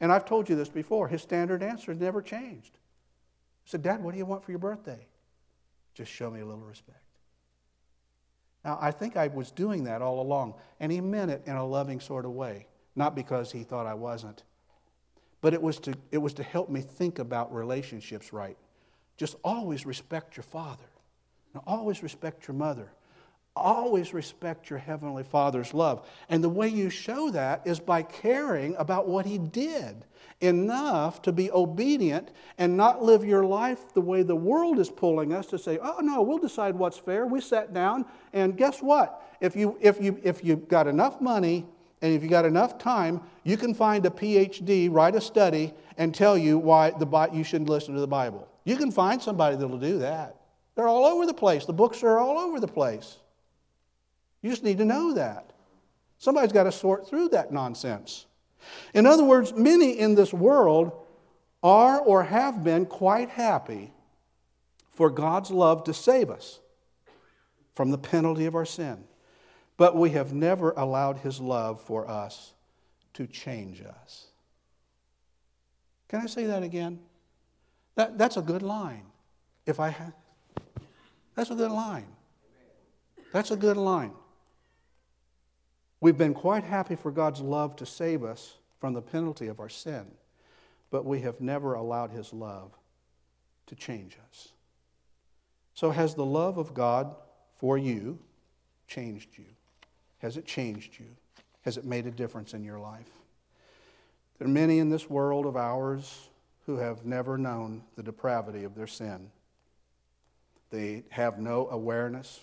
And 0.00 0.12
I've 0.12 0.26
told 0.26 0.48
you 0.50 0.56
this 0.56 0.68
before. 0.68 1.08
His 1.08 1.22
standard 1.22 1.62
answer 1.62 1.94
never 1.94 2.20
changed. 2.20 2.72
I 2.74 3.70
said, 3.70 3.82
Dad, 3.82 4.02
what 4.02 4.12
do 4.12 4.18
you 4.18 4.26
want 4.26 4.44
for 4.44 4.50
your 4.50 4.58
birthday? 4.58 5.06
Just 5.94 6.10
show 6.10 6.30
me 6.30 6.40
a 6.40 6.46
little 6.46 6.64
respect. 6.64 6.98
Now, 8.64 8.78
I 8.80 8.90
think 8.90 9.16
I 9.16 9.28
was 9.28 9.50
doing 9.50 9.84
that 9.84 10.02
all 10.02 10.20
along, 10.20 10.54
and 10.80 10.90
he 10.90 11.00
meant 11.00 11.30
it 11.30 11.42
in 11.46 11.54
a 11.54 11.66
loving 11.66 12.00
sort 12.00 12.24
of 12.24 12.32
way, 12.32 12.66
not 12.96 13.14
because 13.14 13.52
he 13.52 13.62
thought 13.62 13.86
I 13.86 13.94
wasn't. 13.94 14.42
But 15.40 15.52
it 15.52 15.62
was 15.62 15.78
to, 15.80 15.94
it 16.10 16.18
was 16.18 16.34
to 16.34 16.42
help 16.42 16.70
me 16.70 16.80
think 16.80 17.18
about 17.18 17.54
relationships 17.54 18.32
right. 18.32 18.56
Just 19.16 19.36
always 19.44 19.84
respect 19.84 20.36
your 20.36 20.44
father, 20.44 20.88
and 21.52 21.62
always 21.66 22.02
respect 22.02 22.48
your 22.48 22.56
mother, 22.56 22.90
always 23.54 24.14
respect 24.14 24.70
your 24.70 24.78
Heavenly 24.78 25.22
Father's 25.22 25.74
love. 25.74 26.08
And 26.28 26.42
the 26.42 26.48
way 26.48 26.68
you 26.68 26.90
show 26.90 27.30
that 27.30 27.66
is 27.66 27.78
by 27.78 28.02
caring 28.02 28.74
about 28.76 29.06
what 29.06 29.26
He 29.26 29.38
did 29.38 30.06
enough 30.44 31.22
to 31.22 31.32
be 31.32 31.50
obedient 31.50 32.30
and 32.58 32.76
not 32.76 33.02
live 33.02 33.24
your 33.24 33.44
life 33.44 33.92
the 33.94 34.00
way 34.00 34.22
the 34.22 34.36
world 34.36 34.78
is 34.78 34.90
pulling 34.90 35.32
us 35.32 35.46
to 35.46 35.58
say, 35.58 35.78
oh, 35.82 36.00
no, 36.00 36.22
we'll 36.22 36.38
decide 36.38 36.74
what's 36.74 36.98
fair. 36.98 37.26
We 37.26 37.40
sat 37.40 37.74
down, 37.74 38.04
and 38.32 38.56
guess 38.56 38.80
what? 38.80 39.22
If, 39.40 39.56
you, 39.56 39.76
if, 39.80 40.00
you, 40.00 40.20
if 40.22 40.44
you've 40.44 40.68
got 40.68 40.86
enough 40.86 41.20
money 41.20 41.66
and 42.02 42.12
if 42.12 42.22
you 42.22 42.28
got 42.28 42.44
enough 42.44 42.78
time, 42.78 43.20
you 43.44 43.56
can 43.56 43.74
find 43.74 44.04
a 44.06 44.10
PhD, 44.10 44.92
write 44.92 45.14
a 45.14 45.20
study, 45.20 45.72
and 45.96 46.14
tell 46.14 46.36
you 46.36 46.58
why 46.58 46.90
the, 46.90 47.30
you 47.32 47.44
shouldn't 47.44 47.70
listen 47.70 47.94
to 47.94 48.00
the 48.00 48.06
Bible. 48.06 48.46
You 48.64 48.76
can 48.76 48.90
find 48.90 49.22
somebody 49.22 49.56
that'll 49.56 49.78
do 49.78 49.98
that. 49.98 50.36
They're 50.74 50.88
all 50.88 51.04
over 51.04 51.24
the 51.26 51.34
place. 51.34 51.64
The 51.64 51.72
books 51.72 52.02
are 52.02 52.18
all 52.18 52.38
over 52.38 52.60
the 52.60 52.68
place. 52.68 53.18
You 54.42 54.50
just 54.50 54.64
need 54.64 54.78
to 54.78 54.84
know 54.84 55.14
that. 55.14 55.52
Somebody's 56.18 56.52
got 56.52 56.64
to 56.64 56.72
sort 56.72 57.08
through 57.08 57.30
that 57.30 57.52
nonsense. 57.52 58.26
In 58.92 59.06
other 59.06 59.24
words, 59.24 59.52
many 59.52 59.98
in 59.98 60.14
this 60.14 60.32
world 60.32 60.92
are 61.62 61.98
or 61.98 62.24
have 62.24 62.62
been 62.62 62.86
quite 62.86 63.30
happy 63.30 63.92
for 64.92 65.10
God's 65.10 65.50
love 65.50 65.84
to 65.84 65.94
save 65.94 66.30
us 66.30 66.60
from 67.74 67.90
the 67.90 67.98
penalty 67.98 68.46
of 68.46 68.54
our 68.54 68.66
sin. 68.66 69.04
But 69.76 69.96
we 69.96 70.10
have 70.10 70.32
never 70.32 70.72
allowed 70.72 71.18
His 71.18 71.40
love 71.40 71.80
for 71.80 72.08
us 72.08 72.52
to 73.14 73.26
change 73.26 73.82
us. 73.82 74.26
Can 76.08 76.20
I 76.20 76.26
say 76.26 76.46
that 76.46 76.62
again? 76.62 77.00
That, 77.96 78.18
that's 78.18 78.36
a 78.36 78.42
good 78.42 78.62
line. 78.62 79.06
If 79.66 79.80
I 79.80 79.88
have, 79.88 80.12
that's 81.34 81.50
a 81.50 81.54
good 81.54 81.70
line. 81.70 82.06
That's 83.32 83.50
a 83.50 83.56
good 83.56 83.76
line. 83.76 84.12
We've 86.04 86.18
been 86.18 86.34
quite 86.34 86.64
happy 86.64 86.96
for 86.96 87.10
God's 87.10 87.40
love 87.40 87.76
to 87.76 87.86
save 87.86 88.24
us 88.24 88.58
from 88.78 88.92
the 88.92 89.00
penalty 89.00 89.46
of 89.46 89.58
our 89.58 89.70
sin, 89.70 90.04
but 90.90 91.06
we 91.06 91.22
have 91.22 91.40
never 91.40 91.72
allowed 91.72 92.10
His 92.10 92.30
love 92.30 92.72
to 93.68 93.74
change 93.74 94.18
us. 94.28 94.50
So, 95.72 95.92
has 95.92 96.14
the 96.14 96.26
love 96.26 96.58
of 96.58 96.74
God 96.74 97.16
for 97.56 97.78
you 97.78 98.18
changed 98.86 99.38
you? 99.38 99.46
Has 100.18 100.36
it 100.36 100.44
changed 100.44 100.98
you? 101.00 101.06
Has 101.62 101.78
it 101.78 101.86
made 101.86 102.06
a 102.06 102.10
difference 102.10 102.52
in 102.52 102.64
your 102.64 102.78
life? 102.78 103.08
There 104.38 104.46
are 104.46 104.50
many 104.50 104.80
in 104.80 104.90
this 104.90 105.08
world 105.08 105.46
of 105.46 105.56
ours 105.56 106.28
who 106.66 106.76
have 106.76 107.06
never 107.06 107.38
known 107.38 107.82
the 107.96 108.02
depravity 108.02 108.64
of 108.64 108.74
their 108.74 108.86
sin. 108.86 109.30
They 110.68 111.04
have 111.08 111.38
no 111.38 111.66
awareness 111.70 112.40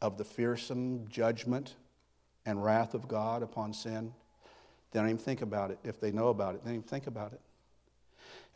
of 0.00 0.16
the 0.16 0.24
fearsome 0.24 1.08
judgment 1.10 1.74
and 2.48 2.64
wrath 2.64 2.94
of 2.94 3.06
God 3.06 3.42
upon 3.42 3.74
sin. 3.74 4.12
They 4.90 4.98
don't 4.98 5.10
even 5.10 5.18
think 5.18 5.42
about 5.42 5.70
it. 5.70 5.78
If 5.84 6.00
they 6.00 6.10
know 6.10 6.28
about 6.28 6.54
it, 6.54 6.64
they 6.64 6.70
don't 6.70 6.78
even 6.78 6.88
think 6.88 7.06
about 7.06 7.34
it. 7.34 7.40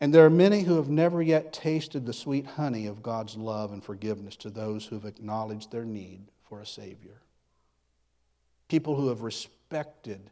And 0.01 0.11
there 0.11 0.25
are 0.25 0.31
many 0.31 0.63
who 0.63 0.77
have 0.77 0.89
never 0.89 1.21
yet 1.21 1.53
tasted 1.53 2.03
the 2.03 2.11
sweet 2.11 2.47
honey 2.47 2.87
of 2.87 3.03
God's 3.03 3.37
love 3.37 3.71
and 3.71 3.83
forgiveness 3.83 4.35
to 4.37 4.49
those 4.49 4.83
who 4.85 4.95
have 4.95 5.05
acknowledged 5.05 5.71
their 5.71 5.85
need 5.85 6.23
for 6.49 6.59
a 6.59 6.65
Savior. 6.65 7.21
People 8.67 8.95
who 8.95 9.09
have 9.09 9.21
respected 9.21 10.31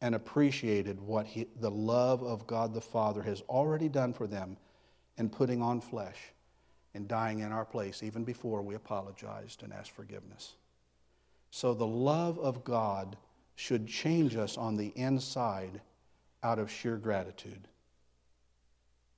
and 0.00 0.16
appreciated 0.16 1.00
what 1.00 1.26
he, 1.26 1.46
the 1.60 1.70
love 1.70 2.24
of 2.24 2.48
God 2.48 2.74
the 2.74 2.80
Father 2.80 3.22
has 3.22 3.40
already 3.42 3.88
done 3.88 4.12
for 4.12 4.26
them 4.26 4.56
in 5.16 5.30
putting 5.30 5.62
on 5.62 5.80
flesh 5.80 6.18
and 6.92 7.06
dying 7.06 7.38
in 7.38 7.52
our 7.52 7.64
place 7.64 8.02
even 8.02 8.24
before 8.24 8.62
we 8.62 8.74
apologized 8.74 9.62
and 9.62 9.72
asked 9.72 9.92
forgiveness. 9.92 10.56
So 11.56 11.72
the 11.72 11.86
love 11.86 12.38
of 12.38 12.64
God 12.64 13.16
should 13.54 13.86
change 13.86 14.36
us 14.36 14.58
on 14.58 14.76
the 14.76 14.92
inside 14.94 15.80
out 16.42 16.58
of 16.58 16.70
sheer 16.70 16.98
gratitude. 16.98 17.66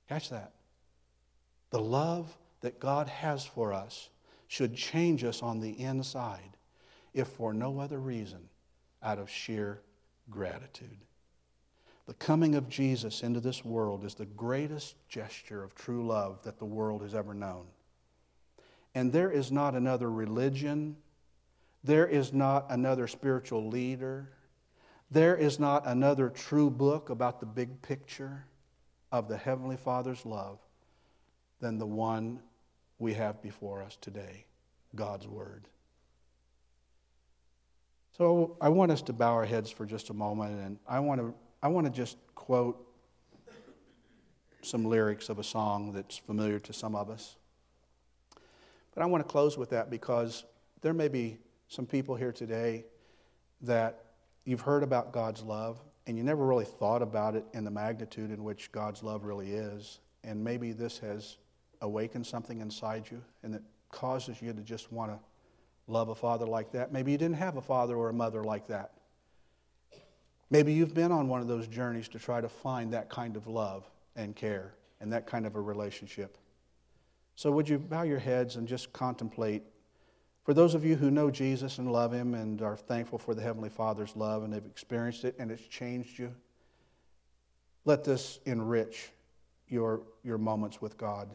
Catch 0.07 0.29
that. 0.29 0.53
The 1.71 1.81
love 1.81 2.37
that 2.61 2.79
God 2.79 3.09
has 3.09 3.45
for 3.45 3.73
us 3.73 4.07
should 4.47 4.73
change 4.73 5.25
us 5.25 5.43
on 5.43 5.59
the 5.59 5.71
inside, 5.81 6.55
if 7.13 7.27
for 7.27 7.53
no 7.53 7.77
other 7.77 7.99
reason, 7.99 8.47
out 9.03 9.19
of 9.19 9.29
sheer 9.29 9.81
gratitude. 10.29 10.97
The 12.05 12.13
coming 12.13 12.55
of 12.55 12.69
Jesus 12.69 13.21
into 13.21 13.41
this 13.41 13.65
world 13.65 14.05
is 14.05 14.15
the 14.15 14.25
greatest 14.25 14.95
gesture 15.09 15.61
of 15.61 15.75
true 15.75 16.07
love 16.07 16.41
that 16.43 16.57
the 16.57 16.63
world 16.63 17.01
has 17.01 17.13
ever 17.13 17.33
known. 17.33 17.65
And 18.95 19.11
there 19.11 19.29
is 19.29 19.51
not 19.51 19.75
another 19.75 20.09
religion 20.09 20.95
there 21.83 22.07
is 22.07 22.33
not 22.33 22.67
another 22.69 23.07
spiritual 23.07 23.67
leader. 23.69 24.29
There 25.11 25.35
is 25.35 25.59
not 25.59 25.87
another 25.87 26.29
true 26.29 26.69
book 26.69 27.09
about 27.09 27.39
the 27.39 27.45
big 27.45 27.81
picture 27.81 28.45
of 29.11 29.27
the 29.27 29.37
Heavenly 29.37 29.77
Father's 29.77 30.25
love 30.25 30.59
than 31.59 31.77
the 31.77 31.85
one 31.85 32.39
we 32.99 33.13
have 33.13 33.41
before 33.41 33.81
us 33.81 33.97
today 33.99 34.45
God's 34.95 35.27
Word. 35.27 35.67
So 38.17 38.57
I 38.59 38.69
want 38.69 38.91
us 38.91 39.01
to 39.03 39.13
bow 39.13 39.33
our 39.33 39.45
heads 39.45 39.71
for 39.71 39.85
just 39.85 40.09
a 40.09 40.13
moment, 40.13 40.59
and 40.59 40.77
I 40.85 40.99
want 40.99 41.21
to, 41.21 41.33
I 41.63 41.69
want 41.69 41.87
to 41.87 41.91
just 41.91 42.17
quote 42.35 42.85
some 44.61 44.83
lyrics 44.83 45.29
of 45.29 45.39
a 45.39 45.43
song 45.43 45.93
that's 45.93 46.17
familiar 46.17 46.59
to 46.59 46.73
some 46.73 46.95
of 46.95 47.09
us. 47.09 47.37
But 48.93 49.03
I 49.03 49.05
want 49.05 49.25
to 49.25 49.31
close 49.31 49.57
with 49.57 49.69
that 49.69 49.89
because 49.89 50.43
there 50.81 50.93
may 50.93 51.07
be 51.07 51.37
some 51.69 51.85
people 51.85 52.15
here 52.15 52.31
today 52.31 52.83
that 53.61 54.05
you've 54.43 54.61
heard 54.61 54.81
about 54.81 55.13
God's 55.13 55.43
love 55.43 55.79
and 56.07 56.17
you 56.17 56.23
never 56.23 56.43
really 56.43 56.65
thought 56.65 57.03
about 57.03 57.35
it 57.35 57.45
in 57.53 57.63
the 57.63 57.69
magnitude 57.69 58.31
in 58.31 58.43
which 58.43 58.71
God's 58.71 59.03
love 59.03 59.23
really 59.23 59.51
is. 59.51 59.99
And 60.23 60.43
maybe 60.43 60.71
this 60.71 60.97
has 60.99 61.37
awakened 61.81 62.25
something 62.25 62.59
inside 62.59 63.05
you 63.11 63.21
and 63.43 63.53
it 63.53 63.61
causes 63.91 64.41
you 64.41 64.51
to 64.51 64.61
just 64.61 64.91
want 64.91 65.11
to 65.11 65.19
love 65.87 66.09
a 66.09 66.15
father 66.15 66.47
like 66.47 66.71
that. 66.71 66.91
Maybe 66.91 67.11
you 67.11 67.19
didn't 67.19 67.37
have 67.37 67.57
a 67.57 67.61
father 67.61 67.95
or 67.95 68.09
a 68.09 68.13
mother 68.13 68.43
like 68.43 68.67
that. 68.67 68.93
Maybe 70.49 70.73
you've 70.73 70.95
been 70.95 71.11
on 71.11 71.27
one 71.27 71.41
of 71.41 71.47
those 71.47 71.67
journeys 71.67 72.07
to 72.09 72.19
try 72.19 72.41
to 72.41 72.49
find 72.49 72.91
that 72.93 73.09
kind 73.09 73.37
of 73.37 73.45
love 73.45 73.87
and 74.15 74.35
care 74.35 74.73
and 74.99 75.13
that 75.13 75.27
kind 75.27 75.45
of 75.45 75.55
a 75.55 75.61
relationship. 75.61 76.35
So, 77.35 77.51
would 77.51 77.69
you 77.69 77.77
bow 77.77 78.01
your 78.01 78.19
heads 78.19 78.55
and 78.55 78.67
just 78.67 78.91
contemplate 78.91 79.63
For 80.49 80.55
those 80.55 80.73
of 80.73 80.83
you 80.83 80.95
who 80.95 81.11
know 81.11 81.29
Jesus 81.29 81.77
and 81.77 81.91
love 81.91 82.11
Him 82.11 82.33
and 82.33 82.63
are 82.63 82.75
thankful 82.75 83.19
for 83.19 83.35
the 83.35 83.41
Heavenly 83.43 83.69
Father's 83.69 84.15
love 84.15 84.41
and 84.41 84.51
have 84.55 84.65
experienced 84.65 85.23
it 85.23 85.35
and 85.37 85.51
it's 85.51 85.61
changed 85.67 86.17
you, 86.17 86.33
let 87.85 88.03
this 88.03 88.39
enrich 88.47 89.11
your, 89.67 90.01
your 90.23 90.39
moments 90.39 90.81
with 90.81 90.97
God. 90.97 91.29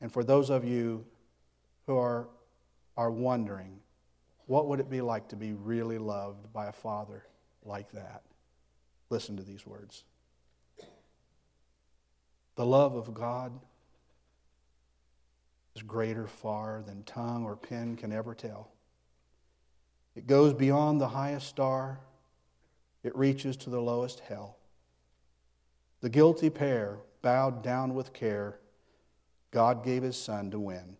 And 0.00 0.10
for 0.10 0.24
those 0.24 0.48
of 0.48 0.64
you 0.64 1.04
who 1.84 1.98
are, 1.98 2.28
are 2.96 3.10
wondering, 3.10 3.78
what 4.46 4.68
would 4.68 4.80
it 4.80 4.88
be 4.88 5.02
like 5.02 5.28
to 5.28 5.36
be 5.36 5.52
really 5.52 5.98
loved 5.98 6.50
by 6.50 6.68
a 6.68 6.72
father 6.72 7.26
like 7.62 7.92
that? 7.92 8.22
Listen 9.10 9.36
to 9.36 9.42
these 9.42 9.66
words. 9.66 10.04
The 12.54 12.64
love 12.64 12.94
of 12.94 13.12
God 13.12 13.52
is 15.78 15.82
greater 15.84 16.26
far 16.26 16.82
than 16.84 17.04
tongue 17.04 17.44
or 17.44 17.54
pen 17.54 17.94
can 17.94 18.12
ever 18.12 18.34
tell. 18.34 18.72
It 20.16 20.26
goes 20.26 20.52
beyond 20.52 21.00
the 21.00 21.08
highest 21.08 21.46
star, 21.46 22.00
it 23.04 23.14
reaches 23.14 23.56
to 23.58 23.70
the 23.70 23.80
lowest 23.80 24.18
hell. 24.20 24.56
The 26.00 26.08
guilty 26.08 26.50
pair, 26.50 26.98
bowed 27.22 27.62
down 27.62 27.94
with 27.94 28.12
care, 28.12 28.58
God 29.52 29.84
gave 29.84 30.02
his 30.02 30.16
son 30.16 30.50
to 30.50 30.58
win. 30.58 30.96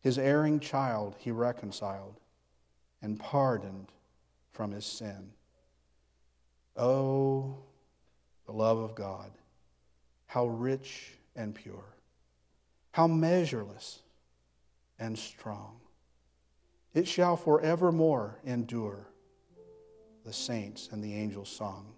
His 0.00 0.18
erring 0.18 0.60
child 0.60 1.16
he 1.18 1.30
reconciled 1.30 2.20
and 3.02 3.20
pardoned 3.20 3.92
from 4.52 4.70
his 4.70 4.86
sin. 4.86 5.30
Oh, 6.74 7.56
the 8.46 8.52
love 8.52 8.78
of 8.78 8.94
God, 8.94 9.30
how 10.26 10.46
rich 10.46 11.12
and 11.36 11.54
pure 11.54 11.93
how 12.94 13.08
measureless 13.08 14.04
and 15.00 15.18
strong. 15.18 15.80
It 16.94 17.08
shall 17.08 17.36
forevermore 17.36 18.38
endure 18.44 19.08
the 20.24 20.32
saints 20.32 20.90
and 20.92 21.02
the 21.02 21.12
angels' 21.12 21.48
song. 21.48 21.92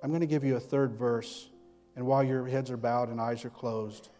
I'm 0.00 0.10
going 0.10 0.20
to 0.20 0.28
give 0.28 0.44
you 0.44 0.54
a 0.54 0.60
third 0.60 0.94
verse, 0.94 1.48
and 1.96 2.06
while 2.06 2.22
your 2.22 2.46
heads 2.46 2.70
are 2.70 2.76
bowed 2.76 3.08
and 3.08 3.20
eyes 3.20 3.44
are 3.44 3.50
closed, 3.50 4.10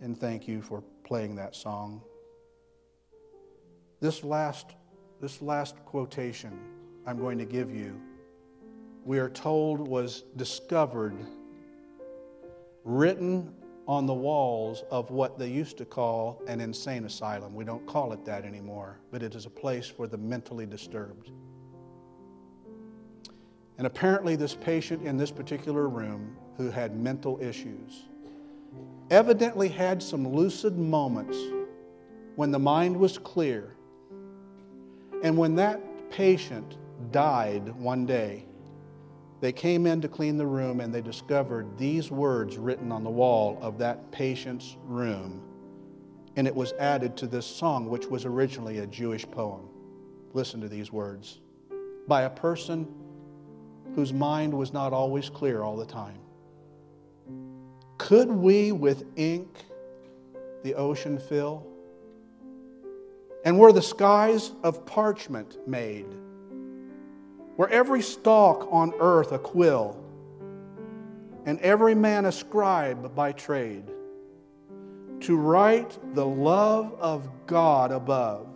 and 0.00 0.18
thank 0.18 0.48
you 0.48 0.60
for 0.60 0.82
playing 1.04 1.36
that 1.36 1.54
song. 1.54 2.02
This 4.00 4.24
last, 4.24 4.74
this 5.20 5.40
last 5.40 5.76
quotation 5.84 6.58
I'm 7.06 7.16
going 7.16 7.38
to 7.38 7.44
give 7.44 7.72
you, 7.72 8.00
we 9.04 9.20
are 9.20 9.30
told 9.30 9.86
was 9.86 10.24
discovered 10.34 11.14
written 12.86 13.52
on 13.88 14.06
the 14.06 14.14
walls 14.14 14.84
of 14.90 15.10
what 15.10 15.38
they 15.38 15.48
used 15.48 15.76
to 15.76 15.84
call 15.84 16.40
an 16.46 16.60
insane 16.60 17.04
asylum. 17.04 17.54
We 17.54 17.64
don't 17.64 17.84
call 17.86 18.12
it 18.12 18.24
that 18.24 18.44
anymore, 18.44 18.98
but 19.10 19.22
it 19.22 19.34
is 19.34 19.44
a 19.44 19.50
place 19.50 19.88
for 19.88 20.06
the 20.06 20.16
mentally 20.16 20.66
disturbed. 20.66 21.30
And 23.78 23.86
apparently, 23.86 24.36
this 24.36 24.54
patient 24.54 25.04
in 25.04 25.16
this 25.16 25.30
particular 25.30 25.88
room 25.88 26.36
who 26.56 26.70
had 26.70 26.96
mental 26.96 27.38
issues 27.42 28.04
evidently 29.10 29.68
had 29.68 30.02
some 30.02 30.26
lucid 30.26 30.78
moments 30.78 31.36
when 32.36 32.52
the 32.52 32.58
mind 32.58 32.96
was 32.96 33.18
clear. 33.18 33.74
And 35.22 35.36
when 35.36 35.56
that 35.56 35.80
patient 36.10 36.78
died 37.10 37.74
one 37.76 38.06
day, 38.06 38.44
they 39.40 39.52
came 39.52 39.86
in 39.86 40.00
to 40.00 40.08
clean 40.08 40.36
the 40.36 40.46
room 40.46 40.80
and 40.80 40.94
they 40.94 41.02
discovered 41.02 41.76
these 41.76 42.10
words 42.10 42.56
written 42.56 42.90
on 42.90 43.04
the 43.04 43.10
wall 43.10 43.58
of 43.60 43.78
that 43.78 44.10
patient's 44.10 44.76
room. 44.84 45.42
And 46.36 46.46
it 46.46 46.54
was 46.54 46.72
added 46.78 47.16
to 47.18 47.26
this 47.26 47.46
song, 47.46 47.88
which 47.88 48.06
was 48.06 48.24
originally 48.24 48.78
a 48.78 48.86
Jewish 48.86 49.30
poem. 49.30 49.68
Listen 50.32 50.60
to 50.60 50.68
these 50.68 50.92
words 50.92 51.40
by 52.08 52.22
a 52.22 52.30
person 52.30 52.86
whose 53.94 54.12
mind 54.12 54.52
was 54.52 54.72
not 54.72 54.92
always 54.92 55.28
clear 55.28 55.62
all 55.62 55.76
the 55.76 55.86
time. 55.86 56.18
Could 57.98 58.30
we 58.30 58.72
with 58.72 59.04
ink 59.16 59.48
the 60.62 60.74
ocean 60.74 61.18
fill? 61.18 61.66
And 63.44 63.58
were 63.58 63.72
the 63.72 63.82
skies 63.82 64.52
of 64.62 64.84
parchment 64.86 65.56
made? 65.66 66.06
Were 67.56 67.68
every 67.68 68.02
stalk 68.02 68.68
on 68.70 68.92
earth 69.00 69.32
a 69.32 69.38
quill, 69.38 69.96
and 71.46 71.58
every 71.60 71.94
man 71.94 72.26
a 72.26 72.32
scribe 72.32 73.14
by 73.14 73.32
trade, 73.32 73.84
to 75.20 75.36
write 75.36 75.98
the 76.14 76.26
love 76.26 76.94
of 77.00 77.28
God 77.46 77.92
above 77.92 78.46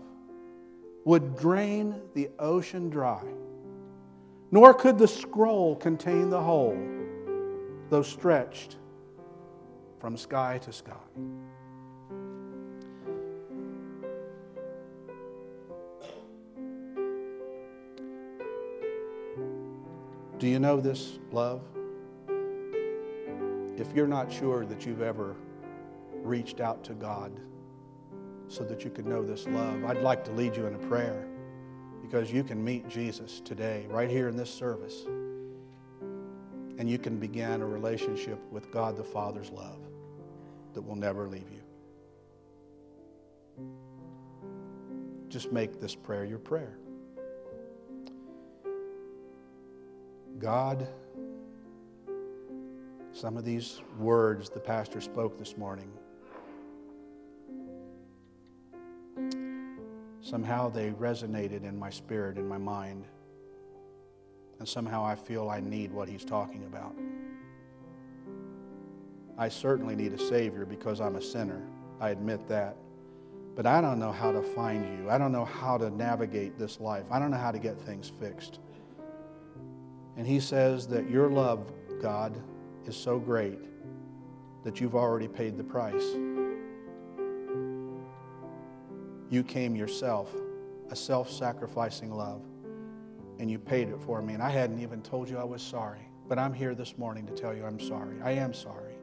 would 1.05 1.37
drain 1.39 2.01
the 2.15 2.29
ocean 2.39 2.91
dry, 2.91 3.23
nor 4.51 4.75
could 4.75 4.99
the 4.99 5.09
scroll 5.09 5.77
contain 5.77 6.29
the 6.29 6.41
whole, 6.41 6.79
though 7.89 8.03
stretched 8.03 8.77
from 9.99 10.17
sky 10.17 10.59
to 10.59 10.73
sky. 10.73 10.93
Do 20.41 20.49
you 20.49 20.59
know 20.59 20.80
this 20.80 21.18
love? 21.32 21.61
If 23.76 23.95
you're 23.95 24.07
not 24.07 24.32
sure 24.32 24.64
that 24.64 24.86
you've 24.86 25.03
ever 25.03 25.36
reached 26.14 26.61
out 26.62 26.82
to 26.84 26.95
God 26.95 27.30
so 28.49 28.64
that 28.64 28.82
you 28.82 28.88
could 28.91 29.05
know 29.05 29.22
this 29.22 29.47
love, 29.47 29.84
I'd 29.84 30.01
like 30.01 30.24
to 30.24 30.32
lead 30.32 30.57
you 30.57 30.64
in 30.64 30.74
a 30.76 30.78
prayer 30.78 31.28
because 32.01 32.32
you 32.32 32.43
can 32.43 32.64
meet 32.64 32.88
Jesus 32.88 33.41
today, 33.41 33.84
right 33.91 34.09
here 34.09 34.28
in 34.28 34.36
this 34.36 34.49
service, 34.49 35.05
and 36.78 36.88
you 36.88 36.97
can 36.97 37.18
begin 37.18 37.61
a 37.61 37.66
relationship 37.66 38.38
with 38.51 38.70
God 38.70 38.97
the 38.97 39.05
Father's 39.05 39.51
love 39.51 39.80
that 40.72 40.80
will 40.80 40.97
never 40.97 41.28
leave 41.28 41.51
you. 41.53 41.61
Just 45.28 45.53
make 45.53 45.82
this 45.82 45.95
prayer 45.95 46.24
your 46.24 46.38
prayer. 46.38 46.80
God, 50.41 50.88
some 53.12 53.36
of 53.36 53.45
these 53.45 53.82
words 53.99 54.49
the 54.49 54.59
pastor 54.59 55.03
spoke 55.03 55.38
this 55.38 55.59
morning, 55.59 55.93
somehow 60.22 60.70
they 60.70 60.93
resonated 60.93 61.64
in 61.64 61.78
my 61.78 61.91
spirit, 61.91 62.38
in 62.38 62.49
my 62.49 62.57
mind, 62.57 63.05
and 64.59 64.66
somehow 64.66 65.05
I 65.05 65.14
feel 65.14 65.51
I 65.51 65.61
need 65.61 65.93
what 65.93 66.09
he's 66.09 66.24
talking 66.24 66.64
about. 66.64 66.95
I 69.36 69.51
certainly 69.51 69.95
need 69.95 70.14
a 70.14 70.18
Savior 70.18 70.64
because 70.64 71.03
I'm 71.03 71.16
a 71.16 71.22
sinner. 71.22 71.61
I 72.01 72.11
admit 72.11 72.49
that. 72.49 72.76
But 73.57 73.66
I 73.66 73.82
don't 73.82 73.99
know 73.99 74.12
how 74.12 74.32
to 74.32 74.41
find 74.41 74.86
you. 74.99 75.11
I 75.11 75.18
don't 75.18 75.32
know 75.32 75.45
how 75.45 75.76
to 75.76 75.91
navigate 75.91 76.59
this 76.59 76.80
life. 76.80 77.05
I 77.11 77.18
don't 77.18 77.30
know 77.30 77.36
how 77.36 77.51
to 77.51 77.59
get 77.59 77.78
things 77.78 78.11
fixed. 78.20 78.61
And 80.21 80.29
he 80.29 80.39
says 80.39 80.87
that 80.89 81.09
your 81.09 81.31
love, 81.31 81.73
God, 82.03 82.37
is 82.85 82.95
so 82.95 83.18
great 83.18 83.59
that 84.64 84.79
you've 84.79 84.95
already 84.95 85.27
paid 85.27 85.57
the 85.57 85.64
price. 85.64 86.05
You 89.31 89.43
came 89.43 89.75
yourself, 89.75 90.31
a 90.91 90.95
self 90.95 91.31
sacrificing 91.31 92.12
love, 92.12 92.43
and 93.39 93.51
you 93.51 93.59
paid 93.59 93.89
it 93.89 93.99
for 94.03 94.21
me. 94.21 94.35
And 94.35 94.43
I 94.43 94.51
hadn't 94.51 94.83
even 94.83 95.01
told 95.01 95.27
you 95.27 95.39
I 95.39 95.45
was 95.45 95.62
sorry. 95.62 96.11
But 96.29 96.39
I'm 96.39 96.53
here 96.53 96.75
this 96.75 96.99
morning 96.99 97.27
to 97.27 97.33
tell 97.33 97.55
you 97.55 97.64
I'm 97.64 97.81
sorry. 97.81 98.21
I 98.23 98.33
am 98.33 98.53
sorry. 98.53 98.97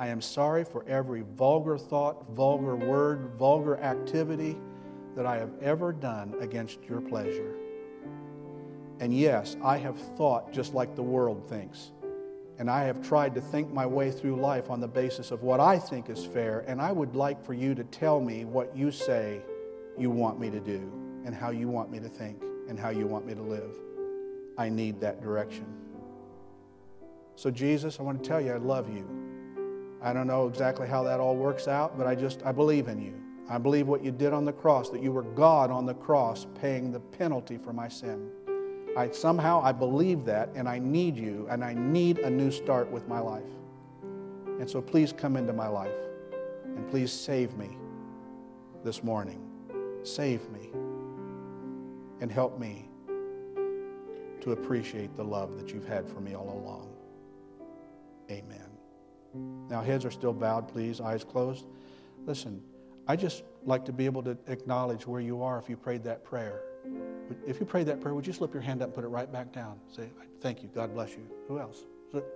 I 0.00 0.08
am 0.08 0.20
sorry 0.20 0.64
for 0.64 0.84
every 0.88 1.22
vulgar 1.36 1.78
thought, 1.78 2.28
vulgar 2.30 2.74
word, 2.74 3.30
vulgar 3.38 3.78
activity 3.78 4.58
that 5.14 5.24
I 5.24 5.36
have 5.36 5.52
ever 5.62 5.92
done 5.92 6.34
against 6.40 6.82
your 6.82 7.00
pleasure. 7.00 7.54
And 9.00 9.16
yes, 9.16 9.56
I 9.62 9.78
have 9.78 9.98
thought 10.16 10.52
just 10.52 10.74
like 10.74 10.94
the 10.94 11.02
world 11.02 11.48
thinks. 11.48 11.92
And 12.58 12.68
I 12.68 12.84
have 12.84 13.00
tried 13.00 13.34
to 13.36 13.40
think 13.40 13.72
my 13.72 13.86
way 13.86 14.10
through 14.10 14.36
life 14.36 14.68
on 14.68 14.80
the 14.80 14.88
basis 14.88 15.30
of 15.30 15.42
what 15.42 15.60
I 15.60 15.78
think 15.78 16.10
is 16.10 16.24
fair. 16.24 16.64
And 16.66 16.80
I 16.82 16.90
would 16.90 17.14
like 17.14 17.44
for 17.44 17.54
you 17.54 17.74
to 17.76 17.84
tell 17.84 18.20
me 18.20 18.44
what 18.44 18.76
you 18.76 18.90
say 18.90 19.40
you 19.96 20.10
want 20.10 20.40
me 20.40 20.50
to 20.50 20.58
do 20.58 20.92
and 21.24 21.34
how 21.34 21.50
you 21.50 21.68
want 21.68 21.90
me 21.90 22.00
to 22.00 22.08
think 22.08 22.42
and 22.68 22.78
how 22.78 22.88
you 22.88 23.06
want 23.06 23.26
me 23.26 23.34
to 23.34 23.42
live. 23.42 23.76
I 24.56 24.68
need 24.68 25.00
that 25.00 25.22
direction. 25.22 25.66
So, 27.36 27.50
Jesus, 27.52 28.00
I 28.00 28.02
want 28.02 28.22
to 28.22 28.28
tell 28.28 28.40
you 28.40 28.52
I 28.52 28.56
love 28.56 28.92
you. 28.92 29.06
I 30.02 30.12
don't 30.12 30.26
know 30.26 30.48
exactly 30.48 30.88
how 30.88 31.04
that 31.04 31.20
all 31.20 31.36
works 31.36 31.68
out, 31.68 31.96
but 31.96 32.08
I 32.08 32.16
just, 32.16 32.44
I 32.44 32.50
believe 32.50 32.88
in 32.88 33.00
you. 33.00 33.14
I 33.48 33.58
believe 33.58 33.86
what 33.86 34.04
you 34.04 34.10
did 34.10 34.32
on 34.32 34.44
the 34.44 34.52
cross, 34.52 34.90
that 34.90 35.02
you 35.02 35.12
were 35.12 35.22
God 35.22 35.70
on 35.70 35.86
the 35.86 35.94
cross 35.94 36.46
paying 36.60 36.90
the 36.90 37.00
penalty 37.00 37.56
for 37.56 37.72
my 37.72 37.88
sin. 37.88 38.28
I 38.98 39.08
somehow 39.12 39.62
I 39.62 39.70
believe 39.70 40.24
that 40.24 40.48
and 40.56 40.68
I 40.68 40.80
need 40.80 41.16
you 41.16 41.46
and 41.48 41.64
I 41.64 41.72
need 41.72 42.18
a 42.18 42.28
new 42.28 42.50
start 42.50 42.90
with 42.90 43.06
my 43.06 43.20
life. 43.20 43.44
And 44.58 44.68
so 44.68 44.82
please 44.82 45.12
come 45.12 45.36
into 45.36 45.52
my 45.52 45.68
life 45.68 45.94
and 46.64 46.84
please 46.90 47.12
save 47.12 47.56
me 47.56 47.78
this 48.82 49.04
morning. 49.04 49.40
Save 50.02 50.50
me 50.50 50.70
and 52.20 52.32
help 52.32 52.58
me 52.58 52.88
to 54.40 54.50
appreciate 54.50 55.14
the 55.14 55.22
love 55.22 55.56
that 55.58 55.72
you've 55.72 55.86
had 55.86 56.08
for 56.08 56.18
me 56.18 56.34
all 56.34 56.50
along. 56.50 56.92
Amen. 58.32 58.68
Now, 59.70 59.80
heads 59.80 60.04
are 60.06 60.10
still 60.10 60.32
bowed, 60.32 60.66
please, 60.66 61.00
eyes 61.00 61.22
closed. 61.22 61.66
Listen, 62.26 62.60
I 63.06 63.14
just 63.14 63.44
like 63.62 63.84
to 63.84 63.92
be 63.92 64.06
able 64.06 64.24
to 64.24 64.36
acknowledge 64.48 65.06
where 65.06 65.20
you 65.20 65.40
are 65.40 65.56
if 65.56 65.68
you 65.68 65.76
prayed 65.76 66.02
that 66.02 66.24
prayer. 66.24 66.62
If 67.46 67.60
you 67.60 67.66
prayed 67.66 67.86
that 67.86 68.00
prayer, 68.00 68.14
would 68.14 68.26
you 68.26 68.32
slip 68.32 68.52
your 68.52 68.62
hand 68.62 68.82
up 68.82 68.86
and 68.86 68.94
put 68.94 69.04
it 69.04 69.08
right 69.08 69.30
back 69.30 69.52
down? 69.52 69.78
Say, 69.94 70.08
Thank 70.40 70.62
you. 70.62 70.70
God 70.74 70.94
bless 70.94 71.10
you. 71.10 71.26
Who 71.48 71.58
else? 71.58 71.84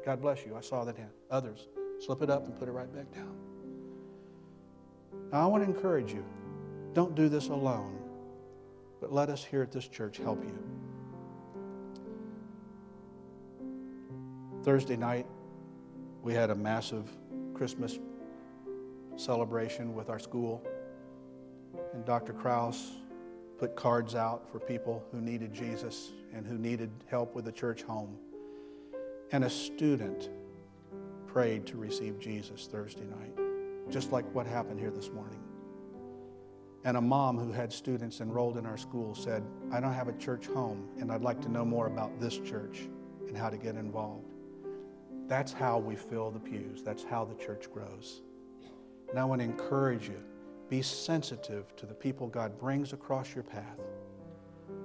God 0.05 0.21
bless 0.21 0.45
you. 0.45 0.57
I 0.57 0.61
saw 0.61 0.85
that 0.85 0.97
hand. 0.97 1.11
Others, 1.31 1.69
slip 1.99 2.23
it 2.23 2.31
up 2.31 2.47
and 2.47 2.59
put 2.59 2.69
it 2.69 2.73
right 2.73 2.93
back 2.95 3.11
down. 3.13 3.35
Now, 5.31 5.45
I 5.45 5.47
want 5.47 5.65
to 5.65 5.71
encourage 5.71 6.13
you 6.13 6.25
don't 6.93 7.15
do 7.15 7.29
this 7.29 7.49
alone, 7.49 7.99
but 9.01 9.13
let 9.13 9.31
us 9.31 9.45
here 9.45 9.63
at 9.63 9.73
this 9.73 9.89
church 9.89 10.19
help 10.19 10.45
you. 10.45 10.59
Thursday 14.63 14.97
night, 14.97 15.27
we 16.23 16.35
had 16.35 16.51
a 16.51 16.55
massive 16.55 17.11
Christmas 17.55 17.99
celebration 19.17 19.95
with 19.95 20.11
our 20.11 20.19
school. 20.19 20.63
And 21.95 22.05
Dr. 22.05 22.33
Kraus 22.33 22.93
put 23.63 23.77
cards 23.77 24.17
out 24.17 24.51
for 24.51 24.59
people 24.59 25.05
who 25.13 25.21
needed 25.21 25.55
Jesus 25.55 26.11
and 26.35 26.45
who 26.45 26.59
needed 26.59 26.91
help 27.07 27.33
with 27.33 27.45
the 27.45 27.53
church 27.53 27.85
home. 27.85 28.17
And 29.31 29.45
a 29.45 29.51
student 29.51 30.31
prayed 31.29 31.65
to 31.67 31.77
receive 31.77 32.19
Jesus 32.19 32.67
Thursday 32.67 33.05
night, 33.05 33.39
just 33.89 34.11
like 34.11 34.25
what 34.35 34.49
happened 34.49 34.81
here 34.81 34.91
this 34.91 35.13
morning. 35.13 35.39
And 36.83 36.97
a 36.97 37.01
mom 37.01 37.39
who 37.39 37.53
had 37.53 37.73
students 37.73 38.21
enrolled 38.21 38.57
in 38.57 38.67
our 38.67 38.77
school 38.77 39.15
said, 39.15 39.45
I 39.71 39.79
don't 39.79 39.93
have 39.93 40.09
a 40.09 40.15
church 40.15 40.49
home, 40.49 40.89
and 40.99 41.13
I'd 41.13 41.23
like 41.23 41.41
to 41.43 41.49
know 41.49 41.65
more 41.65 41.87
about 41.87 42.19
this 42.19 42.39
church 42.39 42.89
and 43.29 43.39
how 43.39 43.49
to 43.49 43.57
get 43.57 43.77
involved. 43.77 44.35
That's 45.29 45.53
how 45.53 45.79
we 45.79 45.95
fill 45.95 46.33
the 46.33 46.41
pews. 46.41 46.83
That's 46.83 47.05
how 47.05 47.25
the 47.25 47.37
church 47.37 47.71
grows. 47.73 48.23
And 49.09 49.21
I 49.21 49.25
want 49.25 49.41
to 49.41 49.45
encourage 49.45 50.09
you 50.09 50.21
be 50.73 50.81
sensitive 50.81 51.77
to 51.77 51.85
the 51.85 51.93
people 51.93 52.29
God 52.29 52.59
brings 52.59 52.95
across 52.95 53.35
your 53.35 53.45
path 53.45 53.79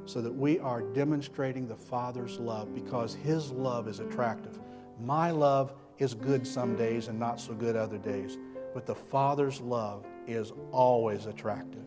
so 0.04 0.20
that 0.20 0.34
we 0.34 0.60
are 0.60 0.82
demonstrating 0.82 1.66
the 1.66 1.78
Father's 1.78 2.40
love 2.40 2.76
because 2.76 3.16
His 3.16 3.52
love 3.54 3.88
is 3.88 4.02
attractive. 4.02 4.60
My 5.00 5.32
love 5.32 5.72
is 5.98 6.14
good 6.14 6.46
some 6.46 6.76
days 6.76 7.08
and 7.08 7.18
not 7.18 7.40
so 7.40 7.54
good 7.54 7.78
other 7.78 7.98
days, 7.98 8.38
but 8.74 8.86
the 8.86 8.96
Father's 8.96 9.62
love 9.62 10.06
is 10.28 10.52
always 10.74 11.26
attractive, 11.26 11.86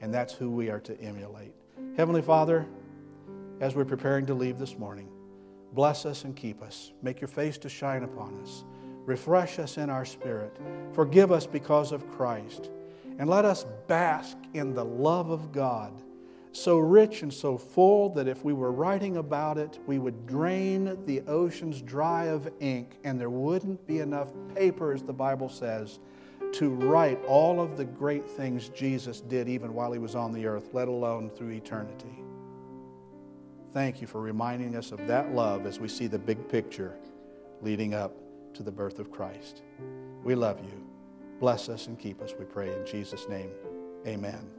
and 0.00 0.14
that's 0.14 0.32
who 0.32 0.48
we 0.48 0.70
are 0.70 0.78
to 0.82 0.96
emulate. 1.00 1.52
Heavenly 1.96 2.22
Father, 2.22 2.68
as 3.58 3.74
we're 3.74 3.84
preparing 3.84 4.26
to 4.26 4.34
leave 4.34 4.60
this 4.60 4.78
morning, 4.78 5.08
Bless 5.72 6.04
us 6.04 6.24
and 6.24 6.34
keep 6.34 6.62
us. 6.62 6.92
Make 7.00 7.20
your 7.20 7.28
face 7.28 7.56
to 7.58 7.68
shine 7.68 8.02
upon 8.02 8.40
us. 8.42 8.64
Refresh 9.06 9.60
us 9.60 9.78
in 9.78 9.88
our 9.88 10.04
spirit. 10.04 10.56
Forgive 10.92 11.30
us 11.30 11.46
because 11.46 11.92
of 11.92 12.10
Christ. 12.10 12.70
And 13.20 13.28
let 13.28 13.44
us 13.44 13.66
bask 13.86 14.38
in 14.54 14.72
the 14.72 14.82
love 14.82 15.28
of 15.28 15.52
God, 15.52 15.92
so 16.52 16.78
rich 16.78 17.20
and 17.20 17.32
so 17.32 17.58
full 17.58 18.08
that 18.14 18.26
if 18.26 18.46
we 18.46 18.54
were 18.54 18.72
writing 18.72 19.18
about 19.18 19.58
it, 19.58 19.78
we 19.86 19.98
would 19.98 20.26
drain 20.26 20.96
the 21.04 21.20
oceans 21.28 21.82
dry 21.82 22.24
of 22.28 22.50
ink, 22.60 22.96
and 23.04 23.20
there 23.20 23.28
wouldn't 23.28 23.86
be 23.86 23.98
enough 23.98 24.32
paper, 24.54 24.94
as 24.94 25.02
the 25.02 25.12
Bible 25.12 25.50
says, 25.50 25.98
to 26.52 26.70
write 26.70 27.22
all 27.26 27.60
of 27.60 27.76
the 27.76 27.84
great 27.84 28.26
things 28.26 28.70
Jesus 28.70 29.20
did 29.20 29.50
even 29.50 29.74
while 29.74 29.92
he 29.92 29.98
was 29.98 30.14
on 30.14 30.32
the 30.32 30.46
earth, 30.46 30.70
let 30.72 30.88
alone 30.88 31.28
through 31.28 31.50
eternity. 31.50 32.24
Thank 33.74 34.00
you 34.00 34.06
for 34.06 34.22
reminding 34.22 34.74
us 34.76 34.92
of 34.92 35.06
that 35.08 35.34
love 35.34 35.66
as 35.66 35.78
we 35.78 35.88
see 35.88 36.06
the 36.06 36.18
big 36.18 36.48
picture 36.48 36.96
leading 37.60 37.92
up 37.92 38.14
to 38.54 38.62
the 38.62 38.72
birth 38.72 38.98
of 38.98 39.12
Christ. 39.12 39.60
We 40.24 40.34
love 40.34 40.58
you. 40.64 40.89
Bless 41.40 41.70
us 41.70 41.86
and 41.86 41.98
keep 41.98 42.20
us, 42.20 42.34
we 42.38 42.44
pray 42.44 42.70
in 42.70 42.84
Jesus' 42.86 43.26
name. 43.28 43.50
Amen. 44.06 44.50